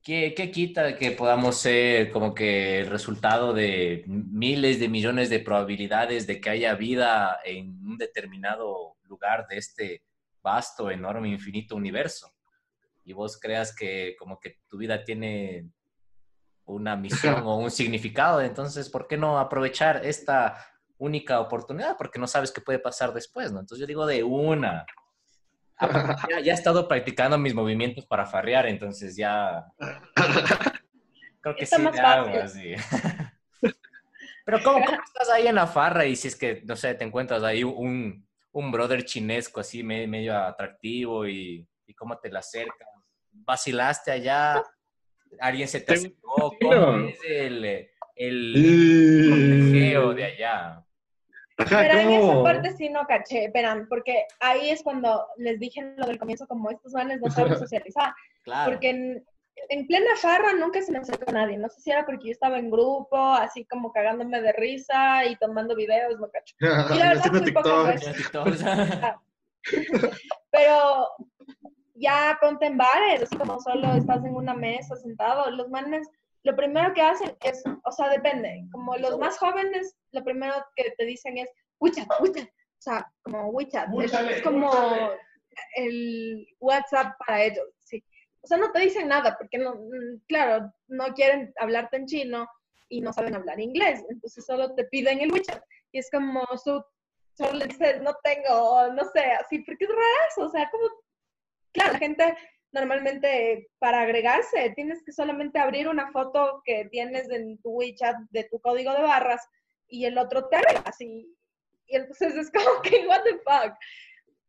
¿qué, 0.02 0.32
qué 0.36 0.50
quita 0.52 0.96
que 0.96 1.10
podamos 1.12 1.56
ser 1.56 2.10
como 2.12 2.32
que 2.32 2.80
el 2.80 2.86
resultado 2.86 3.52
de 3.52 4.04
miles 4.06 4.78
de 4.78 4.88
millones 4.88 5.30
de 5.30 5.40
probabilidades 5.40 6.26
de 6.26 6.40
que 6.40 6.50
haya 6.50 6.74
vida 6.74 7.40
en 7.44 7.70
un 7.84 7.98
determinado 7.98 8.96
lugar 9.02 9.46
de 9.48 9.56
este 9.56 10.04
vasto, 10.42 10.90
enorme, 10.90 11.28
infinito 11.28 11.74
universo? 11.74 12.32
Y 13.04 13.14
vos 13.14 13.36
creas 13.36 13.74
que 13.74 14.14
como 14.16 14.38
que 14.38 14.60
tu 14.68 14.78
vida 14.78 15.02
tiene 15.02 15.70
una 16.64 16.94
misión 16.94 17.42
o 17.42 17.56
un 17.56 17.70
significado, 17.70 18.40
entonces, 18.40 18.88
¿por 18.88 19.08
qué 19.08 19.16
no 19.16 19.40
aprovechar 19.40 20.06
esta 20.06 20.71
única 21.02 21.40
oportunidad? 21.40 21.96
Porque 21.98 22.18
no 22.20 22.26
sabes 22.28 22.52
qué 22.52 22.60
puede 22.60 22.78
pasar 22.78 23.12
después, 23.12 23.50
¿no? 23.52 23.58
Entonces 23.60 23.80
yo 23.80 23.86
digo 23.86 24.06
de 24.06 24.22
una. 24.22 24.86
Ah, 25.78 26.16
Ya, 26.30 26.40
ya 26.40 26.52
he 26.52 26.54
estado 26.54 26.86
practicando 26.86 27.36
mis 27.38 27.54
movimientos 27.54 28.06
para 28.06 28.24
farrear, 28.24 28.66
entonces 28.66 29.16
ya 29.16 29.66
creo 31.40 31.56
que 31.56 31.64
Está 31.64 31.76
sí 31.76 31.82
más 31.82 31.98
hago 31.98 32.32
fácil. 32.32 32.74
así. 32.74 32.74
Pero 34.44 34.62
¿cómo, 34.62 34.84
cómo 34.84 34.98
estás 35.04 35.28
ahí 35.30 35.46
en 35.48 35.54
la 35.56 35.66
farra 35.66 36.04
y 36.06 36.14
si 36.16 36.28
es 36.28 36.36
que, 36.36 36.62
no 36.64 36.76
sé, 36.76 36.94
te 36.94 37.04
encuentras 37.04 37.42
ahí 37.42 37.64
un, 37.64 38.26
un 38.52 38.70
brother 38.72 39.04
chinesco 39.04 39.60
así 39.60 39.82
me- 39.82 40.06
medio 40.06 40.36
atractivo 40.38 41.26
y, 41.26 41.66
y 41.86 41.94
cómo 41.94 42.16
te 42.18 42.30
la 42.30 42.38
acercas? 42.40 42.88
¿Vacilaste 43.32 44.10
allá? 44.12 44.62
¿Alguien 45.40 45.66
se 45.66 45.80
te 45.80 45.92
acercó? 45.94 46.56
¿Cómo 46.60 47.08
es 47.08 47.18
el, 47.26 47.88
el 48.16 49.26
cortejeo 49.28 50.14
de 50.14 50.24
allá? 50.24 50.81
Ajá, 51.62 51.78
Pero 51.80 51.98
en 51.98 52.10
esa 52.10 52.26
¿cómo? 52.26 52.42
parte 52.44 52.72
sí 52.72 52.88
no 52.88 53.06
caché, 53.06 53.44
esperan, 53.44 53.86
porque 53.88 54.26
ahí 54.40 54.70
es 54.70 54.82
cuando 54.82 55.26
les 55.36 55.58
dije 55.58 55.94
lo 55.96 56.06
del 56.06 56.18
comienzo, 56.18 56.46
como 56.46 56.70
estos 56.70 56.92
manes 56.92 57.20
no 57.20 57.30
saben 57.30 57.58
socializar. 57.58 58.12
Claro. 58.44 58.72
Porque 58.72 58.90
en, 58.90 59.24
en 59.68 59.86
plena 59.86 60.16
farra 60.16 60.52
nunca 60.54 60.80
se 60.82 60.92
me 60.92 60.98
acercó 60.98 61.30
nadie. 61.32 61.56
No 61.58 61.68
sé 61.68 61.80
si 61.80 61.90
era 61.90 62.04
porque 62.04 62.26
yo 62.26 62.32
estaba 62.32 62.58
en 62.58 62.70
grupo, 62.70 63.16
así 63.16 63.64
como 63.66 63.92
cagándome 63.92 64.40
de 64.40 64.52
risa 64.52 65.24
y 65.24 65.36
tomando 65.36 65.74
videos, 65.76 66.18
no 66.18 66.28
cacho. 66.30 66.54
Y 66.94 66.98
la 66.98 67.08
verdad, 67.14 67.44
TikTok. 67.44 67.86
veces. 67.86 68.00
Tiene 68.00 68.18
TikTok. 68.18 68.48
Pero 70.50 71.08
ya 71.94 72.36
ponte 72.40 72.66
en 72.66 72.76
bares, 72.76 73.22
así 73.22 73.36
como 73.36 73.60
solo 73.60 73.94
estás 73.94 74.24
en 74.24 74.34
una 74.34 74.54
mesa 74.54 74.96
sentado, 74.96 75.50
los 75.50 75.68
manes, 75.70 76.08
lo 76.44 76.56
primero 76.56 76.92
que 76.94 77.02
hacen 77.02 77.36
es, 77.42 77.62
o 77.84 77.92
sea, 77.92 78.08
depende, 78.08 78.64
como 78.72 78.96
los 78.96 79.18
más 79.18 79.38
jóvenes, 79.38 79.96
lo 80.12 80.24
primero 80.24 80.54
que 80.76 80.92
te 80.96 81.04
dicen 81.04 81.38
es, 81.38 81.48
WeChat, 81.80 82.08
WeChat, 82.20 82.48
o 82.48 82.80
sea, 82.82 83.12
como 83.22 83.50
WeChat, 83.50 83.88
es, 84.02 84.12
es 84.12 84.42
como 84.42 84.70
el 85.76 86.46
WhatsApp 86.60 87.14
para 87.26 87.44
ellos, 87.44 87.66
sí. 87.78 88.02
O 88.42 88.46
sea, 88.46 88.58
no 88.58 88.72
te 88.72 88.80
dicen 88.80 89.08
nada, 89.08 89.36
porque 89.38 89.58
no, 89.58 89.74
mm, 89.74 90.24
claro, 90.26 90.72
no 90.88 91.06
quieren 91.14 91.52
hablarte 91.60 91.96
en 91.96 92.06
chino 92.06 92.48
y 92.88 93.00
no 93.00 93.12
saben 93.12 93.34
hablar 93.34 93.60
inglés, 93.60 94.04
entonces 94.08 94.44
solo 94.44 94.74
te 94.74 94.84
piden 94.84 95.20
el 95.20 95.32
WeChat, 95.32 95.62
y 95.92 95.98
es 95.98 96.10
como 96.10 96.44
su 96.56 96.82
solo 97.34 97.52
le 97.52 97.66
dices, 97.66 98.02
no 98.02 98.14
tengo, 98.22 98.92
no 98.92 99.04
sé, 99.04 99.24
así, 99.32 99.60
porque 99.60 99.84
es 99.84 99.90
raro, 99.90 100.48
o 100.48 100.50
sea, 100.50 100.68
como, 100.70 100.88
claro, 101.72 101.92
la 101.94 101.98
gente 101.98 102.36
normalmente 102.72 103.68
para 103.78 104.00
agregarse 104.00 104.72
tienes 104.74 105.02
que 105.04 105.12
solamente 105.12 105.58
abrir 105.58 105.88
una 105.88 106.10
foto 106.10 106.62
que 106.64 106.86
tienes 106.86 107.30
en 107.30 107.58
tu 107.62 107.70
WeChat 107.70 108.16
de 108.30 108.44
tu 108.44 108.60
código 108.60 108.92
de 108.92 109.02
barras 109.02 109.46
y 109.88 110.06
el 110.06 110.16
otro 110.18 110.48
te 110.48 110.56
agrega 110.56 110.82
así, 110.86 111.36
y 111.86 111.96
entonces 111.96 112.34
es 112.34 112.50
como 112.50 112.80
que, 112.82 113.06
what 113.08 113.22
the 113.22 113.38
fuck. 113.38 113.76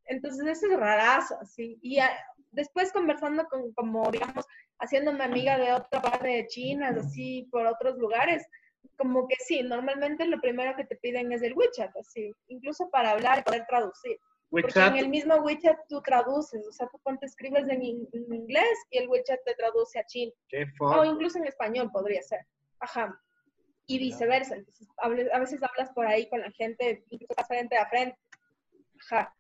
Entonces 0.06 0.46
eso 0.48 0.72
es 0.72 0.80
rarazo, 0.80 1.38
así, 1.42 1.78
y 1.82 2.00
ah, 2.00 2.10
después 2.52 2.92
conversando 2.92 3.46
con, 3.48 3.74
como, 3.74 4.10
digamos, 4.12 4.46
haciéndome 4.80 5.24
amiga 5.24 5.58
de 5.58 5.74
otra 5.74 6.02
parte 6.02 6.28
de 6.28 6.48
chinas, 6.48 6.98
así, 6.98 7.48
por 7.52 7.66
otros 7.66 7.98
lugares, 7.98 8.46
como 8.98 9.28
que 9.28 9.36
sí, 9.40 9.64
normalmente 9.64 10.26
lo 10.26 10.40
primero 10.42 10.76
que 10.76 10.84
te 10.86 10.98
piden 10.98 11.32
es 11.32 11.42
el 11.42 11.54
WeChat, 11.54 11.96
así, 11.98 12.34
incluso 12.48 12.90
para 12.90 13.12
hablar 13.12 13.40
y 13.40 13.44
poder 13.44 13.66
traducir. 13.68 14.18
Porque 14.62 14.80
en 14.80 14.98
el 14.98 15.10
mismo 15.10 15.36
WeChat 15.36 15.80
tú 15.90 16.02
traduces, 16.02 16.68
o 16.68 16.72
sea, 16.72 16.88
tú 16.88 17.00
ponte 17.00 17.26
escribes 17.26 17.68
en, 17.70 17.82
in- 17.82 18.08
en 18.12 18.34
inglés 18.34 18.78
y 18.92 19.00
el 19.00 19.10
WeChat 19.10 19.40
te 19.46 19.56
traduce 19.56 20.00
a 20.00 20.06
chino, 20.06 20.32
qué 20.48 20.66
o 20.80 21.04
incluso 21.06 21.40
en 21.40 21.46
español 21.46 21.90
podría 21.92 22.22
ser. 22.22 22.42
Ajá. 22.80 23.20
Y 23.88 23.98
viceversa, 24.00 24.56
entonces 24.56 24.88
a 24.98 25.40
veces 25.40 25.62
hablas 25.64 25.92
por 25.94 26.06
ahí 26.08 26.30
con 26.30 26.40
la 26.42 26.52
gente, 26.52 27.04
incluso 27.10 27.32
estás 27.34 27.48
frente 27.48 27.78
a 27.78 27.88
frente. 27.88 28.18
Ajá. 29.02 29.36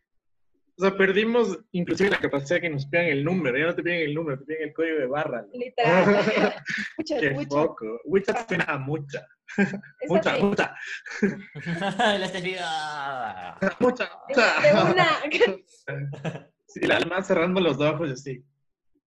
O 0.76 0.82
sea, 0.82 0.98
perdimos 0.98 1.60
inclusive 1.72 2.10
la 2.10 2.20
capacidad 2.20 2.60
que 2.60 2.70
nos 2.70 2.88
pidan 2.88 3.06
el 3.06 3.24
número. 3.24 3.58
Ya 3.58 3.68
no 3.68 3.76
te 3.76 3.84
piden 3.84 4.02
el 4.02 4.14
número, 4.16 4.40
te 4.40 4.46
piden 4.46 4.70
el 4.70 4.74
código 4.74 4.98
de 4.98 5.06
barra. 5.06 5.42
¿no? 5.42 5.48
Literal. 5.54 6.26
Qué 7.08 7.46
poco. 7.48 8.02
WeChat 8.06 8.48
suena 8.48 8.66
a 8.66 8.78
mucha. 8.78 9.28
Mucha, 10.08 10.38
mucha. 10.40 10.76
La 11.78 12.26
esterilidad. 12.26 13.58
Mucha, 13.80 14.10
De 14.28 14.74
mucha. 14.74 14.92
una, 14.92 16.50
Sí, 16.68 16.80
la 16.88 16.98
alma 16.98 17.22
cerrando 17.22 17.62
los 17.62 17.80
ojos 17.80 18.10
y 18.10 18.14
así. 18.14 18.46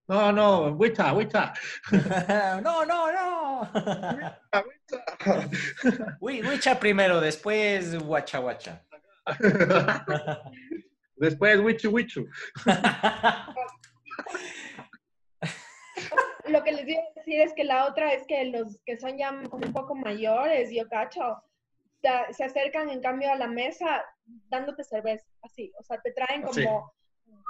No, 0.07 0.31
no, 0.31 0.69
WeChat, 0.69 1.17
WeChat. 1.17 1.59
No, 2.63 2.85
no, 2.85 3.13
no. 3.13 3.69
Wicha 6.21 6.79
primero, 6.79 7.21
después 7.21 7.99
guacha 7.99 8.39
guacha. 8.39 8.85
Después, 11.17 11.61
Wichu, 11.61 11.91
Wichu. 11.91 12.27
lo 16.47 16.63
que 16.63 16.73
les 16.73 16.89
iba 16.89 17.01
a 17.01 17.15
decir 17.17 17.41
es 17.41 17.53
que 17.55 17.65
la 17.65 17.87
otra 17.87 18.13
es 18.13 18.27
que 18.27 18.45
los 18.47 18.81
que 18.85 18.97
son 18.97 19.19
ya 19.19 19.31
un 19.31 19.73
poco 19.73 19.95
mayores, 19.95 20.71
yo 20.73 20.89
cacho, 20.89 21.43
se 22.31 22.45
acercan 22.45 22.91
en 22.91 23.01
cambio 23.01 23.33
a 23.33 23.37
la 23.37 23.49
mesa 23.49 24.05
dándote 24.25 24.85
cerveza, 24.85 25.27
así, 25.43 25.73
o 25.79 25.83
sea, 25.83 26.01
te 26.01 26.13
traen 26.13 26.43
como 26.43 26.93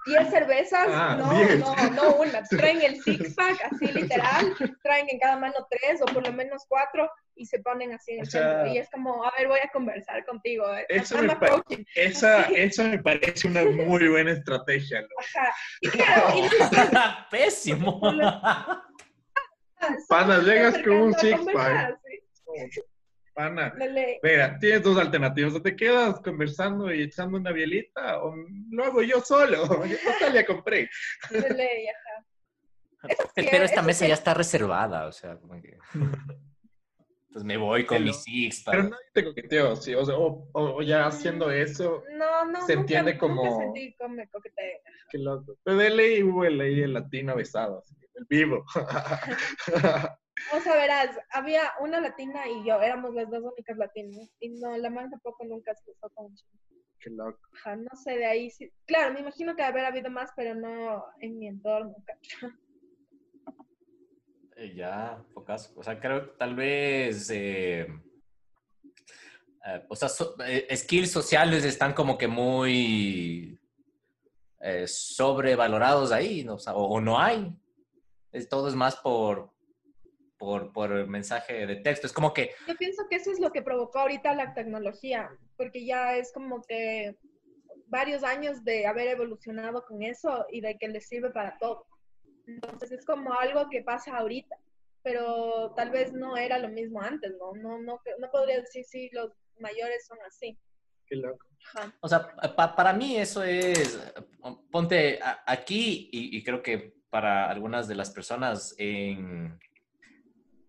10 0.06 0.30
cervezas, 0.30 0.86
Ah, 0.90 1.16
no, 1.18 1.30
10. 1.38 1.58
no, 1.58 1.74
no 1.90 2.14
una, 2.16 2.42
traen 2.50 2.80
el 2.82 3.02
six 3.02 3.34
pack, 3.34 3.60
así 3.64 3.86
literal, 3.92 4.54
traen 4.82 5.08
en 5.10 5.18
cada 5.18 5.36
mano 5.36 5.54
tres 5.70 6.00
o 6.00 6.06
por 6.06 6.24
lo 6.26 6.32
menos 6.32 6.64
cuatro 6.68 7.10
y 7.34 7.44
se 7.46 7.58
ponen 7.58 7.92
así 7.92 8.12
en 8.12 8.20
el 8.20 8.26
O 8.26 8.30
sea- 8.30 8.42
centro 8.42 8.66
y 8.72 8.78
es 8.78 8.88
como, 8.90 9.24
a 9.24 9.32
ver, 9.36 9.48
voy 9.48 9.58
a 9.62 9.68
conversar 9.72 10.24
contigo. 10.24 10.64
eh, 10.74 10.86
Eso 10.88 11.18
me. 11.18 11.36
Esa, 11.94 12.42
esa 12.54 12.84
me 12.84 12.98
parece 13.00 13.48
una 13.48 13.64
muy 13.64 14.08
buena 14.08 14.30
estrategia, 14.32 15.02
¿no? 15.02 15.08
Ajá. 15.18 15.54
Y 15.80 15.88
claro, 15.90 16.28
y 16.38 16.48
Pésimo. 17.30 18.00
Pana, 20.08 20.36
solo 20.36 20.42
llegas 20.42 20.78
con 20.78 20.92
un 20.92 21.12
conversar, 21.12 21.98
sí. 22.04 22.80
Pana, 23.36 23.72
Dale. 23.78 24.18
Mira, 24.22 24.58
tienes 24.58 24.82
dos 24.82 24.96
alternativas. 24.98 25.54
O 25.54 25.60
te 25.62 25.76
quedas 25.76 26.18
conversando 26.20 26.92
y 26.92 27.02
echando 27.02 27.36
una 27.36 27.52
bielita, 27.52 28.22
o 28.22 28.34
lo 28.70 28.84
hago 28.84 29.02
yo 29.02 29.20
solo. 29.20 29.62
Total, 29.68 30.32
ya 30.32 30.46
compré. 30.46 30.88
de 31.30 31.50
ley, 31.54 31.86
ajá. 31.86 32.24
Pero 33.34 33.64
esta 33.64 33.80
eso 33.80 33.82
mesa 33.86 34.04
sí. 34.04 34.08
ya 34.08 34.14
está 34.14 34.32
reservada, 34.34 35.06
o 35.06 35.12
sea, 35.12 35.36
como 35.36 35.60
que... 35.60 35.76
Pues 37.32 37.44
me 37.44 37.58
voy 37.58 37.84
con 37.84 37.98
Pero- 37.98 38.06
mis 38.06 38.22
six. 38.22 38.62
Pero 38.64 38.84
nadie 38.84 39.04
te 39.12 39.22
coqueteó, 39.22 39.76
sí. 39.76 39.94
O, 39.94 40.02
sea, 40.06 40.14
o, 40.16 40.80
ya 40.80 41.06
haciendo 41.06 41.50
eso, 41.50 42.02
No, 42.16 42.46
no. 42.46 42.64
Se 42.66 42.72
nunca- 42.76 42.80
entiende 42.80 43.12
nunca 43.12 43.20
como- 43.20 43.58
sentí 43.60 43.94
como 43.96 44.16
coqueteo. 44.32 44.78
qué 45.10 45.18
loco. 45.18 45.54
Pero 45.62 45.76
de 45.76 45.90
ley 45.90 46.22
hubo 46.22 46.46
el, 46.46 46.58
ahí 46.58 46.80
el 46.80 46.94
latino 46.94 47.36
besado, 47.36 47.80
así, 47.84 47.94
el 48.14 48.24
vivo. 48.30 48.64
O 50.52 50.60
sea, 50.60 50.74
verás, 50.76 51.16
había 51.32 51.72
una 51.80 52.00
latina 52.00 52.46
y 52.48 52.64
yo, 52.66 52.80
éramos 52.80 53.14
las 53.14 53.30
dos 53.30 53.42
únicas 53.42 53.76
latinas. 53.78 54.30
Y 54.40 54.50
no, 54.60 54.76
la 54.76 54.90
man 54.90 55.10
tampoco 55.10 55.44
nunca 55.44 55.74
se 55.74 55.90
besó 55.90 56.08
con 56.10 56.26
un 56.26 56.34
chino. 56.34 56.60
qué 57.00 57.10
loco. 57.10 57.40
Ajá, 57.54 57.76
no 57.76 57.96
sé, 57.96 58.16
de 58.18 58.26
ahí 58.26 58.50
sí. 58.50 58.70
Claro, 58.86 59.12
me 59.14 59.20
imagino 59.20 59.56
que 59.56 59.62
haber 59.62 59.84
habido 59.86 60.10
más, 60.10 60.30
pero 60.36 60.54
no 60.54 61.04
en 61.20 61.38
mi 61.38 61.48
entorno. 61.48 61.94
cacho. 62.04 62.52
Eh, 64.56 64.74
Ya, 64.74 65.22
pocas. 65.34 65.72
O 65.76 65.82
sea, 65.82 65.98
creo 66.00 66.24
que 66.32 66.38
tal 66.38 66.54
vez. 66.54 67.28
eh, 67.30 67.86
eh, 69.66 69.84
o 69.88 69.96
sea, 69.96 70.08
so- 70.08 70.36
eh, 70.44 70.74
skills 70.76 71.10
sociales 71.10 71.64
están 71.64 71.92
como 71.92 72.16
que 72.16 72.26
muy 72.28 73.58
eh, 74.60 74.86
sobrevalorados 74.86 76.12
ahí, 76.12 76.44
¿no? 76.44 76.54
O, 76.54 76.58
sea, 76.58 76.74
o- 76.74 76.88
o 76.88 77.00
no 77.00 77.18
hay. 77.18 77.54
Es, 78.32 78.48
todo 78.48 78.68
es 78.68 78.74
más 78.74 78.96
por, 78.96 79.50
por, 80.38 80.72
por 80.72 81.06
mensaje 81.06 81.66
de 81.66 81.76
texto. 81.76 82.06
Es 82.06 82.12
como 82.12 82.32
que 82.34 82.50
Yo 82.66 82.74
pienso 82.76 83.02
que 83.08 83.16
eso 83.16 83.30
es 83.30 83.40
lo 83.40 83.50
que 83.52 83.62
provocó 83.62 84.00
ahorita 84.00 84.34
la 84.34 84.54
tecnología, 84.54 85.30
porque 85.56 85.84
ya 85.84 86.16
es 86.16 86.32
como 86.32 86.62
que 86.62 87.16
varios 87.88 88.24
años 88.24 88.64
de 88.64 88.86
haber 88.86 89.08
evolucionado 89.08 89.84
con 89.84 90.02
eso 90.02 90.44
y 90.50 90.60
de 90.60 90.76
que 90.78 90.88
les 90.88 91.06
sirve 91.08 91.30
para 91.30 91.56
todo. 91.58 91.86
Entonces 92.46 92.92
es 92.92 93.04
como 93.04 93.32
algo 93.34 93.68
que 93.70 93.82
pasa 93.82 94.16
ahorita, 94.16 94.56
pero 95.02 95.72
tal 95.76 95.90
vez 95.90 96.12
no 96.12 96.36
era 96.36 96.58
lo 96.58 96.68
mismo 96.68 97.00
antes, 97.00 97.32
¿no? 97.38 97.52
No, 97.54 97.78
no, 97.80 98.00
no 98.18 98.30
podría 98.30 98.60
decir 98.60 98.84
si 98.84 99.08
los 99.10 99.32
mayores 99.58 100.06
son 100.06 100.18
así. 100.26 100.58
Qué 101.06 101.16
loco. 101.16 101.46
Ajá. 101.74 101.92
O 102.00 102.08
sea, 102.08 102.34
pa- 102.56 102.74
para 102.76 102.92
mí 102.92 103.16
eso 103.16 103.42
es, 103.42 103.98
ponte 104.70 105.18
aquí 105.46 106.08
y, 106.12 106.36
y 106.36 106.42
creo 106.44 106.62
que 106.62 106.94
para 107.10 107.48
algunas 107.48 107.88
de 107.88 107.94
las 107.94 108.10
personas 108.10 108.74
en, 108.78 109.58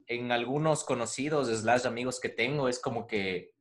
en 0.08 0.32
algunos 0.32 0.84
conocidos, 0.84 1.48
slash 1.50 1.86
amigos 1.86 2.20
que 2.20 2.30
tengo, 2.30 2.70
es 2.70 2.80
como 2.80 3.06
que 3.08 3.54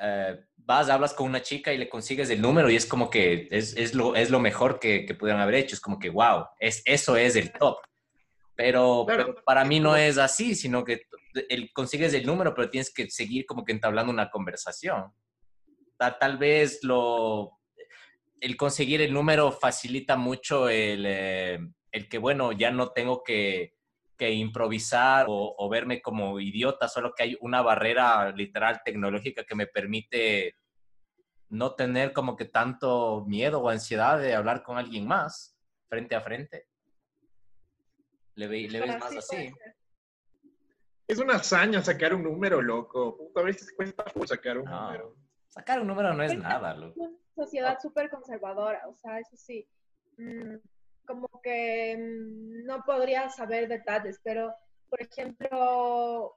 eh, 0.00 0.40
vas, 0.56 0.88
hablas 0.88 1.12
con 1.14 1.26
una 1.28 1.42
chica 1.42 1.72
y 1.72 1.78
le 1.78 1.88
consigues 1.88 2.30
el 2.30 2.40
número 2.40 2.70
y 2.70 2.76
es 2.76 2.86
como 2.86 3.10
que 3.10 3.48
es, 3.50 3.76
es 3.76 3.94
lo, 3.94 4.16
es 4.16 4.30
lo 4.30 4.40
mejor 4.40 4.78
que, 4.80 5.04
que 5.04 5.14
pudieran 5.14 5.42
haber 5.42 5.56
hecho. 5.56 5.74
Es 5.74 5.80
como 5.80 5.98
que, 5.98 6.10
wow, 6.10 6.46
es, 6.58 6.82
eso 6.86 7.16
es 7.16 7.36
el 7.36 7.52
top. 7.52 7.78
Pero, 8.54 9.04
Claro. 9.06 9.26
pero 9.34 9.44
para 9.44 9.64
mí 9.64 9.80
no 9.80 9.96
es 9.96 10.18
así, 10.18 10.54
sino 10.54 10.84
que 10.84 11.02
el, 11.48 11.72
consigues 11.72 12.12
el 12.14 12.26
número, 12.26 12.54
pero 12.54 12.70
tienes 12.70 12.92
que 12.92 13.10
seguir 13.10 13.46
como 13.46 13.64
que 13.64 13.72
entablando 13.72 14.12
una 14.12 14.30
conversación. 14.30 15.12
Ta- 15.98 16.18
Tal, 16.18 16.36
vez 16.38 16.80
lo, 16.82 17.58
el 18.40 18.56
conseguir 18.56 19.00
el 19.02 19.12
número 19.12 19.52
facilita 19.52 20.16
mucho 20.16 20.68
el, 20.68 21.04
eh, 21.06 21.58
el 21.90 22.08
que, 22.08 22.18
bueno, 22.18 22.52
ya 22.52 22.70
no 22.70 22.90
tengo 22.92 23.22
que, 23.22 23.74
que 24.22 24.30
improvisar 24.30 25.26
o, 25.28 25.56
o 25.58 25.68
verme 25.68 26.00
como 26.00 26.38
idiota, 26.38 26.86
solo 26.86 27.12
que 27.12 27.24
hay 27.24 27.38
una 27.40 27.60
barrera 27.60 28.30
literal 28.30 28.80
tecnológica 28.84 29.42
que 29.42 29.56
me 29.56 29.66
permite 29.66 30.54
no 31.48 31.74
tener 31.74 32.12
como 32.12 32.36
que 32.36 32.44
tanto 32.44 33.24
miedo 33.26 33.60
o 33.60 33.68
ansiedad 33.68 34.20
de 34.20 34.36
hablar 34.36 34.62
con 34.62 34.78
alguien 34.78 35.08
más 35.08 35.58
frente 35.88 36.14
a 36.14 36.20
frente. 36.20 36.68
Le, 38.36 38.46
ve- 38.46 38.68
le 38.70 38.80
ves 38.80 38.96
más 39.00 39.10
sí, 39.10 39.18
así. 39.18 39.52
Es 41.08 41.18
una 41.18 41.34
hazaña 41.34 41.82
sacar 41.82 42.14
un 42.14 42.22
número, 42.22 42.62
loco. 42.62 43.18
A 43.34 43.42
veces 43.42 43.72
cuesta 43.74 44.04
sacar 44.24 44.56
un 44.58 44.66
No. 44.66 44.82
número. 44.86 45.16
Sacar 45.48 45.80
un 45.80 45.88
número 45.88 46.14
no 46.14 46.22
es 46.22 46.38
nada, 46.38 46.74
loco. 46.74 47.10
sociedad 47.34 47.76
súper 47.82 48.08
conservadora, 48.08 48.86
o 48.88 48.94
sea, 48.94 49.18
eso 49.18 49.36
sí, 49.36 49.66
mm, 50.16 50.54
como 51.06 51.28
que 51.42 51.96
mm, 51.96 52.66
no 52.66 52.82
podría 52.84 53.28
saber 53.28 53.68
detalles, 53.68 54.20
pero, 54.22 54.54
por 54.88 55.00
ejemplo, 55.02 56.36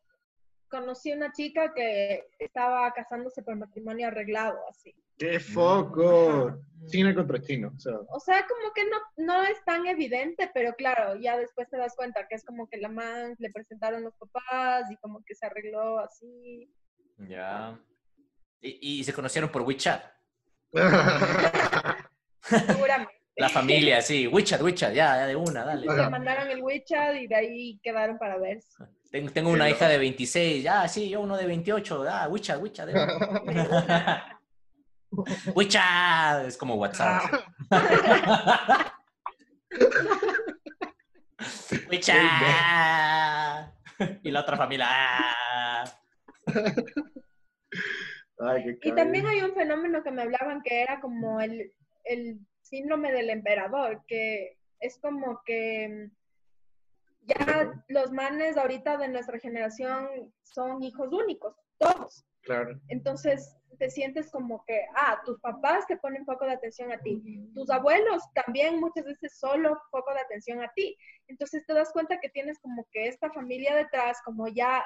conocí 0.70 1.11
una 1.11 1.32
chica 1.32 1.74
que 1.74 2.28
estaba 2.39 2.91
casándose 2.93 3.41
por 3.43 3.55
matrimonio 3.55 4.07
arreglado, 4.07 4.59
así. 4.70 4.93
¡Qué 5.18 5.39
foco! 5.39 6.59
China 6.88 7.16
contra 7.16 7.41
chino. 7.41 7.72
O 7.76 7.80
sea, 7.80 7.93
O 8.09 8.20
sea, 8.20 8.45
como 8.47 8.74
que 8.74 8.84
no, 8.86 8.97
no 9.18 9.43
es 9.43 9.63
tan 9.66 9.88
evidente, 9.88 10.51
pero 10.53 10.74
claro, 10.76 11.16
ya 11.16 11.38
después 11.38 11.70
te 11.70 11.78
das 11.78 11.95
cuenta 11.95 12.28
que 12.28 12.36
es 12.36 12.43
como 12.43 12.68
que 12.68 12.78
la 12.78 12.89
man 12.89 13.36
le 13.39 13.49
presentaron 13.49 14.03
los 14.03 14.16
papás 14.16 14.91
y 14.91 14.97
como 14.97 15.24
que 15.24 15.36
se 15.36 15.45
arregló 15.45 15.99
así. 15.99 16.70
Ya. 17.18 17.80
Y, 18.61 18.99
y 18.99 19.03
se 19.03 19.13
conocieron 19.13 19.49
por 19.49 19.61
WeChat. 19.61 20.03
Seguramente. 22.41 23.24
La 23.38 23.49
familia, 23.49 24.01
sí. 24.01 24.27
WeChat, 24.27 24.61
WeChat, 24.61 24.93
ya, 24.93 25.17
ya 25.17 25.27
de 25.27 25.36
una, 25.36 25.65
dale. 25.65 25.88
Se 25.88 26.09
mandaron 26.09 26.49
el 26.49 26.61
WeChat 26.63 27.15
y 27.15 27.27
de 27.27 27.36
ahí 27.36 27.79
quedaron 27.83 28.17
para 28.17 28.38
verse. 28.38 28.86
Tengo, 29.11 29.31
tengo 29.31 29.49
una 29.49 29.69
hija 29.69 29.89
de 29.89 29.97
26, 29.97 30.63
ya, 30.63 30.88
sí, 30.88 31.09
yo 31.09 31.19
uno 31.21 31.36
de 31.36 31.45
28, 31.45 32.05
ah, 32.09 32.27
WeChat, 32.29 32.61
WeChat. 32.61 32.88
de 32.88 32.93
una. 32.93 34.39
WeChat, 35.55 36.45
es 36.45 36.57
como 36.57 36.75
WhatsApp. 36.75 37.23
WeChat. 41.89 43.71
Y 44.23 44.31
la 44.31 44.41
otra 44.41 44.57
familia. 44.57 44.88
ah. 44.89 45.83
Ay, 48.39 48.77
qué 48.81 48.89
Y 48.89 48.91
también 48.93 49.25
hay 49.25 49.41
un 49.41 49.53
fenómeno 49.53 50.03
que 50.03 50.11
me 50.11 50.21
hablaban 50.23 50.61
que 50.61 50.81
era 50.81 50.99
como 50.99 51.39
el, 51.39 51.71
el 52.03 52.39
síndrome 52.66 53.11
del 53.11 53.30
emperador, 53.30 54.03
que 54.07 54.57
es 54.80 54.97
como 54.99 55.41
que 55.45 56.09
ya 57.22 57.84
los 57.88 58.11
manes 58.11 58.57
ahorita 58.57 58.97
de 58.97 59.07
nuestra 59.07 59.39
generación 59.39 60.34
son 60.43 60.84
hijos 60.84 61.11
únicos, 61.11 61.55
todos. 61.78 62.26
Claro. 62.41 62.80
Entonces 62.89 63.55
te 63.80 63.89
sientes 63.89 64.32
como 64.32 64.63
que, 64.66 64.86
ah, 64.95 65.22
tus 65.26 65.39
papás 65.41 65.86
te 65.88 65.97
ponen 65.97 66.26
poco 66.26 66.45
de 66.45 66.53
atención 66.53 66.91
a 66.91 66.99
ti, 66.99 67.22
tus 67.53 67.70
abuelos 67.70 68.24
también 68.34 68.80
muchas 68.80 69.03
veces 69.05 69.38
solo 69.38 69.78
poco 69.91 70.13
de 70.13 70.22
atención 70.22 70.61
a 70.61 70.72
ti. 70.76 70.95
Entonces 71.28 71.66
te 71.66 71.74
das 71.74 71.91
cuenta 71.91 72.20
que 72.20 72.30
tienes 72.30 72.59
como 72.59 72.88
que 72.91 73.07
esta 73.07 73.32
familia 73.32 73.76
detrás, 73.76 74.22
como 74.24 74.47
ya, 74.47 74.84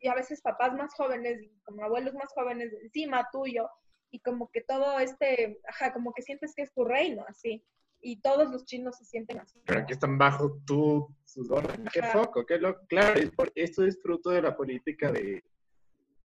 y 0.00 0.08
a 0.08 0.14
veces 0.14 0.42
papás 0.42 0.74
más 0.74 0.92
jóvenes, 0.94 1.40
y 1.42 1.48
como 1.64 1.84
abuelos 1.84 2.14
más 2.14 2.32
jóvenes 2.34 2.72
encima 2.82 3.28
tuyo, 3.32 3.70
y 4.16 4.20
como 4.20 4.50
que 4.50 4.62
todo 4.62 4.98
este, 4.98 5.60
ajá, 5.68 5.92
como 5.92 6.12
que 6.14 6.22
sientes 6.22 6.54
que 6.54 6.62
es 6.62 6.72
tu 6.72 6.84
reino, 6.84 7.22
así. 7.28 7.62
Y 8.00 8.20
todos 8.20 8.50
los 8.50 8.64
chinos 8.64 8.96
se 8.96 9.04
sienten 9.04 9.38
así. 9.40 9.60
Pero 9.66 9.84
que 9.86 9.92
están 9.92 10.16
bajo 10.16 10.58
tu 10.66 11.14
sus 11.24 11.50
órdenes. 11.50 11.92
Qué 11.92 12.02
foco, 12.02 12.46
qué 12.46 12.58
loco. 12.58 12.80
Claro, 12.88 13.20
es 13.20 13.30
por- 13.30 13.52
esto 13.54 13.84
es 13.84 14.00
fruto 14.00 14.30
de 14.30 14.40
la 14.42 14.56
política 14.56 15.12
de, 15.12 15.44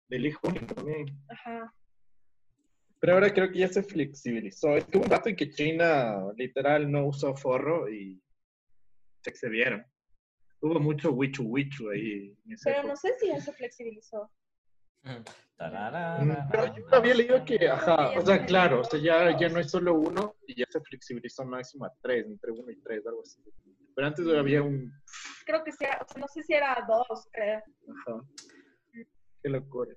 del 0.09 0.25
hijo 0.25 0.47
único 0.47 0.73
también. 0.73 1.05
Ajá. 1.29 1.73
Pero 2.99 3.13
ahora 3.13 3.31
creo 3.33 3.51
que 3.51 3.59
ya 3.59 3.67
se 3.67 3.83
flexibilizó. 3.83 4.75
Es 4.77 4.85
que 4.85 4.97
un 4.97 5.03
rato 5.09 5.29
en 5.29 5.35
que 5.35 5.49
China 5.51 6.31
literal 6.35 6.91
no 6.91 7.05
usó 7.05 7.35
forro 7.35 7.87
y 7.89 8.19
se 9.21 9.29
excedieron. 9.29 9.85
Hubo 10.61 10.79
mucho 10.79 11.11
wichu 11.11 11.43
wichu 11.43 11.89
ahí. 11.89 12.35
En 12.47 12.57
Pero 12.63 12.77
época. 12.79 12.87
no 12.87 12.95
sé 12.95 13.13
si 13.19 13.27
ya 13.27 13.39
se 13.39 13.53
flexibilizó. 13.53 14.31
Mm, 15.57 16.31
Pero 16.51 16.75
yo 16.75 16.83
había 16.91 17.15
leído 17.15 17.45
que, 17.45 17.69
ajá, 17.69 18.09
o 18.19 18.25
sea, 18.25 18.45
claro, 18.45 18.81
o 18.81 18.83
sea, 18.83 18.99
ya, 18.99 19.39
ya 19.39 19.47
no 19.47 19.61
es 19.61 19.71
solo 19.71 19.93
uno 19.93 20.35
y 20.47 20.59
ya 20.59 20.65
se 20.69 20.81
flexibilizó 20.81 21.45
máximo 21.45 21.85
a 21.85 21.93
tres, 22.01 22.25
entre 22.25 22.51
uno 22.51 22.69
y 22.69 22.81
tres, 22.81 23.07
algo 23.07 23.21
así. 23.21 23.41
Pero 23.95 24.07
antes 24.07 24.27
había 24.27 24.61
un... 24.61 24.91
Creo 25.45 25.63
que 25.63 25.71
sí, 25.71 25.85
o 25.85 26.07
sea, 26.07 26.19
no 26.19 26.27
sé 26.27 26.43
si 26.43 26.53
era 26.53 26.85
dos, 26.85 27.29
creo. 27.31 27.59
Ajá. 27.59 28.21
Qué 29.41 29.49
locura. 29.49 29.95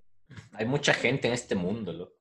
Hay 0.53 0.67
mucha 0.67 0.95
gente 0.95 1.27
en 1.27 1.35
este 1.35 1.57
mundo, 1.57 1.93
loco. 1.93 2.15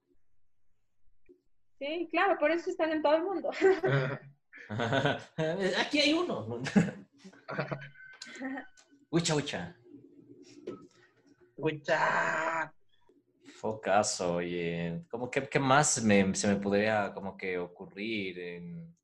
Sí, 1.78 2.08
claro, 2.10 2.40
por 2.40 2.50
eso 2.50 2.72
están 2.72 2.92
en 2.92 3.04
todo 3.04 3.18
el 3.18 3.24
mundo. 3.24 3.52
Aquí 5.80 6.00
hay 6.00 6.14
uno. 6.14 6.60
Ucha, 9.12 9.36
ucha. 9.36 9.78
Escucha. 11.56 12.74
Focazo, 13.58 14.36
oye. 14.36 15.04
Como 15.10 15.30
que, 15.32 15.48
¿Qué 15.50 15.60
más 15.60 16.04
me- 16.04 16.34
se 16.36 16.48
me 16.48 16.58
podría 16.58 17.12
como 17.14 17.36
que 17.36 17.58
ocurrir? 17.58 18.40
En... 18.40 18.96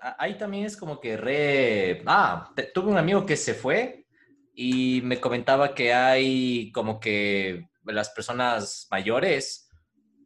Ah, 0.00 0.16
Ahí 0.18 0.36
también 0.36 0.64
es 0.64 0.76
como 0.76 1.00
que 1.00 1.16
re... 1.16 2.02
Ah, 2.06 2.52
te- 2.56 2.64
tuve 2.64 2.90
un 2.90 2.98
amigo 2.98 3.24
que 3.24 3.36
se 3.36 3.54
fue 3.54 4.06
y 4.54 5.00
me 5.02 5.20
comentaba 5.20 5.74
que 5.74 5.92
hay 5.94 6.72
como 6.72 6.98
que 6.98 7.68
las 7.84 8.10
personas 8.10 8.88
mayores 8.90 9.68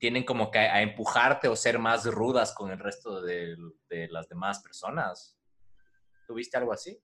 tienen 0.01 0.25
como 0.25 0.51
que 0.51 0.59
a, 0.61 0.77
a 0.77 0.83
empujarte 0.83 1.49
o 1.49 1.57
ser 1.57 1.79
más 1.79 2.07
rudas 2.07 2.55
con 2.55 2.71
el 2.71 2.79
resto 2.79 3.21
de, 3.21 3.57
de 3.91 4.09
las 4.09 4.29
demás 4.29 4.61
personas. 4.63 5.37
¿Tuviste 6.27 6.57
algo 6.57 6.73
así? 6.73 6.99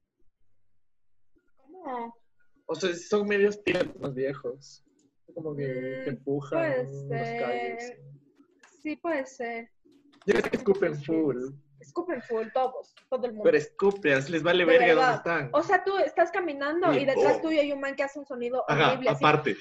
¿Cómo? 1.56 2.16
O 2.66 2.74
sea, 2.74 2.94
son 2.94 3.26
medios 3.28 3.62
tiernos 3.62 3.96
los 4.00 4.14
viejos. 4.14 4.83
Como 5.32 5.54
que 5.56 5.66
te 5.66 6.10
Mm, 6.10 6.14
empujan 6.16 6.86
puede 7.08 7.38
calles. 7.40 7.98
Sí, 8.82 8.96
puede 8.96 9.26
ser. 9.26 9.70
Yo 10.26 10.34
creo 10.34 10.42
que 10.50 10.56
escupen 10.56 11.02
full. 11.02 11.36
Escupen 11.80 12.22
full, 12.22 12.46
todos, 12.54 12.94
todo 13.10 13.26
el 13.26 13.32
mundo. 13.32 13.44
Pero 13.44 13.56
escupen, 13.58 14.12
les 14.30 14.42
vale 14.42 14.64
De 14.64 14.64
verga 14.64 14.94
dónde 14.94 15.16
están. 15.16 15.50
O 15.52 15.62
sea, 15.62 15.84
tú 15.84 15.98
estás 15.98 16.30
caminando 16.30 16.92
Y- 16.94 16.98
y 16.98 17.04
detrás 17.04 17.36
oh. 17.38 17.42
tuyo 17.42 17.60
hay 17.60 17.72
un 17.72 17.80
man 17.80 17.94
que 17.94 18.04
hace 18.04 18.18
un 18.18 18.26
sonido 18.26 18.64
Ajá, 18.68 18.92
horrible. 18.92 19.10
así, 19.10 19.24
aparte. 19.24 19.56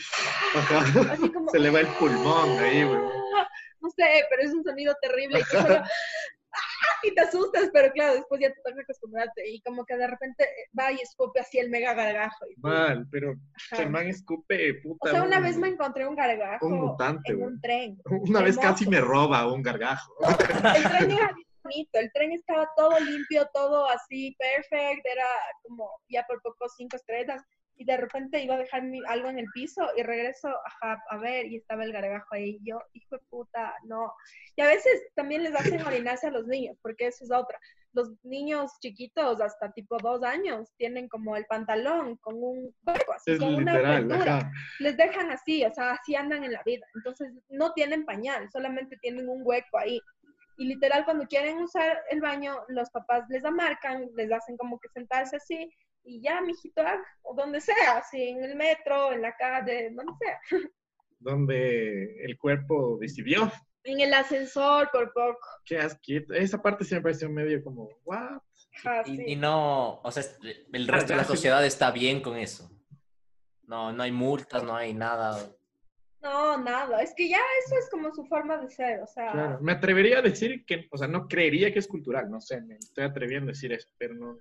Ajá. 0.55 1.13
así 1.13 1.29
como... 1.31 1.49
Se 1.49 1.59
le 1.59 1.69
va 1.69 1.79
el 1.81 1.87
pulmón 1.99 2.49
ahí, 2.59 2.83
güey. 2.83 2.99
No 3.81 3.89
sé, 3.89 4.23
pero 4.29 4.43
es 4.43 4.53
un 4.53 4.63
sonido 4.63 4.95
terrible 5.01 5.39
y, 5.39 5.43
tú 5.43 5.57
solo- 5.57 5.75
¡Ah! 5.83 5.89
y 7.03 7.13
te 7.13 7.21
asustas, 7.21 7.69
pero 7.73 7.91
claro, 7.93 8.15
después 8.15 8.41
ya 8.41 8.49
te 8.49 8.61
toca 8.63 8.81
acostumbrarte 8.81 9.49
y 9.49 9.61
como 9.61 9.85
que 9.85 9.95
de 9.95 10.07
repente 10.07 10.47
va 10.77 10.91
y 10.91 10.95
escupe 11.01 11.39
así 11.39 11.59
el 11.59 11.69
mega 11.69 11.93
gargajo. 11.93 12.45
y 12.47 12.59
Mal, 12.59 13.07
pero 13.11 13.35
man 13.89 14.07
escupe, 14.07 14.75
puta. 14.75 15.09
O 15.09 15.11
sea, 15.11 15.23
una 15.23 15.37
un- 15.37 15.43
vez 15.43 15.57
me 15.57 15.67
encontré 15.69 16.07
un 16.07 16.15
gargajo 16.15 16.65
Un 16.67 16.79
mutante, 16.79 17.31
en 17.33 17.43
un 17.43 17.61
tren. 17.61 18.01
Una 18.05 18.41
vez 18.41 18.57
casi 18.57 18.87
me 18.87 19.01
roba 19.01 19.51
un 19.51 19.61
gargajo. 19.61 20.13
El 20.77 20.83
tren 20.83 21.11
era 21.11 21.35
bonito, 21.63 21.97
el 21.99 22.11
tren 22.11 22.31
estaba 22.33 22.69
todo 22.75 22.99
limpio, 22.99 23.47
todo 23.53 23.87
así, 23.89 24.35
perfect, 24.37 25.05
era 25.05 25.25
como 25.61 25.89
ya 26.09 26.23
por 26.27 26.41
poco 26.41 26.67
cinco 26.75 26.97
estrellas. 26.97 27.41
Y 27.75 27.85
de 27.85 27.97
repente 27.97 28.39
iba 28.41 28.55
a 28.55 28.59
dejar 28.59 28.83
mi- 28.83 29.01
algo 29.07 29.29
en 29.29 29.39
el 29.39 29.47
piso 29.53 29.87
y 29.97 30.03
regreso 30.03 30.47
ajá, 30.65 31.01
a 31.09 31.17
ver 31.17 31.47
y 31.47 31.57
estaba 31.57 31.83
el 31.83 31.91
gargajo 31.91 32.27
ahí. 32.35 32.57
Y 32.61 32.69
yo, 32.69 32.79
hijo 32.93 33.15
de 33.17 33.21
puta, 33.29 33.73
no. 33.85 34.13
Y 34.55 34.61
a 34.61 34.67
veces 34.67 35.01
también 35.15 35.43
les 35.43 35.55
hacen 35.55 35.81
orinarse 35.85 36.27
a 36.27 36.31
los 36.31 36.45
niños, 36.47 36.77
porque 36.81 37.07
eso 37.07 37.23
es 37.23 37.31
otra. 37.31 37.59
Los 37.93 38.09
niños 38.23 38.71
chiquitos, 38.79 39.39
hasta 39.41 39.71
tipo 39.71 39.97
dos 39.97 40.23
años, 40.23 40.71
tienen 40.77 41.07
como 41.07 41.35
el 41.35 41.45
pantalón 41.45 42.15
con 42.17 42.35
un 42.35 42.73
hueco, 42.85 43.13
así, 43.13 43.31
Es 43.33 43.39
con 43.39 43.55
una 43.55 43.73
apertura 43.95 44.51
les 44.79 44.97
dejan 44.97 45.31
así, 45.31 45.63
o 45.65 45.73
sea, 45.73 45.91
así 45.91 46.15
andan 46.15 46.43
en 46.43 46.53
la 46.53 46.61
vida. 46.63 46.85
Entonces, 46.95 47.31
no 47.49 47.73
tienen 47.73 48.05
pañal, 48.05 48.49
solamente 48.51 48.97
tienen 48.97 49.29
un 49.29 49.41
hueco 49.43 49.77
ahí. 49.77 49.99
Y 50.57 50.65
literal, 50.67 51.05
cuando 51.05 51.25
quieren 51.27 51.57
usar 51.59 51.99
el 52.11 52.21
baño, 52.21 52.55
los 52.67 52.89
papás 52.91 53.23
les 53.29 53.43
amarcan, 53.43 54.07
les 54.15 54.31
hacen 54.31 54.57
como 54.57 54.79
que 54.79 54.89
sentarse 54.89 55.37
así, 55.37 55.71
y 56.03 56.21
ya, 56.21 56.41
mijito, 56.41 56.81
haga, 56.81 57.03
o 57.21 57.33
donde 57.33 57.61
sea, 57.61 57.97
así, 57.97 58.21
en 58.21 58.43
el 58.43 58.55
metro, 58.55 59.11
en 59.11 59.21
la 59.21 59.35
calle, 59.35 59.91
donde 59.91 60.13
sea. 60.19 60.39
Donde 61.19 62.23
el 62.25 62.37
cuerpo 62.37 62.97
decidió. 62.99 63.51
En 63.85 63.99
el 63.99 64.13
ascensor, 64.13 64.89
por 64.91 65.11
poco. 65.13 65.39
Qué 65.65 65.77
asquito. 65.77 66.33
Esa 66.33 66.61
parte 66.61 66.85
sí 66.85 66.95
me 66.95 67.01
pareció 67.01 67.29
medio 67.29 67.63
como, 67.63 67.89
what? 68.03 68.41
Y, 69.05 69.17
sí. 69.17 69.23
y 69.27 69.35
no, 69.35 70.01
o 70.01 70.11
sea, 70.11 70.23
el 70.71 70.87
resto 70.87 71.13
de 71.13 71.17
la 71.17 71.25
sociedad 71.25 71.65
está 71.65 71.91
bien 71.91 72.21
con 72.21 72.37
eso. 72.37 72.69
No, 73.63 73.91
no 73.93 74.03
hay 74.03 74.11
multas, 74.11 74.63
no 74.63 74.75
hay 74.75 74.93
nada. 74.93 75.37
No, 76.21 76.57
nada, 76.57 77.01
es 77.01 77.13
que 77.15 77.27
ya 77.27 77.39
eso 77.65 77.75
es 77.77 77.89
como 77.89 78.13
su 78.13 78.25
forma 78.25 78.57
de 78.57 78.69
ser, 78.69 79.01
o 79.01 79.07
sea, 79.07 79.31
Claro. 79.33 79.59
Me 79.61 79.73
atrevería 79.73 80.19
a 80.19 80.21
decir 80.21 80.65
que, 80.65 80.87
o 80.89 80.97
sea, 80.97 81.07
no 81.07 81.27
creería 81.27 81.73
que 81.73 81.79
es 81.79 81.87
cultural, 81.87 82.31
no 82.31 82.39
sé, 82.39 82.61
me 82.61 82.75
estoy 82.75 83.03
atreviendo 83.03 83.49
a 83.49 83.53
decir 83.53 83.73
eso, 83.73 83.89
pero 83.97 84.13
no. 84.13 84.37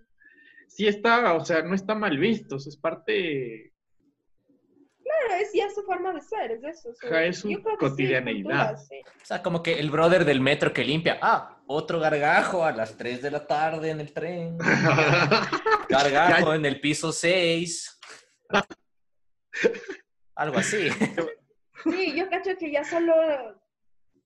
Sí 0.74 0.86
está, 0.86 1.34
o 1.34 1.44
sea, 1.44 1.62
no 1.62 1.74
está 1.74 1.94
mal 1.94 2.16
visto, 2.18 2.56
o 2.56 2.58
sea, 2.58 2.70
es 2.70 2.76
parte, 2.78 3.72
claro, 5.02 5.42
es 5.42 5.50
ya 5.52 5.68
su 5.70 5.82
forma 5.82 6.12
de 6.14 6.20
ser, 6.22 6.52
es 6.52 6.64
eso. 6.64 6.94
su- 6.98 7.06
Ajá, 7.06 7.24
es 7.24 7.38
su 7.38 7.48
sí, 7.48 7.62
cotidianeidad. 7.78 8.68
cultura, 8.70 8.76
sí. 8.78 9.00
O 9.04 9.24
sea, 9.24 9.42
como 9.42 9.62
que 9.62 9.78
el 9.78 9.90
brother 9.90 10.24
del 10.24 10.40
metro 10.40 10.72
que 10.72 10.82
limpia. 10.84 11.18
Ah, 11.20 11.58
otro 11.66 12.00
gargajo 12.00 12.64
a 12.64 12.72
las 12.72 12.96
3 12.96 13.20
de 13.20 13.30
la 13.30 13.46
tarde 13.46 13.90
en 13.90 14.00
el 14.00 14.12
tren. 14.14 14.56
Gargajo 15.88 16.54
en 16.54 16.64
el 16.64 16.80
piso 16.80 17.12
6. 17.12 18.00
Algo 20.34 20.58
así. 20.58 20.88
Sí, 21.84 22.14
yo 22.16 22.28
cacho 22.30 22.50
que 22.58 22.70
ya 22.72 22.82
solo 22.84 23.14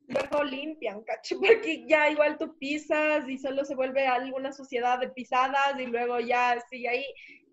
luego 0.09 0.45
limpian, 0.45 1.03
cacho, 1.03 1.37
porque 1.41 1.87
ya 1.89 2.11
igual 2.11 2.39
tú 2.39 2.57
pisas 2.59 3.29
y 3.29 3.39
solo 3.39 3.65
se 3.65 3.75
vuelve 3.75 4.07
alguna 4.07 4.53
suciedad 4.53 4.99
de 4.99 5.09
pisadas 5.09 5.79
y 5.79 5.87
luego 5.87 6.21
ya 6.21 6.59
sigue 6.71 6.89
ahí. 6.89 7.05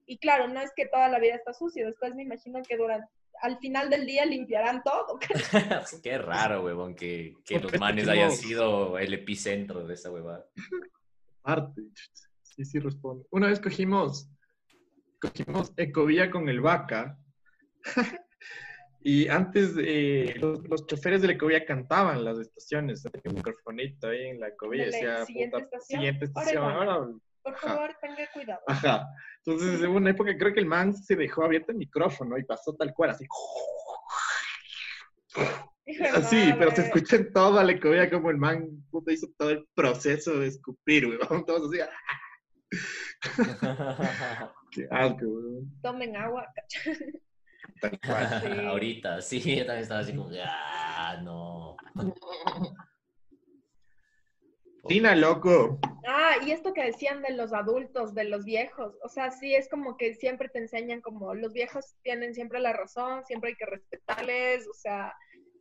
Y 0.06 0.18
claro, 0.18 0.48
no 0.48 0.60
es 0.60 0.72
que 0.76 0.88
toda 0.88 1.08
la 1.08 1.20
vida 1.20 1.36
está 1.36 1.54
sucio, 1.54 1.86
después 1.86 2.14
me 2.14 2.24
imagino 2.24 2.62
que 2.68 2.76
durante, 2.76 3.08
al 3.42 3.58
final 3.60 3.90
del 3.90 4.06
día 4.06 4.26
limpiarán 4.26 4.84
todo. 4.84 5.20
cacho. 5.20 6.02
Qué 6.04 6.18
raro, 6.18 6.64
huevón, 6.64 6.96
que, 6.96 7.36
que 7.46 7.60
los 7.60 7.80
manes 7.80 8.08
hayan 8.08 8.32
sido 8.32 8.98
el 8.98 9.14
epicentro 9.14 9.86
de 9.86 9.94
esa 9.94 10.12
huevada. 10.12 10.46
parte. 11.42 11.82
Sí, 12.42 12.66
sí 12.66 12.80
responde. 12.80 13.26
Una 13.32 13.48
vez 13.48 13.60
cogimos, 13.60 14.30
cogimos 15.20 15.74
Ecovía 15.78 16.30
con 16.30 16.50
el 16.50 16.62
vaca. 16.62 17.18
Y 19.04 19.28
antes 19.28 19.76
de, 19.76 20.36
los, 20.40 20.68
los 20.70 20.86
choferes 20.88 21.22
de 21.22 21.28
la 21.28 21.34
Ecovía 21.34 21.66
cantaban 21.66 22.24
las 22.24 22.40
estaciones, 22.40 23.04
tenía 23.04 23.22
un 23.26 23.36
microfonito 23.36 24.08
ahí 24.08 24.28
en 24.30 24.40
la 24.40 24.48
Ecovía, 24.48 24.86
decía, 24.86 25.26
siguiente 25.26 25.58
puta, 25.58 25.66
estación, 25.66 26.00
siguiente 26.00 26.26
estación. 26.26 26.64
Oregón. 26.64 26.88
ahora- 26.90 27.14
Por 27.44 27.54
Ajá. 27.54 27.68
favor, 27.68 27.96
tenga 28.02 28.32
cuidado. 28.34 28.62
Ajá. 28.68 29.08
Entonces, 29.46 29.82
en 29.82 29.90
una 29.90 30.12
época 30.12 30.38
creo 30.38 30.54
que 30.54 30.62
el 30.62 30.66
man 30.66 30.94
se 30.94 31.16
dejó 31.18 31.44
abierto 31.44 31.72
el 31.74 31.78
micrófono 31.78 32.38
y 32.38 32.46
pasó 32.46 32.74
tal 32.76 32.94
cual, 32.94 33.10
así. 33.10 33.26
Así, 36.14 36.54
pero 36.58 36.72
se 36.74 36.84
escucha 36.84 37.18
en 37.18 37.34
toda 37.34 37.64
la 37.64 37.74
ecovía 37.74 38.10
como 38.10 38.30
el 38.30 38.38
man 38.38 38.70
puta, 38.90 39.12
hizo 39.12 39.28
todo 39.38 39.50
el 39.50 39.68
proceso 39.76 40.40
de 40.40 40.48
escupir, 40.48 41.08
weón. 41.08 41.46
Todos 41.46 41.70
así. 41.70 41.82
¡ah! 41.82 41.90
Qué 44.72 44.88
asco, 44.90 45.26
weón. 45.26 45.82
Tomen 45.82 46.16
agua. 46.16 46.48
Tal 47.84 48.00
cual. 48.00 48.28
Sí. 48.44 48.66
Ahorita, 48.66 49.22
sí, 49.22 49.40
yo 49.58 49.66
también 49.66 49.84
estaba 49.84 50.00
así 50.00 50.16
como, 50.16 50.30
ah, 50.46 51.20
no. 51.22 51.76
Tina, 54.88 55.16
loco. 55.16 55.80
Ah, 56.08 56.36
y 56.46 56.52
esto 56.52 56.74
que 56.74 56.84
decían 56.84 57.22
de 57.22 57.34
los 57.34 57.54
adultos, 57.54 58.14
de 58.14 58.26
los 58.26 58.44
viejos, 58.44 58.96
o 59.02 59.08
sea, 59.08 59.32
sí 59.32 59.56
es 59.56 59.70
como 59.70 59.96
que 59.96 60.14
siempre 60.14 60.50
te 60.50 60.60
enseñan 60.60 61.00
como 61.00 61.34
los 61.36 61.54
viejos 61.54 61.96
tienen 62.04 62.34
siempre 62.34 62.60
la 62.60 62.74
razón, 62.74 63.24
siempre 63.24 63.52
hay 63.52 63.56
que 63.56 63.66
respetarles, 63.66 64.68
o 64.68 64.74
sea, 64.74 65.14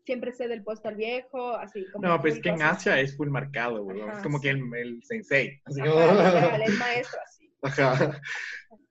siempre 0.04 0.32
cede 0.32 0.54
el 0.54 0.64
puesto 0.64 0.88
al 0.88 0.96
viejo, 0.96 1.54
así 1.54 1.86
como. 1.92 2.08
No, 2.08 2.20
pues 2.20 2.40
que 2.40 2.48
en. 2.48 2.62
Asia 2.62 2.98
es 2.98 3.16
full 3.16 3.28
marcado. 3.28 3.88
Ajá, 3.90 4.18
Es 4.18 4.22
como 4.24 4.38
sí. 4.38 4.42
que 4.44 4.50
el, 4.50 4.74
el 4.74 5.02
sensei. 5.04 5.60
Así 5.64 5.80
Ajá, 5.80 6.56
el 6.64 6.78
maestro 6.78 7.20
así. 7.24 7.52
Ajá. 7.62 8.20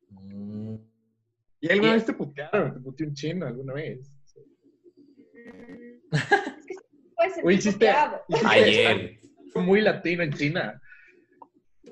Mm, 0.09 0.90
¿Y 1.61 1.71
alguna 1.71 1.91
Y- 1.91 1.93
vez 1.93 2.05
te 2.05 2.13
putearon? 2.13 2.73
¿Te 2.73 2.79
puteó 2.79 3.07
un 3.07 3.13
chino 3.13 3.45
alguna 3.47 3.73
vez? 3.73 4.11
Mm, 5.33 6.15
Es 6.15 6.65
que 6.65 6.73
sí 6.73 7.13
puede 7.15 7.29
ser 7.31 7.45
Uy, 7.45 7.53
hiciste, 7.55 7.71
puteado. 7.85 8.21
hiciste 8.27 8.47
Ayer, 8.47 9.19
algo 9.55 9.61
muy 9.61 9.81
latino 9.81 10.23
en 10.23 10.33
China. 10.33 10.81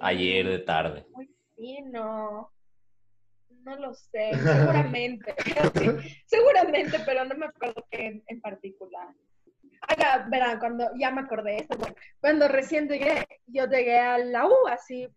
ayer 0.02 0.48
de 0.48 0.60
tarde. 0.60 1.06
Muy 1.14 1.30
fino. 1.56 2.52
No 3.64 3.76
lo 3.76 3.94
sé, 3.94 4.32
seguramente. 4.42 5.36
Sí, 5.76 5.90
seguramente, 6.26 6.98
pero 7.06 7.26
no 7.26 7.36
me 7.36 7.48
acuerdo 7.48 7.86
qué 7.92 8.06
en, 8.08 8.24
en 8.28 8.42
particular. 8.42 9.08
Haga, 9.82 10.28
verán, 10.30 10.60
cuando 10.60 10.90
ya 10.98 11.12
me 11.12 11.22
acordé 11.22 11.52
de 11.52 11.58
esto, 11.58 11.78
bueno, 11.78 11.96
cuando 12.22 12.48
recién 12.48 12.88
llegué, 12.88 13.26
yo 13.48 13.66
llegué 13.68 13.98
a 13.98 14.18
la 14.18 14.46
U, 14.48 14.68
así. 14.68 15.08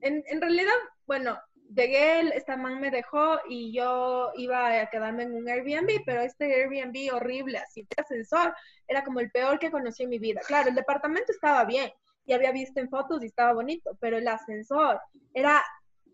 En, 0.00 0.22
en 0.28 0.40
realidad, 0.40 0.72
bueno, 1.06 1.38
llegué, 1.74 2.20
esta 2.36 2.56
man 2.56 2.80
me 2.80 2.90
dejó 2.90 3.38
y 3.48 3.72
yo 3.72 4.32
iba 4.36 4.80
a 4.80 4.90
quedarme 4.90 5.24
en 5.24 5.34
un 5.34 5.48
Airbnb, 5.48 6.02
pero 6.04 6.20
este 6.22 6.52
Airbnb 6.54 7.14
horrible, 7.14 7.58
así, 7.58 7.82
de 7.82 8.02
ascensor, 8.02 8.54
era 8.88 9.04
como 9.04 9.20
el 9.20 9.30
peor 9.30 9.58
que 9.58 9.70
conocí 9.70 10.02
en 10.02 10.10
mi 10.10 10.18
vida. 10.18 10.40
Claro, 10.46 10.68
el 10.68 10.74
departamento 10.74 11.32
estaba 11.32 11.64
bien 11.64 11.90
y 12.26 12.32
había 12.32 12.52
visto 12.52 12.80
en 12.80 12.88
fotos 12.88 13.22
y 13.22 13.26
estaba 13.26 13.52
bonito, 13.52 13.96
pero 14.00 14.18
el 14.18 14.28
ascensor 14.28 15.00
era 15.32 15.64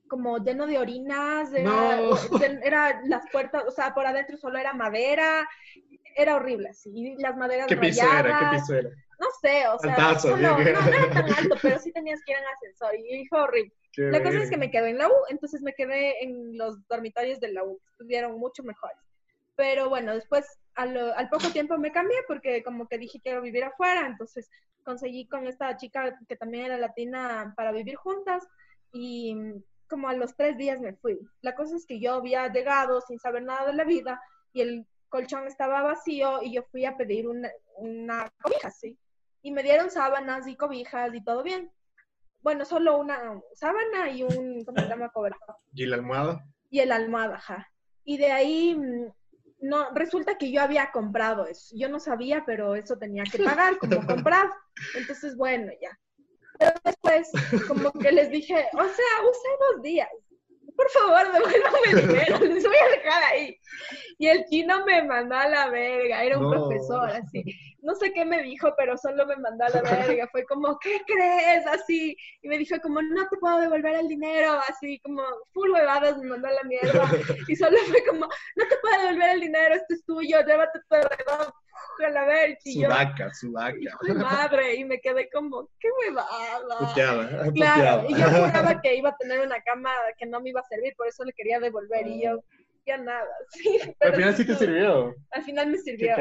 como 0.09 0.39
lleno 0.39 0.67
de 0.67 0.79
orinas, 0.79 1.53
era, 1.53 1.97
No. 1.97 2.11
era 2.63 3.01
las 3.05 3.29
puertas, 3.31 3.65
o 3.67 3.71
sea, 3.71 3.93
por 3.93 4.07
adentro 4.07 4.37
solo 4.37 4.59
era 4.59 4.73
madera, 4.73 5.49
era 6.15 6.37
horrible, 6.37 6.69
así, 6.71 6.91
y 6.95 7.17
las 7.21 7.37
maderas 7.37 7.67
¿Qué 7.67 7.77
piso 7.77 8.07
era? 8.07 8.39
¿Qué 8.39 8.57
piso 8.59 8.75
era? 8.75 8.91
no 9.19 9.27
sé, 9.41 9.67
o 9.69 9.79
sea, 9.79 9.95
Altazo, 9.95 10.29
solo- 10.31 10.43
no, 10.43 10.59
no 10.59 10.61
era 10.61 11.11
tan 11.11 11.33
alto, 11.39 11.57
pero 11.61 11.79
sí 11.79 11.91
tenías 11.93 12.21
que 12.25 12.33
ir 12.33 12.39
en 12.39 12.45
ascensor, 12.45 12.95
y 12.95 13.27
fue 13.27 13.41
horrible. 13.41 13.73
Qué 13.97 14.11
La 14.11 14.23
cosa 14.23 14.43
es 14.43 14.51
que 14.51 14.57
me 14.57 14.71
quedé 14.71 14.91
en 14.91 14.99
la 14.99 15.09
U, 15.09 15.15
entonces 15.31 15.63
me 15.63 15.75
quedé 15.75 16.23
en 16.23 16.57
los 16.57 16.87
dormitorios 16.87 17.41
de 17.41 17.53
la 17.53 17.65
U, 17.65 17.79
que 17.79 17.91
estuvieron 17.91 18.39
mucho 18.39 18.63
mejores. 18.63 18.99
Pero 19.57 19.89
bueno, 19.89 20.15
después 20.15 20.45
al, 20.75 20.97
al 20.97 21.29
poco 21.31 21.49
tiempo 21.51 21.79
me 21.79 21.91
cambié 21.91 22.19
porque 22.29 22.63
como 22.63 22.87
que 22.87 22.99
dije 22.99 23.21
quiero 23.23 23.41
vivir 23.41 23.65
afuera, 23.65 24.07
entonces 24.07 24.51
conseguí 24.85 25.27
con 25.27 25.47
esta 25.47 25.77
chica 25.77 26.17
que 26.29 26.37
también 26.37 26.67
era 26.67 26.79
latina 26.79 27.55
para 27.57 27.73
vivir 27.73 27.97
juntas 27.97 28.47
y 28.93 29.35
como 29.89 30.09
a 30.09 30.15
los 30.15 30.37
tres 30.37 30.57
días 30.57 30.81
me 30.81 30.95
fui. 30.95 31.19
La 31.41 31.55
cosa 31.55 31.77
es 31.77 31.87
que 31.87 31.99
yo 32.01 32.15
había 32.15 32.49
llegado 32.53 33.01
sin 33.01 33.19
saber 33.19 33.43
nada 33.43 33.67
de 33.67 33.75
la 33.75 33.85
vida 33.85 34.21
y 34.53 34.61
el 34.61 34.87
colchón 35.09 35.47
estaba 35.47 35.83
vacío 35.83 36.43
y 36.43 36.55
yo 36.55 36.63
fui 36.65 36.85
a 36.85 36.97
pedir 36.97 37.29
una, 37.29 37.51
una 37.77 38.33
cobija, 38.41 38.71
sí. 38.71 38.99
Y 39.43 39.53
me 39.53 39.63
dieron 39.63 39.91
sábanas 39.91 40.47
y 40.47 40.57
cobijas 40.57 41.15
y 41.15 41.23
todo 41.23 41.43
bien. 41.43 41.71
Bueno, 42.47 42.65
solo 42.65 42.99
una 42.99 43.43
sábana 43.55 44.09
y 44.09 44.23
un, 44.23 44.65
¿cómo 44.65 44.81
se 44.81 44.87
llama? 44.87 45.09
Cobertor 45.09 45.57
¿Y 45.75 45.85
la 45.85 45.97
almohada? 45.97 46.47
y 46.71 46.79
el 46.79 46.93
almohada, 46.93 47.35
ajá. 47.35 47.73
Y 48.05 48.19
de 48.19 48.31
ahí, 48.31 48.73
mm, 48.77 49.13
no, 49.63 49.91
resulta 49.95 50.39
que 50.39 50.53
yo 50.53 50.63
había 50.63 50.93
comprado 50.93 51.47
eso. 51.47 51.75
Yo 51.77 51.89
no 51.89 51.99
sabía, 51.99 52.45
pero 52.47 52.77
eso 52.77 52.99
tenía 52.99 53.25
que 53.25 53.39
pagar 53.61 53.79
como 53.79 54.07
comprado. 54.07 54.51
Entonces, 54.95 55.37
bueno, 55.37 55.73
ya. 55.83 55.99
Pero 56.61 56.71
después, 56.85 57.33
como 57.67 57.91
que 57.91 58.13
les 58.13 58.31
dije, 58.31 58.55
o 58.75 58.85
sea, 58.85 59.29
usé 59.29 59.49
dos 59.73 59.83
días. 59.83 60.09
Por 60.77 60.89
favor, 60.91 61.33
devuélvame 61.33 62.01
el 62.01 62.09
dinero, 62.09 62.39
les 62.39 62.65
voy 62.65 62.77
a 62.77 62.97
dejar 62.97 63.23
ahí. 63.25 63.57
Y 64.19 64.29
el 64.29 64.45
chino 64.45 64.85
me 64.87 65.03
mandó 65.03 65.35
a 65.35 65.49
la 65.49 65.69
verga, 65.69 66.23
era 66.23 66.39
un 66.39 66.45
No. 66.45 66.51
profesor, 66.51 67.11
así. 67.11 67.43
No 67.87 67.95
sé 67.95 68.13
qué 68.13 68.25
me 68.25 68.43
dijo, 68.43 68.75
pero 68.77 68.99
solo 68.99 69.25
me 69.27 69.37
mandó 69.37 69.65
a 69.65 69.69
la 69.69 69.81
verga. 70.19 70.29
Fue 70.33 70.45
como, 70.45 70.77
¿qué 70.81 71.01
crees? 71.07 71.65
Así. 71.69 72.17
Y 72.43 72.49
me 72.49 72.59
dijo 72.59 72.75
como, 72.83 73.01
no 73.01 73.29
te 73.29 73.37
puedo 73.37 73.61
devolver 73.61 73.95
el 73.95 74.09
dinero, 74.09 74.59
así 74.69 74.99
como, 75.05 75.23
full 75.55 75.71
huevadas, 75.71 76.19
me 76.19 76.27
mandó 76.31 76.49
a 76.49 76.53
la 76.53 76.65
mierda. 76.65 77.05
Y 77.49 77.55
solo 77.55 77.79
fue 77.87 78.05
como, 78.05 78.27
no 78.57 78.69
te 78.69 78.77
puedo 78.83 79.01
devolver 79.03 79.31
el 79.31 79.41
dinero, 79.41 79.75
esto 79.77 79.95
es 79.95 80.05
tuyo, 80.05 80.41
llévate 80.45 80.81
tu 80.89 80.95
alrededor, 80.97 81.55
a 82.05 82.11
la 82.11 82.25
verga. 82.25 82.57
Y 82.65 82.81
yo, 82.83 82.89
Sudaca, 82.89 83.35
sudaca. 83.35 83.79
hijo 83.79 84.05
de 84.05 84.15
madre, 84.15 84.75
y 84.75 84.85
me 84.85 85.01
quedé 85.01 85.29
como, 85.31 85.69
qué 85.79 85.89
huevada. 86.01 86.79
Puteada, 86.79 87.53
Claro, 87.55 88.07
y 88.09 88.17
yo 88.17 88.25
juraba 88.29 88.81
que 88.81 88.97
iba 88.97 89.11
a 89.11 89.17
tener 89.17 89.41
una 89.47 89.61
cama 89.63 89.93
que 90.19 90.27
no 90.27 90.41
me 90.41 90.51
iba 90.51 90.61
a 90.61 90.65
servir, 90.65 90.93
por 90.97 91.07
eso 91.07 91.23
le 91.25 91.33
quería 91.33 91.61
devolver, 91.61 92.05
y 92.09 92.25
yo, 92.25 92.43
ya 92.85 92.97
nada, 92.97 93.29
sí. 93.51 93.79
Al 94.01 94.15
final 94.17 94.37
sí 94.37 94.45
te 94.45 94.57
sirvió. 94.57 95.15
Al 95.31 95.45
final 95.45 95.69
me 95.69 95.79
sirvió. 95.79 96.17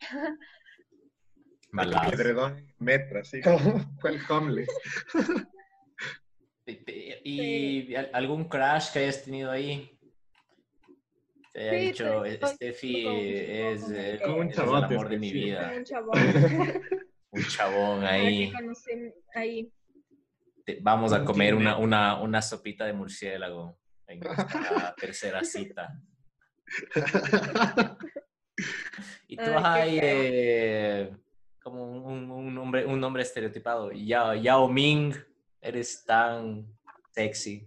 cague. 0.08 0.18
ajá. 0.20 0.38
Malazo. 1.72 2.14
Edredón, 2.14 2.66
metro, 2.78 3.20
así 3.20 3.40
como 3.40 3.58
fue 4.00 4.10
el 4.16 4.20
homeless. 4.28 4.68
¿Y, 6.66 7.20
y 7.88 7.94
al- 7.94 8.10
algún 8.12 8.44
crash 8.48 8.92
que 8.92 9.00
hayas 9.00 9.24
tenido 9.24 9.50
ahí? 9.50 9.96
Te 11.52 11.68
haya 11.68 11.78
Sí, 11.80 11.86
dicho, 11.86 12.22
te- 12.22 12.28
"Eh, 12.28 12.32
estoy- 12.34 12.54
Steffi 12.54 13.04
como- 13.04 13.18
es, 13.20 13.82
como 13.82 13.94
eh, 13.96 14.20
Como 14.24 14.36
un 14.36 14.48
es 14.50 14.58
el 14.58 14.74
amor 14.84 15.08
de 15.08 15.18
mi 15.18 15.32
vida. 15.32 15.72
Un 15.76 15.84
chabón. 15.84 16.12
Un 17.32 17.42
chabón 17.44 18.04
ahí. 18.04 18.52
ahí. 19.34 19.72
Te- 20.64 20.78
Vamos 20.82 21.12
a 21.12 21.20
Un 21.20 21.24
comer 21.24 21.54
una, 21.54 21.76
una, 21.78 22.20
una 22.20 22.42
sopita 22.42 22.84
de 22.84 22.92
murciélago 22.92 23.78
en 24.08 24.18
nuestra 24.20 24.94
tercera 24.96 25.44
cita. 25.44 25.88
Y 29.28 29.36
tú 29.36 29.42
Ay, 29.46 29.52
vas 29.54 29.62
qué 29.74 29.80
ahí 29.80 30.00
feo. 30.00 30.02
eh, 30.02 31.16
como 31.62 31.84
un, 31.84 32.30
un 32.30 32.54
nombre, 32.54 32.84
un 32.86 33.00
nombre 33.00 33.22
estereotipado. 33.22 33.92
Yao, 33.92 34.34
Yao 34.34 34.68
Ming, 34.68 35.14
eres 35.60 36.04
tan 36.04 36.66
sexy. 37.12 37.66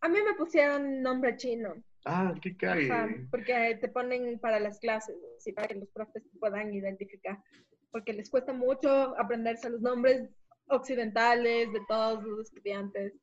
A 0.00 0.08
mí 0.08 0.18
me 0.22 0.34
pusieron 0.34 1.00
nombre 1.02 1.34
chino, 1.36 1.82
ah, 2.04 2.34
qué 2.42 2.54
ajá, 2.66 3.08
porque 3.30 3.78
te 3.80 3.88
ponen 3.88 4.38
para 4.38 4.60
las 4.60 4.78
clases, 4.78 5.16
así 5.38 5.52
para 5.52 5.68
que 5.68 5.76
los 5.76 5.88
profes 5.88 6.22
te 6.30 6.38
puedan 6.38 6.74
identificar, 6.74 7.42
porque 7.90 8.12
les 8.12 8.28
cuesta 8.28 8.52
mucho 8.52 9.18
aprenderse 9.18 9.70
los 9.70 9.80
nombres 9.80 10.28
occidentales 10.68 11.72
de 11.72 11.80
todos 11.88 12.22
los 12.22 12.40
estudiantes. 12.52 13.14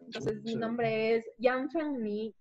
Entonces 0.00 0.42
mi 0.42 0.56
nombre 0.56 1.14
es 1.16 1.24
Yang 1.38 1.70
Feng 1.70 2.02
Mi, 2.02 2.34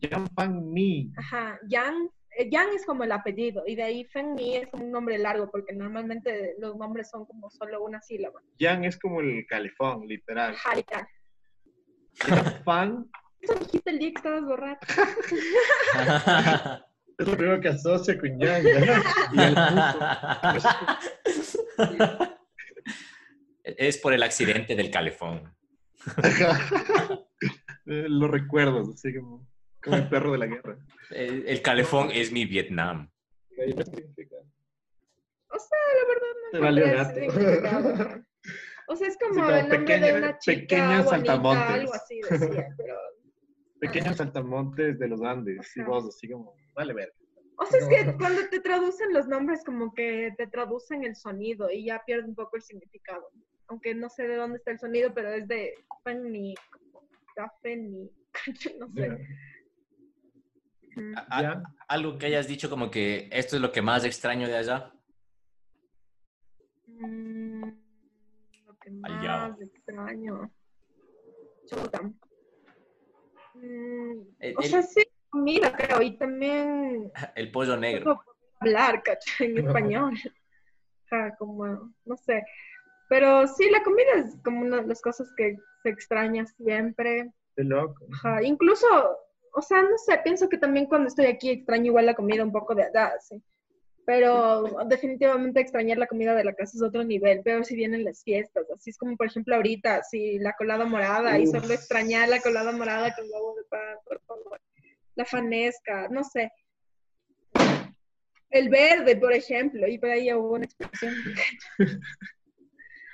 Yang 0.00 0.28
Pan 0.34 0.72
Mi. 0.72 1.10
ajá, 1.16 1.58
Yang, 1.68 2.10
eh, 2.38 2.48
Yang 2.50 2.68
es 2.76 2.84
como 2.86 3.04
el 3.04 3.12
apellido, 3.12 3.62
y 3.66 3.74
de 3.76 3.82
ahí 3.82 4.04
Feng 4.06 4.34
Mi 4.34 4.56
es 4.56 4.68
como 4.68 4.84
un 4.84 4.90
nombre 4.90 5.16
largo, 5.18 5.50
porque 5.50 5.72
normalmente 5.74 6.54
los 6.58 6.76
nombres 6.76 7.08
son 7.10 7.24
como 7.26 7.50
solo 7.50 7.82
una 7.82 8.00
sílaba. 8.02 8.40
Yang 8.58 8.84
es 8.84 8.98
como 8.98 9.20
el 9.20 9.46
calefón, 9.46 10.06
literal. 10.06 10.54
Ajá. 10.54 10.74
Yang 12.28 12.64
Pan 12.64 13.10
Eso 13.40 13.54
dijiste 13.60 13.90
el 13.90 13.98
día 13.98 14.10
que 14.10 14.16
estabas 14.16 14.44
borracho. 14.44 14.86
es 17.18 17.26
lo 17.28 17.36
primero 17.36 17.60
que 17.60 17.68
asocia 17.68 18.18
con 18.18 18.38
Yang. 18.38 18.64
¿no? 18.64 18.70
Y 19.32 19.40
el 19.42 19.54
puto. 21.86 22.36
es 23.64 23.98
por 23.98 24.12
el 24.12 24.22
accidente 24.22 24.74
del 24.76 24.90
calefón. 24.90 25.54
Eh, 27.86 28.06
Los 28.08 28.30
recuerdos, 28.30 28.88
así 28.94 29.14
como, 29.14 29.46
como 29.86 29.96
el 29.96 30.08
perro 30.08 30.32
de 30.32 30.38
la 30.38 30.46
guerra. 30.46 30.78
El, 31.10 31.46
el 31.48 31.62
calefón 31.62 32.10
es 32.12 32.32
mi 32.32 32.44
Vietnam. 32.44 33.10
O 35.48 35.58
sea, 35.58 35.78
la 35.94 36.04
verdad 36.08 36.32
no 36.52 37.14
Te 37.14 37.26
ese 37.26 37.60
gato. 37.60 38.24
O 38.88 38.96
sea, 38.96 39.08
es 39.08 39.18
como 39.18 39.34
Sí, 39.34 39.40
como 39.40 39.50
el 39.50 39.68
nombre 39.68 40.00
de 40.00 40.12
una 40.12 40.38
chica 40.38 40.60
pequeños 40.60 41.04
bonita, 41.04 41.10
saltamontes. 41.10 41.70
algo 41.70 41.94
así 41.94 42.20
decía, 42.20 42.68
pero... 42.76 42.94
Pequeños 43.80 44.16
saltamontes 44.16 44.98
de 44.98 45.08
los 45.08 45.22
Andes. 45.22 45.76
Y 45.76 45.82
vos, 45.82 46.06
así 46.08 46.28
como, 46.30 46.54
vale, 46.74 46.94
ver. 46.94 47.12
O 47.58 47.66
sea, 47.66 47.80
es 47.80 47.88
que 47.88 48.16
cuando 48.16 48.48
te 48.48 48.60
traducen 48.60 49.12
los 49.12 49.26
nombres, 49.28 49.64
como 49.64 49.92
que 49.94 50.32
te 50.36 50.46
traducen 50.46 51.04
el 51.04 51.16
sonido 51.16 51.70
y 51.70 51.86
ya 51.86 52.02
pierde 52.04 52.28
un 52.28 52.34
poco 52.34 52.56
el 52.56 52.62
significado. 52.62 53.28
Aunque 53.68 53.94
no 53.94 54.08
sé 54.08 54.28
de 54.28 54.36
dónde 54.36 54.58
está 54.58 54.70
el 54.70 54.78
sonido, 54.78 55.12
pero 55.14 55.30
es 55.30 55.48
de 55.48 55.74
Fenni, 56.04 56.54
Fenni, 57.62 58.10
no 58.78 58.88
sé. 58.92 59.18
A- 61.16 61.38
a- 61.38 61.42
Ya. 61.42 61.62
algo 61.88 62.16
que 62.18 62.26
hayas 62.26 62.48
dicho 62.48 62.70
como 62.70 62.90
que 62.90 63.28
esto 63.32 63.56
es 63.56 63.62
lo 63.62 63.70
que 63.72 63.82
más 63.82 64.04
extraño 64.04 64.46
de 64.48 64.56
allá. 64.56 64.92
Mm, 66.86 67.64
lo 68.66 68.76
que 68.78 68.90
más 68.90 69.60
extraño. 69.60 70.50
Chuta. 71.68 72.00
Mm, 73.54 74.20
El, 74.38 74.56
o 74.56 74.60
el- 74.60 74.68
sea, 74.68 74.82
sí, 74.82 75.02
comida, 75.28 75.72
creo, 75.76 76.00
y 76.02 76.16
también 76.16 77.10
el 77.34 77.50
pollo 77.50 77.76
negro. 77.76 78.22
hablar, 78.60 79.02
¿cachai? 79.02 79.50
En 79.50 79.58
español. 79.66 80.14
Ajá, 81.10 81.36
como, 81.36 81.92
no 82.04 82.16
sé. 82.16 82.42
Pero 83.08 83.46
sí, 83.46 83.68
la 83.70 83.82
comida 83.84 84.12
es 84.16 84.36
como 84.42 84.62
una 84.62 84.80
de 84.80 84.86
las 84.88 85.00
cosas 85.00 85.32
que 85.36 85.56
se 85.82 85.90
extraña 85.90 86.46
siempre. 86.46 87.32
Qué 87.54 87.62
loco. 87.64 88.06
Ajá, 88.12 88.42
incluso, 88.42 88.86
o 89.56 89.62
sea, 89.62 89.80
no 89.80 89.96
sé, 89.96 90.20
pienso 90.22 90.50
que 90.50 90.58
también 90.58 90.84
cuando 90.84 91.08
estoy 91.08 91.24
aquí 91.26 91.48
extraño 91.48 91.86
igual 91.86 92.04
la 92.04 92.14
comida 92.14 92.44
un 92.44 92.52
poco 92.52 92.74
de 92.74 92.84
allá, 92.84 93.14
sí. 93.20 93.42
Pero 94.04 94.64
definitivamente 94.86 95.60
extrañar 95.60 95.96
la 95.96 96.06
comida 96.06 96.34
de 96.34 96.44
la 96.44 96.52
casa 96.52 96.76
es 96.76 96.82
otro 96.82 97.02
nivel, 97.02 97.42
peor 97.42 97.64
si 97.64 97.74
vienen 97.74 98.04
las 98.04 98.22
fiestas, 98.22 98.70
así 98.70 98.90
es 98.90 98.98
como 98.98 99.16
por 99.16 99.28
ejemplo 99.28 99.56
ahorita, 99.56 100.02
sí, 100.02 100.38
la 100.38 100.52
colada 100.52 100.84
morada, 100.84 101.38
y 101.38 101.44
Uf. 101.44 101.52
solo 101.52 101.72
extrañar 101.72 102.28
la 102.28 102.40
colada 102.40 102.70
morada 102.70 103.14
con 103.14 103.24
huevo 103.24 103.54
de 103.56 103.64
pan, 103.64 103.96
por 104.04 104.20
favor. 104.26 104.60
La 105.14 105.24
fanesca, 105.24 106.08
no 106.10 106.22
sé. 106.22 106.52
El 108.50 108.68
verde, 108.68 109.16
por 109.16 109.32
ejemplo, 109.32 109.88
y 109.88 109.96
por 109.96 110.10
ahí 110.10 110.30
hubo 110.34 110.52
una 110.52 110.66
expresión. 110.66 111.14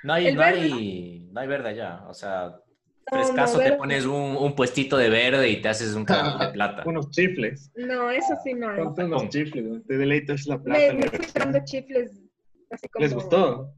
No 0.03 0.11
hay, 0.11 0.27
El 0.27 0.35
no 0.35 0.41
verde, 0.41 0.59
hay, 0.63 1.29
no 1.31 1.39
hay 1.39 1.47
verde 1.47 1.69
allá. 1.69 2.03
O 2.09 2.13
sea, 2.13 2.59
frescaso 3.05 3.57
no, 3.57 3.63
te 3.63 3.73
pones 3.73 4.05
un, 4.05 4.35
un 4.37 4.55
puestito 4.55 4.97
de 4.97 5.09
verde 5.09 5.49
y 5.49 5.61
te 5.61 5.69
haces 5.69 5.93
un 5.93 6.05
caramelo 6.05 6.39
de 6.39 6.53
plata. 6.53 6.83
Unos 6.85 7.09
chifles. 7.09 7.71
No, 7.75 8.09
eso 8.09 8.33
sí 8.43 8.53
no. 8.53 8.75
Ponte 8.75 9.03
unos 9.03 9.29
chifles, 9.29 9.85
te 9.85 9.97
deleitas 9.97 10.45
la 10.45 10.61
plata. 10.61 10.79
Me, 10.79 10.93
me 10.93 11.09
versión. 11.09 11.33
dando 11.35 11.59
chifles 11.65 12.11
así 12.71 12.87
como... 12.89 13.03
¿Les 13.03 13.13
gustó? 13.13 13.73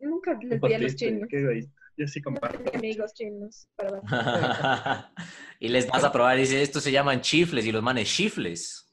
Nunca 0.00 0.38
les 0.42 0.60
di 0.60 0.74
a 0.74 0.78
los 0.78 0.94
chinos. 0.94 1.28
Yo 1.98 2.06
sí 2.06 2.22
comparto. 2.22 2.70
amigos 2.76 3.12
chinos, 3.12 3.68
perdón. 3.76 4.02
y 5.58 5.68
les 5.68 5.88
vas 5.88 6.04
a 6.04 6.12
probar 6.12 6.38
y 6.38 6.42
dices, 6.42 6.62
estos 6.62 6.84
se 6.84 6.92
llaman 6.92 7.20
chifles 7.20 7.66
y 7.66 7.72
los 7.72 7.82
manes 7.82 8.08
chifles. 8.08 8.88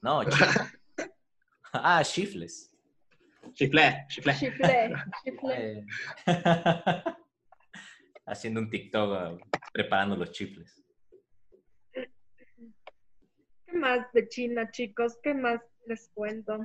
No, 0.00 0.24
chifles. 0.24 0.56
ah, 1.72 2.02
chifles. 2.02 2.72
Chiflé, 3.54 4.06
chiflé. 4.08 4.34
Chiflé, 4.34 4.92
chiflé. 5.24 5.84
Haciendo 8.26 8.60
un 8.60 8.70
TikTok 8.70 9.12
ah, 9.14 9.36
preparando 9.72 10.16
los 10.16 10.30
chifles. 10.32 10.84
¿Qué 11.92 13.72
más 13.72 14.12
de 14.12 14.28
China, 14.28 14.70
chicos? 14.70 15.18
¿Qué 15.22 15.34
más 15.34 15.60
les 15.86 16.08
cuento? 16.14 16.58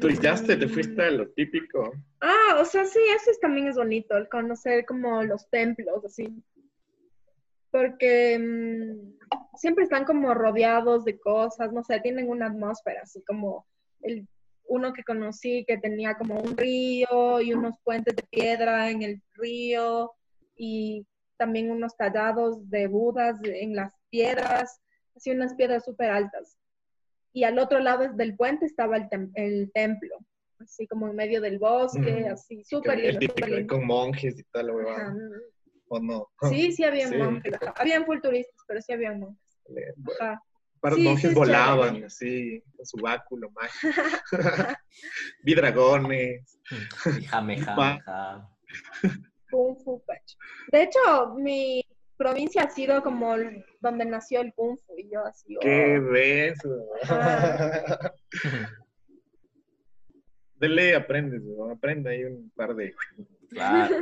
Turisteaste, 0.00 0.56
te 0.56 0.68
fuiste 0.68 1.02
a 1.02 1.10
lo 1.10 1.28
típico. 1.30 1.92
Ah, 2.20 2.58
o 2.60 2.64
sea, 2.64 2.84
sí, 2.84 3.00
eso 3.16 3.30
es- 3.30 3.40
también 3.40 3.66
es 3.68 3.76
bonito, 3.76 4.16
el 4.16 4.28
conocer 4.28 4.86
como 4.86 5.22
los 5.24 5.48
templos, 5.50 6.04
así. 6.04 6.28
Porque 7.72 8.38
mm, 8.38 9.56
siempre 9.56 9.84
están 9.84 10.04
como 10.04 10.32
rodeados 10.34 11.04
de 11.04 11.18
cosas, 11.18 11.72
no 11.72 11.82
sé, 11.82 12.00
tienen 12.00 12.28
una 12.28 12.46
atmósfera, 12.46 13.02
así 13.02 13.22
como 13.24 13.66
el, 14.02 14.26
uno 14.70 14.92
que 14.92 15.02
conocí 15.02 15.64
que 15.66 15.78
tenía 15.78 16.14
como 16.14 16.36
un 16.40 16.56
río 16.56 17.40
y 17.40 17.52
unos 17.52 17.74
puentes 17.82 18.14
de 18.14 18.22
piedra 18.30 18.88
en 18.90 19.02
el 19.02 19.20
río 19.34 20.12
y 20.56 21.04
también 21.36 21.72
unos 21.72 21.96
tallados 21.96 22.70
de 22.70 22.86
budas 22.86 23.36
en 23.44 23.74
las 23.74 23.92
piedras, 24.10 24.80
así 25.16 25.32
unas 25.32 25.54
piedras 25.54 25.84
súper 25.84 26.10
altas. 26.10 26.56
Y 27.32 27.42
al 27.44 27.58
otro 27.58 27.80
lado 27.80 28.12
del 28.12 28.36
puente 28.36 28.64
estaba 28.66 28.96
el, 28.96 29.08
tem- 29.08 29.32
el 29.34 29.72
templo, 29.72 30.16
así 30.60 30.86
como 30.86 31.08
en 31.08 31.16
medio 31.16 31.40
del 31.40 31.58
bosque, 31.58 32.26
Mm. 32.28 32.32
así 32.32 32.62
súper 32.64 33.00
el 33.00 33.18
lindo, 33.18 33.34
lindo. 33.46 33.74
con 33.74 33.86
monjes 33.86 34.38
y 34.38 34.44
tal. 34.52 34.70
¿O 35.88 35.98
no? 35.98 36.28
Sí, 36.48 36.70
sí 36.70 36.84
habían 36.84 37.10
Sí. 37.12 37.16
monjes. 37.16 37.54
Habían 37.74 38.06
full 38.06 38.20
turistas, 38.20 38.54
pero 38.68 38.80
sí 38.80 38.92
habían 38.92 39.18
monjes. 39.18 39.58
Ajá. 40.20 40.40
Para 40.80 40.96
Sí, 40.96 41.02
monjes 41.02 41.34
volaban 41.34 41.88
chévere. 41.88 42.06
así, 42.06 42.62
con 42.76 42.86
su 42.86 42.96
báculo 42.98 43.50
mágico. 43.50 44.02
Vi 45.44 45.54
dragones. 45.54 46.58
Jame, 47.28 47.60
jame, 47.60 48.00
jame. 48.00 48.44
Kung 49.50 49.76
Fu 49.84 50.02
Pacho. 50.06 50.36
De 50.72 50.84
hecho, 50.84 51.34
mi 51.36 51.84
provincia 52.16 52.62
ha 52.62 52.70
sido 52.70 53.02
como 53.02 53.34
donde 53.80 54.04
nació 54.04 54.40
el 54.40 54.52
Kung 54.54 54.78
Fu 54.86 54.96
y 54.98 55.10
yo 55.12 55.24
así. 55.26 55.56
oh. 55.56 55.60
¡Qué 55.60 55.98
beso! 55.98 56.84
Ajá. 57.02 58.12
Dele, 60.56 60.94
aprendes, 60.94 61.40
weón, 61.44 61.72
aprende 61.72 62.10
ahí 62.10 62.24
un 62.24 62.50
par 62.54 62.74
de... 62.74 62.94
Claro. 63.48 63.96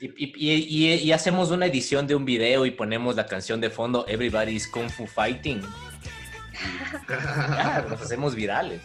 Y- 0.00 0.06
y- 0.26 0.86
y- 0.90 0.94
y 0.94 1.12
hacemos 1.12 1.50
una 1.52 1.66
edición 1.66 2.06
de 2.06 2.14
un 2.16 2.24
video 2.24 2.66
y 2.66 2.72
ponemos 2.72 3.14
la 3.16 3.26
canción 3.26 3.60
de 3.60 3.70
fondo 3.70 4.04
Everybody's 4.08 4.66
Kung 4.68 4.88
Fu 4.90 5.06
Fighting. 5.06 5.60
Ya, 7.08 7.86
nos 7.88 8.00
hacemos 8.02 8.34
virales. 8.34 8.82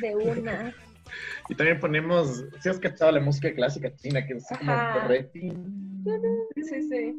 De 0.00 0.14
una. 0.14 0.74
Y 1.48 1.54
también 1.54 1.80
ponemos, 1.80 2.44
si 2.60 2.68
has 2.68 2.78
cachado 2.78 3.12
la 3.12 3.20
música 3.20 3.54
clásica 3.54 3.94
china, 3.96 4.26
que 4.26 4.34
es 4.34 4.46
como. 4.48 4.72
Sí, 6.56 6.82
sí. 6.88 7.16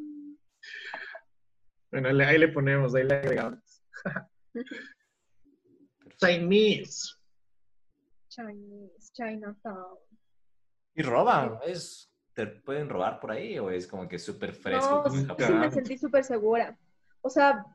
Bueno, 1.91 2.09
ahí 2.25 2.37
le 2.37 2.47
ponemos, 2.47 2.95
ahí 2.95 3.03
le 3.03 3.15
agregamos. 3.15 3.59
Chinese. 6.17 7.15
Chinese, 8.29 9.11
Chinatown. 9.13 9.99
Y 10.95 11.01
roban, 11.03 11.59
es, 11.65 12.09
¿te 12.33 12.47
pueden 12.47 12.89
robar 12.89 13.19
por 13.19 13.31
ahí 13.31 13.59
o 13.59 13.69
es 13.69 13.85
como 13.87 14.07
que 14.07 14.17
súper 14.17 14.53
fresco? 14.53 15.03
No, 15.05 15.37
sí 15.37 15.53
me 15.53 15.71
sentí 15.71 15.97
súper 15.97 16.23
segura. 16.23 16.77
O 17.21 17.29
sea, 17.29 17.65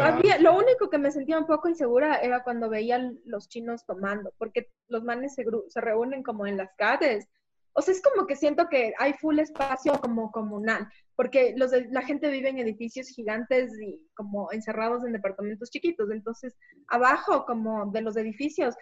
Había- 0.00 0.38
lo 0.38 0.56
único 0.56 0.90
que 0.90 0.98
me 0.98 1.10
sentía 1.12 1.38
un 1.38 1.46
poco 1.46 1.68
insegura 1.68 2.16
era 2.16 2.42
cuando 2.42 2.68
veía 2.68 3.10
los 3.24 3.48
chinos 3.48 3.84
tomando, 3.86 4.32
porque 4.38 4.68
los 4.88 5.04
manes 5.04 5.34
se, 5.34 5.44
se 5.68 5.80
reúnen 5.80 6.22
como 6.22 6.46
en 6.46 6.56
las 6.56 6.70
calles. 6.76 7.28
O 7.72 7.82
sea, 7.82 7.94
es 7.94 8.02
como 8.02 8.26
que 8.26 8.34
siento 8.34 8.68
que 8.68 8.92
hay 8.98 9.12
full 9.12 9.38
espacio 9.38 9.92
como 10.00 10.32
comunal, 10.32 10.88
porque 11.14 11.54
los 11.56 11.70
de- 11.70 11.86
la 11.90 12.02
gente 12.02 12.28
vive 12.28 12.48
en 12.48 12.58
edificios 12.58 13.08
gigantes 13.08 13.70
y 13.80 14.04
como 14.14 14.50
encerrados 14.50 15.04
en 15.04 15.12
departamentos 15.12 15.70
chiquitos. 15.70 16.10
Entonces, 16.10 16.56
abajo 16.88 17.44
como 17.46 17.86
de 17.92 18.00
los 18.02 18.16
edificios 18.16 18.74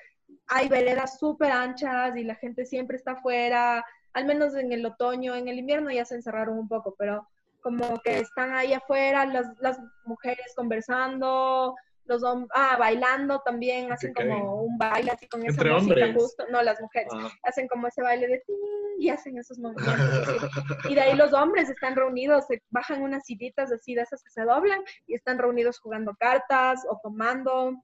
hay 0.46 0.68
veredas 0.70 1.18
súper 1.18 1.52
anchas 1.52 2.16
y 2.16 2.24
la 2.24 2.34
gente 2.36 2.64
siempre 2.64 2.96
está 2.96 3.12
afuera, 3.12 3.84
al 4.14 4.24
menos 4.24 4.54
en 4.54 4.72
el 4.72 4.84
otoño, 4.86 5.34
en 5.34 5.48
el 5.48 5.58
invierno 5.58 5.90
ya 5.90 6.06
se 6.06 6.14
encerraron 6.14 6.58
un 6.58 6.68
poco, 6.68 6.94
pero 6.98 7.28
como 7.68 8.00
que 8.00 8.20
están 8.20 8.54
ahí 8.54 8.72
afuera 8.72 9.26
las, 9.26 9.46
las 9.60 9.78
mujeres 10.06 10.54
conversando, 10.56 11.74
los 12.06 12.22
hombres, 12.22 12.48
ah, 12.54 12.76
bailando 12.78 13.40
también, 13.44 13.92
hacen 13.92 14.14
como 14.14 14.62
un 14.62 14.78
baile 14.78 15.10
así 15.10 15.28
con 15.28 15.42
esa 15.42 15.50
¿Entre 15.50 15.70
música 15.70 15.92
hombres? 16.06 16.14
justo, 16.16 16.44
no, 16.50 16.62
las 16.62 16.80
mujeres, 16.80 17.12
Ah. 17.14 17.28
hacen 17.42 17.68
como 17.68 17.86
ese 17.88 18.00
baile 18.02 18.26
de 18.26 18.42
tin 18.46 18.56
y 18.98 19.10
hacen 19.10 19.36
esos 19.36 19.58
movimientos 19.58 20.28
así. 20.28 20.36
Y 20.92 20.94
de 20.94 21.00
ahí 21.02 21.14
los 21.14 21.34
hombres 21.34 21.68
están 21.68 21.94
reunidos, 21.94 22.46
se 22.46 22.62
bajan 22.70 23.02
unas 23.02 23.26
sillitas 23.26 23.70
así 23.70 23.94
de 23.94 24.00
esas 24.02 24.22
que 24.24 24.30
se 24.30 24.42
doblan 24.44 24.80
y 25.06 25.14
están 25.14 25.36
reunidos 25.38 25.78
jugando 25.78 26.14
cartas 26.18 26.86
o 26.88 26.98
tomando. 27.02 27.74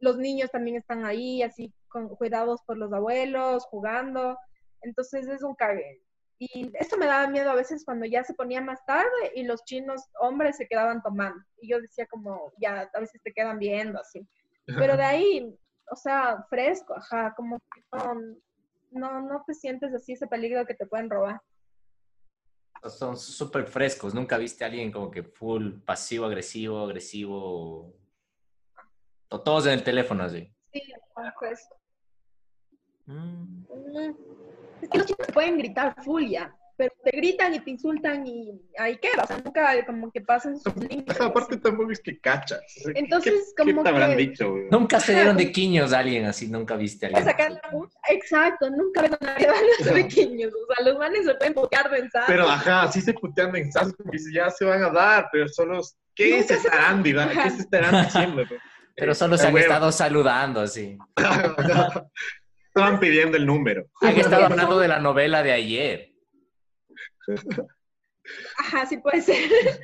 Los 0.00 0.16
niños 0.16 0.50
también 0.50 0.78
están 0.78 1.04
ahí, 1.04 1.42
así 1.42 1.74
con, 1.88 2.08
cuidados 2.16 2.62
por 2.62 2.78
los 2.78 2.90
abuelos, 2.94 3.66
jugando. 3.66 4.38
Entonces 4.80 5.28
es 5.28 5.42
un 5.42 5.54
cague. 5.54 6.00
Y 6.38 6.70
esto 6.74 6.98
me 6.98 7.06
daba 7.06 7.28
miedo 7.28 7.50
a 7.50 7.54
veces 7.54 7.84
cuando 7.84 8.04
ya 8.04 8.22
se 8.22 8.34
ponía 8.34 8.60
más 8.60 8.84
tarde 8.84 9.32
y 9.34 9.44
los 9.44 9.64
chinos 9.64 10.02
hombres 10.20 10.56
se 10.56 10.68
quedaban 10.68 11.02
tomando. 11.02 11.42
Y 11.60 11.70
yo 11.70 11.80
decía 11.80 12.06
como, 12.06 12.52
ya, 12.58 12.90
a 12.92 13.00
veces 13.00 13.22
te 13.22 13.32
quedan 13.32 13.58
viendo 13.58 13.98
así. 13.98 14.26
Pero 14.66 14.96
de 14.96 15.04
ahí, 15.04 15.58
o 15.90 15.96
sea, 15.96 16.44
fresco, 16.50 16.94
ajá, 16.94 17.32
como 17.34 17.58
que 17.74 17.82
no, 17.90 18.14
no, 18.90 19.22
no 19.22 19.44
te 19.46 19.54
sientes 19.54 19.94
así 19.94 20.12
ese 20.12 20.26
peligro 20.26 20.66
que 20.66 20.74
te 20.74 20.86
pueden 20.86 21.08
robar. 21.08 21.40
Son 22.84 23.16
súper 23.16 23.66
frescos. 23.66 24.14
Nunca 24.14 24.36
viste 24.36 24.62
a 24.62 24.68
alguien 24.68 24.92
como 24.92 25.10
que 25.10 25.22
full 25.22 25.78
pasivo, 25.84 26.26
agresivo, 26.26 26.80
agresivo. 26.80 27.96
O 29.30 29.40
todos 29.42 29.66
en 29.66 29.72
el 29.72 29.82
teléfono 29.82 30.22
así. 30.22 30.52
Sí, 30.72 30.92
fresco. 31.38 31.76
Mm. 33.06 33.64
Mm. 33.70 34.16
Es 34.82 34.88
que 34.88 34.98
los 34.98 35.06
chicos 35.06 35.26
pueden 35.32 35.58
gritar 35.58 35.94
full 36.04 36.26
ya, 36.28 36.54
pero 36.76 36.92
te 37.02 37.10
gritan 37.16 37.54
y 37.54 37.60
te 37.60 37.70
insultan 37.70 38.26
y 38.26 38.60
ahí 38.78 38.98
queda, 38.98 39.22
o 39.24 39.26
sea, 39.26 39.38
nunca 39.42 39.62
como 39.86 40.10
que 40.12 40.20
pasan 40.20 40.58
sus 40.60 40.76
límites. 40.76 41.18
Aparte 41.20 41.56
tampoco 41.56 41.90
es 41.92 42.00
que 42.00 42.20
cachas. 42.20 42.60
O 42.78 42.80
sea, 42.84 42.92
¿qué- 42.92 42.98
Entonces, 43.00 43.54
¿qué, 43.56 43.62
como 43.72 43.82
te 43.82 43.88
habrán 43.88 44.10
que- 44.10 44.16
dicho? 44.16 44.50
güey? 44.50 44.64
Nunca 44.70 45.00
se 45.00 45.14
dieron 45.14 45.36
de 45.38 45.50
quiños 45.50 45.92
a 45.94 46.00
alguien 46.00 46.26
así, 46.26 46.48
nunca 46.48 46.76
viste 46.76 47.06
a 47.06 47.08
alguien. 47.08 47.24
sacar 47.24 47.52
la 47.52 47.62
puta. 47.70 47.96
Exacto, 48.10 48.68
nunca 48.70 49.00
ven 49.02 49.14
a 49.14 49.24
nadie 49.24 49.46
dando 49.80 49.92
pequeños, 49.94 50.52
o 50.52 50.74
sea, 50.74 50.84
los 50.84 50.98
manes 50.98 51.24
se 51.24 51.34
pueden 51.36 51.54
de 51.90 51.98
ensalada. 52.00 52.26
Pero 52.28 52.48
ajá, 52.48 52.92
sí 52.92 53.00
se 53.00 53.14
putean 53.14 53.52
mensajes 53.52 53.94
porque 53.96 54.18
dices, 54.18 54.32
ya 54.34 54.50
se 54.50 54.64
van 54.66 54.82
a 54.82 54.90
dar, 54.90 55.28
pero 55.32 55.48
solo, 55.48 55.80
¿qué 56.14 56.30
Nunca 56.32 56.42
se 56.42 56.60
se- 56.60 56.66
estarán, 56.68 57.02
¿Qué 57.42 57.50
se 57.50 57.62
estarán 57.62 58.04
diciendo? 58.04 58.42
Pero 58.98 59.12
Eh, 59.12 59.14
solo 59.14 59.36
se 59.38 59.44
a 59.44 59.48
han 59.48 59.54
huevo. 59.54 59.66
estado 59.66 59.92
saludando 59.92 60.60
así. 60.60 60.98
Estaban 62.76 63.00
pidiendo 63.00 63.38
el 63.38 63.46
número. 63.46 63.86
Han 64.02 64.18
estado 64.18 64.44
hablando 64.44 64.78
de 64.78 64.88
la 64.88 65.00
novela 65.00 65.42
de 65.42 65.50
ayer. 65.50 66.12
Ajá, 68.58 68.84
sí 68.84 68.98
puede 68.98 69.22
ser. 69.22 69.38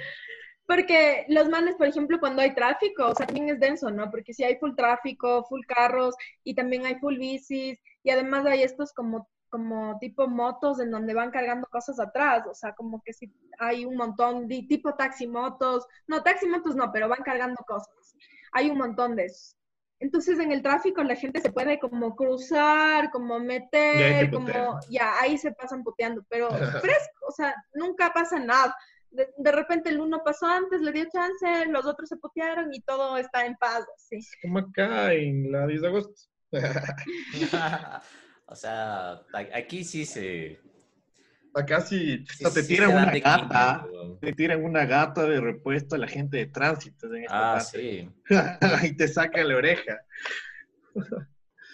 Porque 0.66 1.24
los 1.28 1.48
manes, 1.48 1.74
por 1.76 1.86
ejemplo, 1.86 2.20
cuando 2.20 2.42
hay 2.42 2.54
tráfico, 2.54 3.06
o 3.06 3.14
sea, 3.14 3.26
también 3.26 3.48
es 3.48 3.58
denso, 3.58 3.90
¿no? 3.90 4.10
Porque 4.10 4.34
si 4.34 4.44
hay 4.44 4.56
full 4.56 4.74
tráfico, 4.76 5.42
full 5.48 5.62
carros, 5.66 6.14
y 6.44 6.54
también 6.54 6.84
hay 6.84 6.96
full 6.96 7.16
bicis, 7.16 7.80
y 8.02 8.10
además 8.10 8.44
hay 8.44 8.62
estos 8.62 8.92
como, 8.92 9.26
como 9.48 9.98
tipo 9.98 10.28
motos 10.28 10.78
en 10.78 10.90
donde 10.90 11.14
van 11.14 11.30
cargando 11.30 11.66
cosas 11.68 11.98
atrás, 11.98 12.46
o 12.46 12.54
sea, 12.54 12.74
como 12.74 13.02
que 13.02 13.14
si 13.14 13.32
hay 13.58 13.86
un 13.86 13.96
montón 13.96 14.48
de 14.48 14.66
tipo 14.68 14.94
taximotos, 14.94 15.86
no, 16.06 16.22
taximotos 16.22 16.76
no, 16.76 16.92
pero 16.92 17.08
van 17.08 17.22
cargando 17.22 17.62
cosas. 17.66 18.16
Hay 18.52 18.68
un 18.68 18.76
montón 18.76 19.16
de 19.16 19.24
esos. 19.24 19.56
Entonces 20.02 20.36
en 20.40 20.50
el 20.50 20.62
tráfico 20.62 21.00
la 21.04 21.14
gente 21.14 21.40
se 21.40 21.52
puede 21.52 21.78
como 21.78 22.16
cruzar, 22.16 23.10
como 23.12 23.38
meter, 23.38 24.24
te 24.24 24.30
como, 24.32 24.80
ya, 24.90 25.20
ahí 25.20 25.38
se 25.38 25.52
pasan 25.52 25.84
puteando, 25.84 26.26
pero 26.28 26.48
fresco, 26.82 27.26
o 27.28 27.30
sea, 27.30 27.54
nunca 27.74 28.12
pasa 28.12 28.40
nada. 28.40 28.76
De, 29.12 29.32
de 29.36 29.52
repente 29.52 29.90
el 29.90 30.00
uno 30.00 30.22
pasó 30.24 30.46
antes, 30.46 30.80
le 30.80 30.90
dio 30.90 31.04
chance, 31.04 31.66
los 31.66 31.86
otros 31.86 32.08
se 32.08 32.16
putearon 32.16 32.74
y 32.74 32.80
todo 32.80 33.16
está 33.16 33.46
en 33.46 33.54
paz, 33.54 33.84
sí. 33.96 34.18
Como 34.42 34.58
acá 34.58 35.12
en 35.12 35.52
la 35.52 35.68
10 35.68 35.82
de 35.82 35.86
agosto. 35.86 36.20
o 38.46 38.56
sea, 38.56 39.20
aquí 39.54 39.84
sí 39.84 40.04
se. 40.04 40.58
Acá 41.54 41.80
sí, 41.82 42.24
te 42.54 42.62
tiran 42.62 42.90
una 42.92 43.12
gata, 43.18 43.86
te 44.20 44.32
tiran 44.32 44.64
una 44.64 44.86
gata 44.86 45.26
de 45.26 45.40
repuesto 45.40 45.96
a 45.96 45.98
la 45.98 46.08
gente 46.08 46.38
de 46.38 46.46
tránsito 46.46 47.14
en 47.14 47.24
esta 47.24 47.52
Ah, 47.52 47.54
parte. 47.58 47.78
sí. 47.78 48.10
y 48.90 48.96
te 48.96 49.08
sacan 49.08 49.48
la 49.48 49.56
oreja. 49.56 50.00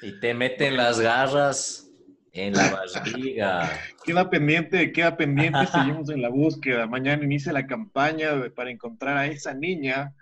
Y 0.02 0.18
te 0.20 0.34
meten 0.34 0.76
las 0.76 0.98
garras 1.00 1.90
en 2.32 2.54
la 2.54 2.70
barriga. 2.70 3.80
Queda 4.04 4.30
pendiente, 4.30 4.92
queda 4.92 5.16
pendiente, 5.16 5.66
seguimos 5.66 6.10
en 6.10 6.22
la 6.22 6.28
búsqueda. 6.28 6.86
Mañana 6.86 7.24
inicia 7.24 7.52
la 7.52 7.66
campaña 7.66 8.34
de- 8.34 8.50
para 8.50 8.70
encontrar 8.70 9.16
a 9.16 9.26
esa 9.26 9.54
niña 9.54 10.14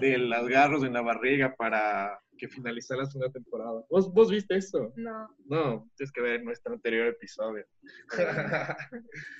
de 0.00 0.18
las 0.18 0.46
garros 0.46 0.84
en 0.84 0.92
la 0.92 1.00
barriga 1.02 1.54
para 1.56 2.20
que 2.36 2.48
finalizara 2.48 3.02
la 3.02 3.06
segunda 3.10 3.30
temporada. 3.32 3.84
¿Vos, 3.90 4.12
vos 4.12 4.30
viste 4.30 4.56
eso? 4.56 4.92
No. 4.96 5.28
No, 5.46 5.90
tienes 5.96 6.12
que 6.12 6.20
ver 6.20 6.42
nuestro 6.42 6.72
anterior 6.74 7.06
episodio. 7.08 7.64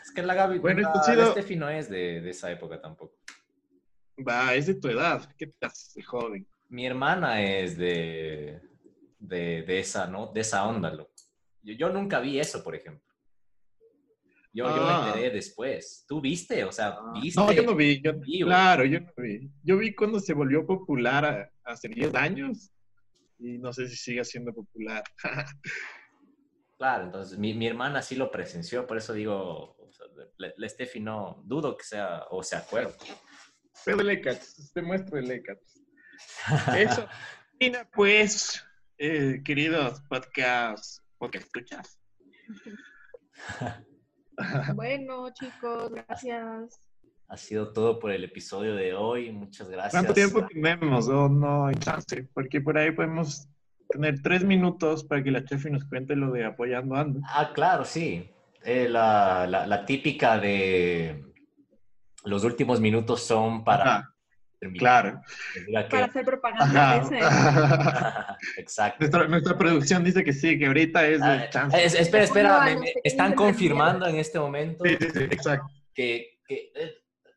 Es 0.02 0.12
que 0.14 0.22
la 0.22 0.34
Gaby, 0.34 0.58
Bueno, 0.58 0.80
la, 0.82 1.02
sido- 1.02 1.32
Steffi 1.32 1.56
no 1.56 1.68
es 1.68 1.88
de, 1.88 2.20
de 2.20 2.30
esa 2.30 2.50
época 2.50 2.80
tampoco. 2.80 3.16
Va, 4.26 4.54
es 4.54 4.66
de 4.66 4.74
tu 4.74 4.88
edad. 4.88 5.28
¿Qué 5.36 5.46
te 5.48 5.66
haces 5.66 5.94
de 5.94 6.02
joven? 6.02 6.46
Mi 6.68 6.86
hermana 6.86 7.42
es 7.42 7.76
de, 7.76 8.60
de, 9.18 9.62
de 9.62 9.78
esa, 9.80 10.06
¿no? 10.06 10.28
De 10.32 10.40
esa 10.40 10.66
onda, 10.66 10.92
loco. 10.92 11.12
Yo, 11.62 11.74
yo 11.74 11.88
nunca 11.90 12.20
vi 12.20 12.38
eso, 12.38 12.62
por 12.62 12.74
ejemplo. 12.74 13.02
Yo, 14.52 14.66
yo 14.66 14.86
Ah. 14.88 15.00
me 15.02 15.08
enteré 15.08 15.34
después. 15.34 16.04
¿Tú 16.06 16.20
viste? 16.20 16.62
O 16.62 16.70
sea, 16.70 16.96
¿viste? 17.20 17.40
No, 17.40 17.50
yo 17.52 17.64
no 17.64 17.74
vi. 17.74 18.00
Yo, 18.00 18.12
claro, 18.46 18.84
yo 18.84 19.00
no 19.00 19.10
vi. 19.16 19.50
Yo 19.64 19.76
vi 19.78 19.92
cuando 19.94 20.20
se 20.20 20.32
volvió 20.32 20.64
popular 20.64 21.24
a- 21.24 21.50
hace 21.64 21.88
10 21.88 22.14
años 22.14 22.70
y 23.38 23.58
no 23.58 23.72
sé 23.72 23.88
si 23.88 23.96
sigue 23.96 24.24
siendo 24.24 24.52
popular. 24.52 25.04
Claro, 26.76 27.04
entonces 27.04 27.38
mi, 27.38 27.54
mi 27.54 27.68
hermana 27.68 28.02
sí 28.02 28.16
lo 28.16 28.32
presenció, 28.32 28.84
por 28.84 28.96
eso 28.96 29.12
digo, 29.12 29.76
o 29.78 29.92
sea, 29.92 30.06
la, 30.38 30.52
la 30.56 30.68
Steffi 30.68 30.98
no 30.98 31.40
dudo 31.44 31.76
que 31.76 31.84
sea, 31.84 32.24
o 32.30 32.42
se 32.42 32.56
acuerda. 32.56 32.92
Pero 33.84 34.00
el 34.00 34.10
ECATS, 34.10 34.72
te 34.72 34.82
muestro 34.82 35.18
el 35.18 35.30
ECATS. 35.30 35.82
Eso. 36.76 37.08
Mira, 37.60 37.88
pues, 37.92 38.64
eh, 38.98 39.40
queridos 39.44 40.00
podcast, 40.08 41.00
podcast 41.18 41.46
escuchas. 41.46 42.00
Bueno, 44.74 45.32
chicos, 45.32 45.92
gracias. 45.92 46.80
Ha 47.28 47.36
sido 47.36 47.72
todo 47.72 47.98
por 47.98 48.10
el 48.12 48.22
episodio 48.24 48.74
de 48.74 48.94
hoy. 48.94 49.32
Muchas 49.32 49.68
gracias. 49.68 49.92
¿Cuánto 49.92 50.14
tiempo 50.14 50.46
tenemos? 50.46 51.08
Oh, 51.08 51.28
no 51.28 51.66
hay 51.66 51.74
chance, 51.76 52.28
porque 52.34 52.60
por 52.60 52.76
ahí 52.78 52.92
podemos 52.92 53.48
tener 53.88 54.20
tres 54.22 54.44
minutos 54.44 55.04
para 55.04 55.22
que 55.22 55.30
la 55.30 55.44
chefi 55.44 55.70
nos 55.70 55.84
cuente 55.84 56.14
lo 56.16 56.30
de 56.32 56.44
apoyando 56.44 56.94
ando. 56.94 57.20
Ah, 57.28 57.50
claro, 57.54 57.84
sí. 57.84 58.30
Eh, 58.64 58.88
la, 58.88 59.46
la- 59.48 59.66
la 59.66 59.84
típica 59.84 60.38
de 60.38 61.22
los 62.24 62.44
últimos 62.44 62.80
minutos 62.80 63.22
son 63.22 63.62
para 63.64 63.82
Ajá, 63.96 64.14
terminar. 64.58 64.80
claro. 64.80 65.20
Que 65.84 65.90
Para 65.90 66.04
hacer 66.06 66.24
propaganda. 66.24 66.92
Ajá. 66.94 68.38
Exacto. 68.56 68.98
Nuestra, 69.00 69.28
nuestra 69.28 69.58
producción 69.58 70.04
dice 70.04 70.24
que 70.24 70.32
sí, 70.32 70.58
que 70.58 70.66
ahorita 70.66 71.06
es 71.06 71.20
Ah, 71.20 71.32
de 71.36 71.50
chance. 71.50 71.84
es- 71.84 71.94
espera, 71.94 72.24
espera, 72.24 72.62
a 72.62 72.74
me- 72.76 72.92
están 73.02 73.34
confirmando 73.34 74.06
en 74.06 74.16
este 74.16 74.38
momento 74.38 74.84
Sí, 74.84 74.96
sí, 75.00 75.06
sí, 75.12 75.20
exacto. 75.24 75.66
que, 75.94 76.38
que, 76.48 76.72
eh, 76.74 76.94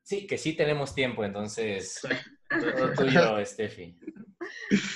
sí, 0.08 0.26
que 0.26 0.38
sí 0.38 0.54
tenemos 0.54 0.96
tiempo, 0.96 1.26
entonces 1.26 2.00
todo 2.50 2.94
tuyo, 2.94 3.46
Steffi. 3.46 4.00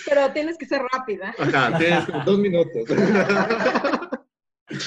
Pero 0.05 0.31
tienes 0.31 0.57
que 0.57 0.65
ser 0.65 0.81
rápida. 0.93 1.35
Ajá, 1.37 1.77
tienes 1.77 2.07
dos 2.25 2.39
minutos. 2.39 2.89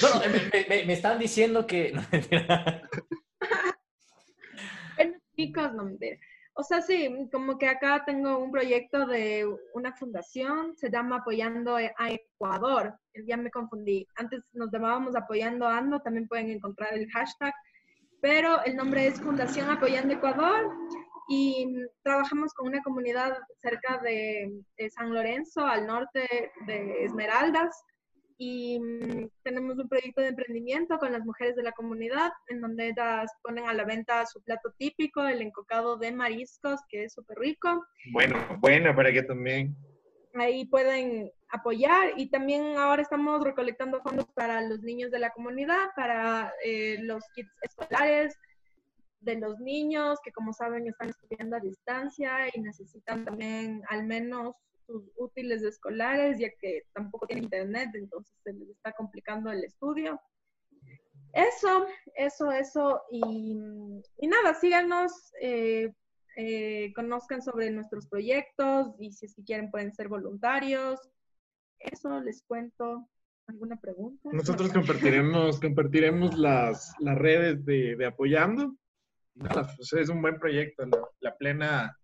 No, 0.01 0.19
me, 0.21 0.65
me- 0.67 0.85
me 0.85 0.93
están 0.93 1.19
diciendo 1.19 1.67
que... 1.67 1.91
no. 1.93 2.01
Bueno, 4.95 5.13
chicos, 5.35 5.73
no 5.73 5.83
mentira. 5.83 6.17
O 6.53 6.63
sea, 6.63 6.81
sí, 6.81 7.09
como 7.31 7.57
que 7.59 7.67
acá 7.67 8.03
tengo 8.05 8.37
un 8.39 8.49
proyecto 8.49 9.05
de 9.05 9.45
una 9.73 9.93
fundación, 9.95 10.75
se 10.77 10.89
llama 10.89 11.17
Apoyando 11.17 11.75
a 11.75 12.09
Ecuador. 12.09 12.95
Ya 13.27 13.37
me 13.37 13.51
confundí. 13.51 14.07
Antes 14.15 14.41
nos 14.53 14.71
llamábamos 14.71 15.15
Apoyando 15.15 15.67
Ando, 15.67 15.99
también 15.99 16.27
pueden 16.27 16.49
encontrar 16.49 16.93
el 16.93 17.07
hashtag, 17.11 17.53
pero 18.25 18.65
el 18.65 18.75
nombre 18.75 19.05
es 19.05 19.21
Fundación 19.21 19.69
Apoyando 19.69 20.15
Ecuador 20.15 20.73
y 21.29 21.67
trabajamos 22.01 22.55
con 22.55 22.69
una 22.69 22.81
comunidad 22.81 23.37
cerca 23.61 23.99
de, 23.99 24.51
de 24.79 24.89
San 24.89 25.13
Lorenzo, 25.13 25.63
al 25.63 25.85
norte 25.85 26.27
de 26.65 27.03
Esmeraldas, 27.03 27.83
y 28.39 28.79
mm, 28.79 29.29
tenemos 29.43 29.77
un 29.77 29.87
proyecto 29.87 30.21
de 30.21 30.29
emprendimiento 30.29 30.97
con 30.97 31.11
las 31.11 31.23
mujeres 31.23 31.55
de 31.55 31.61
la 31.61 31.71
comunidad 31.73 32.31
en 32.47 32.61
donde 32.61 32.87
ellas 32.87 33.31
ponen 33.43 33.67
a 33.67 33.73
la 33.75 33.85
venta 33.85 34.25
su 34.25 34.41
plato 34.41 34.73
típico, 34.75 35.23
el 35.27 35.43
encocado 35.43 35.95
de 35.95 36.11
mariscos, 36.11 36.79
que 36.89 37.03
es 37.03 37.13
súper 37.13 37.37
rico. 37.37 37.85
Bueno, 38.11 38.37
bueno, 38.59 38.95
para 38.95 39.13
que 39.13 39.21
también. 39.21 39.75
Ahí 40.35 40.65
pueden 40.65 41.31
apoyar 41.49 42.13
y 42.17 42.29
también 42.29 42.77
ahora 42.77 43.01
estamos 43.01 43.43
recolectando 43.43 44.01
fondos 44.01 44.25
para 44.33 44.61
los 44.61 44.81
niños 44.81 45.11
de 45.11 45.19
la 45.19 45.29
comunidad, 45.31 45.87
para 45.95 46.53
eh, 46.63 46.97
los 47.01 47.23
kits 47.33 47.51
escolares 47.61 48.37
de 49.21 49.35
los 49.35 49.59
niños 49.59 50.19
que 50.23 50.31
como 50.31 50.53
saben 50.53 50.87
están 50.87 51.09
estudiando 51.09 51.55
a 51.55 51.59
distancia 51.59 52.47
y 52.53 52.59
necesitan 52.59 53.25
también 53.25 53.81
al 53.89 54.05
menos 54.05 54.55
sus 54.85 55.03
útiles 55.17 55.63
escolares 55.63 56.37
ya 56.37 56.49
que 56.59 56.83
tampoco 56.93 57.25
tienen 57.25 57.45
internet, 57.45 57.89
entonces 57.93 58.35
se 58.43 58.53
les 58.53 58.69
está 58.69 58.91
complicando 58.91 59.51
el 59.51 59.63
estudio. 59.63 60.21
Eso, 61.33 61.85
eso, 62.15 62.51
eso 62.51 63.01
y, 63.11 63.57
y 64.19 64.27
nada, 64.27 64.53
síganos, 64.53 65.33
eh, 65.41 65.91
eh, 66.35 66.93
conozcan 66.93 67.41
sobre 67.41 67.71
nuestros 67.71 68.07
proyectos 68.07 68.95
y 68.99 69.11
si 69.11 69.25
es 69.25 69.35
que 69.35 69.43
quieren 69.43 69.71
pueden 69.71 69.93
ser 69.93 70.07
voluntarios. 70.07 70.99
Eso 71.79 72.19
les 72.21 72.43
cuento. 72.43 73.07
¿Alguna 73.47 73.79
pregunta? 73.79 74.29
Nosotros 74.33 74.73
compartiremos, 74.73 75.59
compartiremos 75.59 76.35
las, 76.35 76.95
las 76.99 77.15
redes 77.15 77.63
de, 77.63 77.95
de 77.95 78.05
apoyando. 78.05 78.75
Pues 79.35 79.93
es 79.93 80.09
un 80.09 80.21
buen 80.21 80.39
proyecto. 80.39 80.85
La, 80.85 80.97
la 81.19 81.37
plena, 81.37 81.95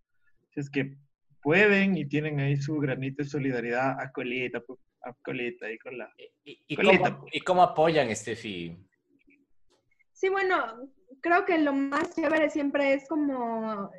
si 0.52 0.60
es 0.60 0.70
que 0.70 0.98
pueden 1.42 1.98
y 1.98 2.06
tienen 2.06 2.40
ahí 2.40 2.58
su 2.58 2.78
granito 2.78 3.24
de 3.24 3.30
solidaridad, 3.30 4.00
a 4.00 4.12
colita, 4.12 4.62
pues, 4.62 4.80
a 5.04 5.14
colita 5.24 5.66
ahí 5.66 5.80
con 5.80 5.98
la. 5.98 6.14
¿Y, 6.44 6.64
y 6.68 6.76
Colita. 6.76 7.16
cómo, 7.16 7.26
¿Y 7.32 7.40
cómo 7.42 7.64
apoyan, 7.64 8.16
Steffi? 8.16 8.78
Sí, 10.12 10.30
bueno, 10.30 10.92
creo 11.22 11.46
que 11.46 11.58
lo 11.58 11.74
más 11.74 12.14
chévere 12.16 12.50
siempre 12.50 12.94
es 12.94 13.08
como 13.08 13.90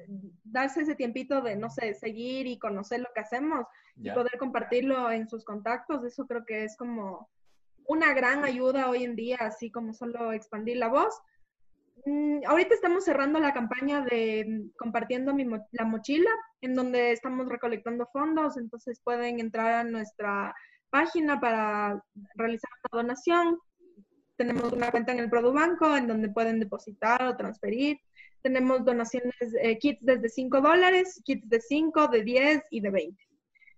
darse 0.45 0.83
ese 0.83 0.95
tiempito 0.95 1.41
de, 1.41 1.57
no 1.57 1.70
sé, 1.70 1.95
seguir 1.95 2.47
y 2.47 2.59
conocer 2.59 3.01
lo 3.01 3.09
que 3.14 3.20
hacemos 3.20 3.66
y 3.97 4.09
poder 4.14 4.39
compartirlo 4.39 5.11
en 5.11 5.29
sus 5.29 5.45
contactos. 5.45 6.05
Eso 6.05 6.27
creo 6.27 6.45
que 6.45 6.64
es 6.64 6.77
como 6.77 7.29
una 7.87 8.12
gran 8.14 8.45
ayuda 8.45 8.89
hoy 8.91 9.05
en 9.05 9.16
día, 9.16 9.37
así 9.41 9.70
como 9.70 9.93
solo 9.93 10.33
expandir 10.33 10.77
la 10.77 10.89
voz. 10.89 11.14
Mm, 12.05 12.41
ahorita 12.47 12.75
estamos 12.75 13.05
cerrando 13.05 13.39
la 13.39 13.53
campaña 13.53 14.01
de 14.03 14.45
mm, 14.49 14.70
compartiendo 14.77 15.35
mi 15.35 15.45
mo- 15.45 15.66
la 15.73 15.85
mochila, 15.85 16.31
en 16.61 16.75
donde 16.75 17.12
estamos 17.12 17.49
recolectando 17.49 18.07
fondos, 18.12 18.57
entonces 18.57 19.01
pueden 19.05 19.39
entrar 19.41 19.73
a 19.73 19.85
nuestra 19.85 20.55
página 20.91 21.41
para 21.41 22.03
realizar 22.35 22.70
una 22.93 23.03
donación. 23.03 23.59
Tenemos 24.43 24.72
una 24.72 24.90
cuenta 24.90 25.12
en 25.12 25.20
el 25.20 25.30
Produbanco 25.30 25.97
en 25.97 26.09
donde 26.09 26.28
pueden 26.28 26.59
depositar 26.59 27.22
o 27.22 27.36
transferir. 27.36 28.01
Tenemos 28.43 28.84
donaciones, 28.84 29.36
eh, 29.62 29.78
kits 29.78 30.05
desde 30.05 30.28
5 30.28 30.61
dólares, 30.61 31.22
kits 31.24 31.49
de 31.49 31.61
5, 31.61 32.09
de 32.09 32.24
10 32.24 32.62
y 32.72 32.80
de 32.80 32.90
20. 32.90 33.24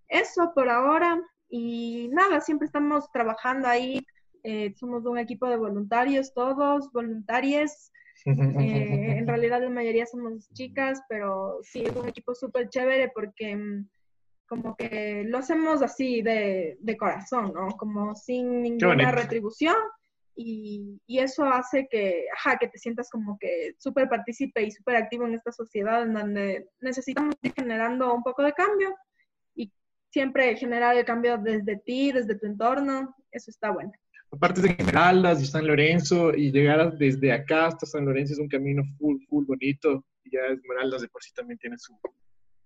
Eso 0.08 0.52
por 0.54 0.70
ahora. 0.70 1.20
Y 1.50 2.08
nada, 2.14 2.40
siempre 2.40 2.64
estamos 2.64 3.12
trabajando 3.12 3.68
ahí. 3.68 4.00
Eh, 4.42 4.72
somos 4.76 5.04
un 5.04 5.18
equipo 5.18 5.46
de 5.50 5.58
voluntarios, 5.58 6.32
todos 6.32 6.90
voluntarias. 6.92 7.92
Eh, 8.24 9.18
en 9.18 9.26
realidad 9.26 9.60
la 9.60 9.68
mayoría 9.68 10.06
somos 10.06 10.50
chicas, 10.54 11.02
pero 11.10 11.58
sí 11.60 11.82
es 11.84 11.94
un 11.94 12.08
equipo 12.08 12.34
súper 12.34 12.70
chévere 12.70 13.10
porque 13.14 13.54
mm, 13.54 13.86
como 14.46 14.76
que 14.76 15.24
lo 15.26 15.36
hacemos 15.36 15.82
así 15.82 16.22
de, 16.22 16.78
de 16.80 16.96
corazón, 16.96 17.52
¿no? 17.52 17.68
Como 17.76 18.14
sin 18.14 18.62
ninguna 18.62 19.12
retribución. 19.12 19.76
Y, 20.36 21.00
y 21.06 21.18
eso 21.20 21.44
hace 21.44 21.86
que, 21.88 22.26
ajá, 22.36 22.56
que 22.58 22.68
te 22.68 22.78
sientas 22.78 23.08
como 23.10 23.38
que 23.38 23.74
súper 23.78 24.08
partícipe 24.08 24.62
y 24.62 24.70
súper 24.70 24.96
activo 24.96 25.26
en 25.26 25.34
esta 25.34 25.52
sociedad 25.52 26.02
en 26.02 26.14
donde 26.14 26.68
necesitamos 26.80 27.36
ir 27.42 27.52
generando 27.54 28.12
un 28.12 28.22
poco 28.22 28.42
de 28.42 28.52
cambio 28.52 28.94
y 29.54 29.72
siempre 30.10 30.56
generar 30.56 30.96
el 30.96 31.04
cambio 31.04 31.38
desde 31.38 31.76
ti, 31.76 32.10
desde 32.10 32.36
tu 32.36 32.46
entorno, 32.46 33.14
eso 33.30 33.50
está 33.50 33.70
bueno. 33.70 33.92
Aparte 34.32 34.60
de 34.60 34.74
Esmeraldas 34.76 35.40
y 35.40 35.46
San 35.46 35.66
Lorenzo, 35.66 36.34
y 36.34 36.50
llegar 36.50 36.96
desde 36.98 37.30
acá 37.30 37.66
hasta 37.66 37.86
San 37.86 38.04
Lorenzo 38.04 38.32
es 38.32 38.40
un 38.40 38.48
camino 38.48 38.82
full, 38.98 39.16
full 39.28 39.44
bonito. 39.46 40.04
Y 40.24 40.32
ya 40.32 40.40
Esmeraldas 40.52 41.02
de 41.02 41.08
por 41.08 41.22
sí 41.22 41.32
también 41.32 41.58
tiene 41.58 41.78
su, 41.78 41.96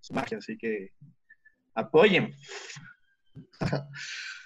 su 0.00 0.14
magia, 0.14 0.38
así 0.38 0.56
que 0.56 0.92
apoyen. 1.74 2.32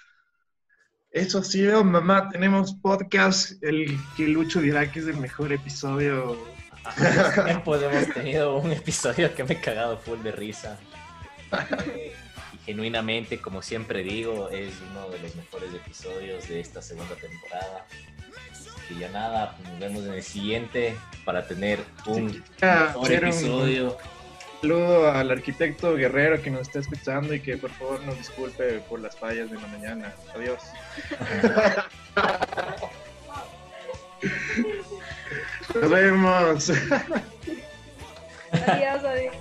Eso 1.13 1.37
ha 1.37 1.43
sido, 1.43 1.83
mamá. 1.83 2.27
Tenemos 2.29 2.73
podcast. 2.73 3.63
El 3.63 3.99
que 4.17 4.27
Lucho 4.27 4.59
dirá 4.61 4.91
que 4.91 4.99
es 4.99 5.05
el 5.05 5.17
mejor 5.17 5.53
episodio. 5.53 6.43
Hace 6.83 7.41
tiempo 7.45 7.75
hemos 7.75 8.11
tenido 8.15 8.57
un 8.57 8.71
episodio 8.71 9.31
que 9.35 9.43
me 9.43 9.53
he 9.53 9.61
cagado 9.61 9.99
full 9.99 10.23
de 10.23 10.31
risa. 10.31 10.79
Y 12.51 12.57
genuinamente, 12.65 13.39
como 13.39 13.61
siempre 13.61 14.01
digo, 14.01 14.49
es 14.49 14.73
uno 14.89 15.07
de 15.09 15.19
los 15.19 15.35
mejores 15.35 15.71
episodios 15.75 16.49
de 16.49 16.59
esta 16.59 16.81
segunda 16.81 17.13
temporada. 17.13 17.85
Y 18.89 18.97
ya 18.97 19.09
nada, 19.09 19.55
pues 19.55 19.69
nos 19.69 19.79
vemos 19.79 20.05
en 20.05 20.13
el 20.13 20.23
siguiente 20.23 20.95
para 21.25 21.47
tener 21.47 21.79
un 22.07 22.43
mejor 22.59 23.11
episodio. 23.11 23.97
Saludo 24.63 25.11
al 25.11 25.29
arquitecto 25.29 25.93
Guerrero 25.93 26.41
que 26.41 26.49
nos 26.49 26.61
está 26.61 26.79
escuchando 26.79 27.33
y 27.33 27.41
que 27.41 27.57
por 27.57 27.69
favor 27.71 28.01
nos 28.05 28.17
disculpe 28.17 28.79
por 28.87 29.01
las 29.01 29.13
fallas 29.17 29.51
de 29.51 29.59
la 29.59 29.67
mañana. 29.67 30.13
Adiós. 30.33 30.63
Nos 35.75 35.89
vemos. 35.89 36.69
Adiós, 38.51 39.03
adiós. 39.03 39.35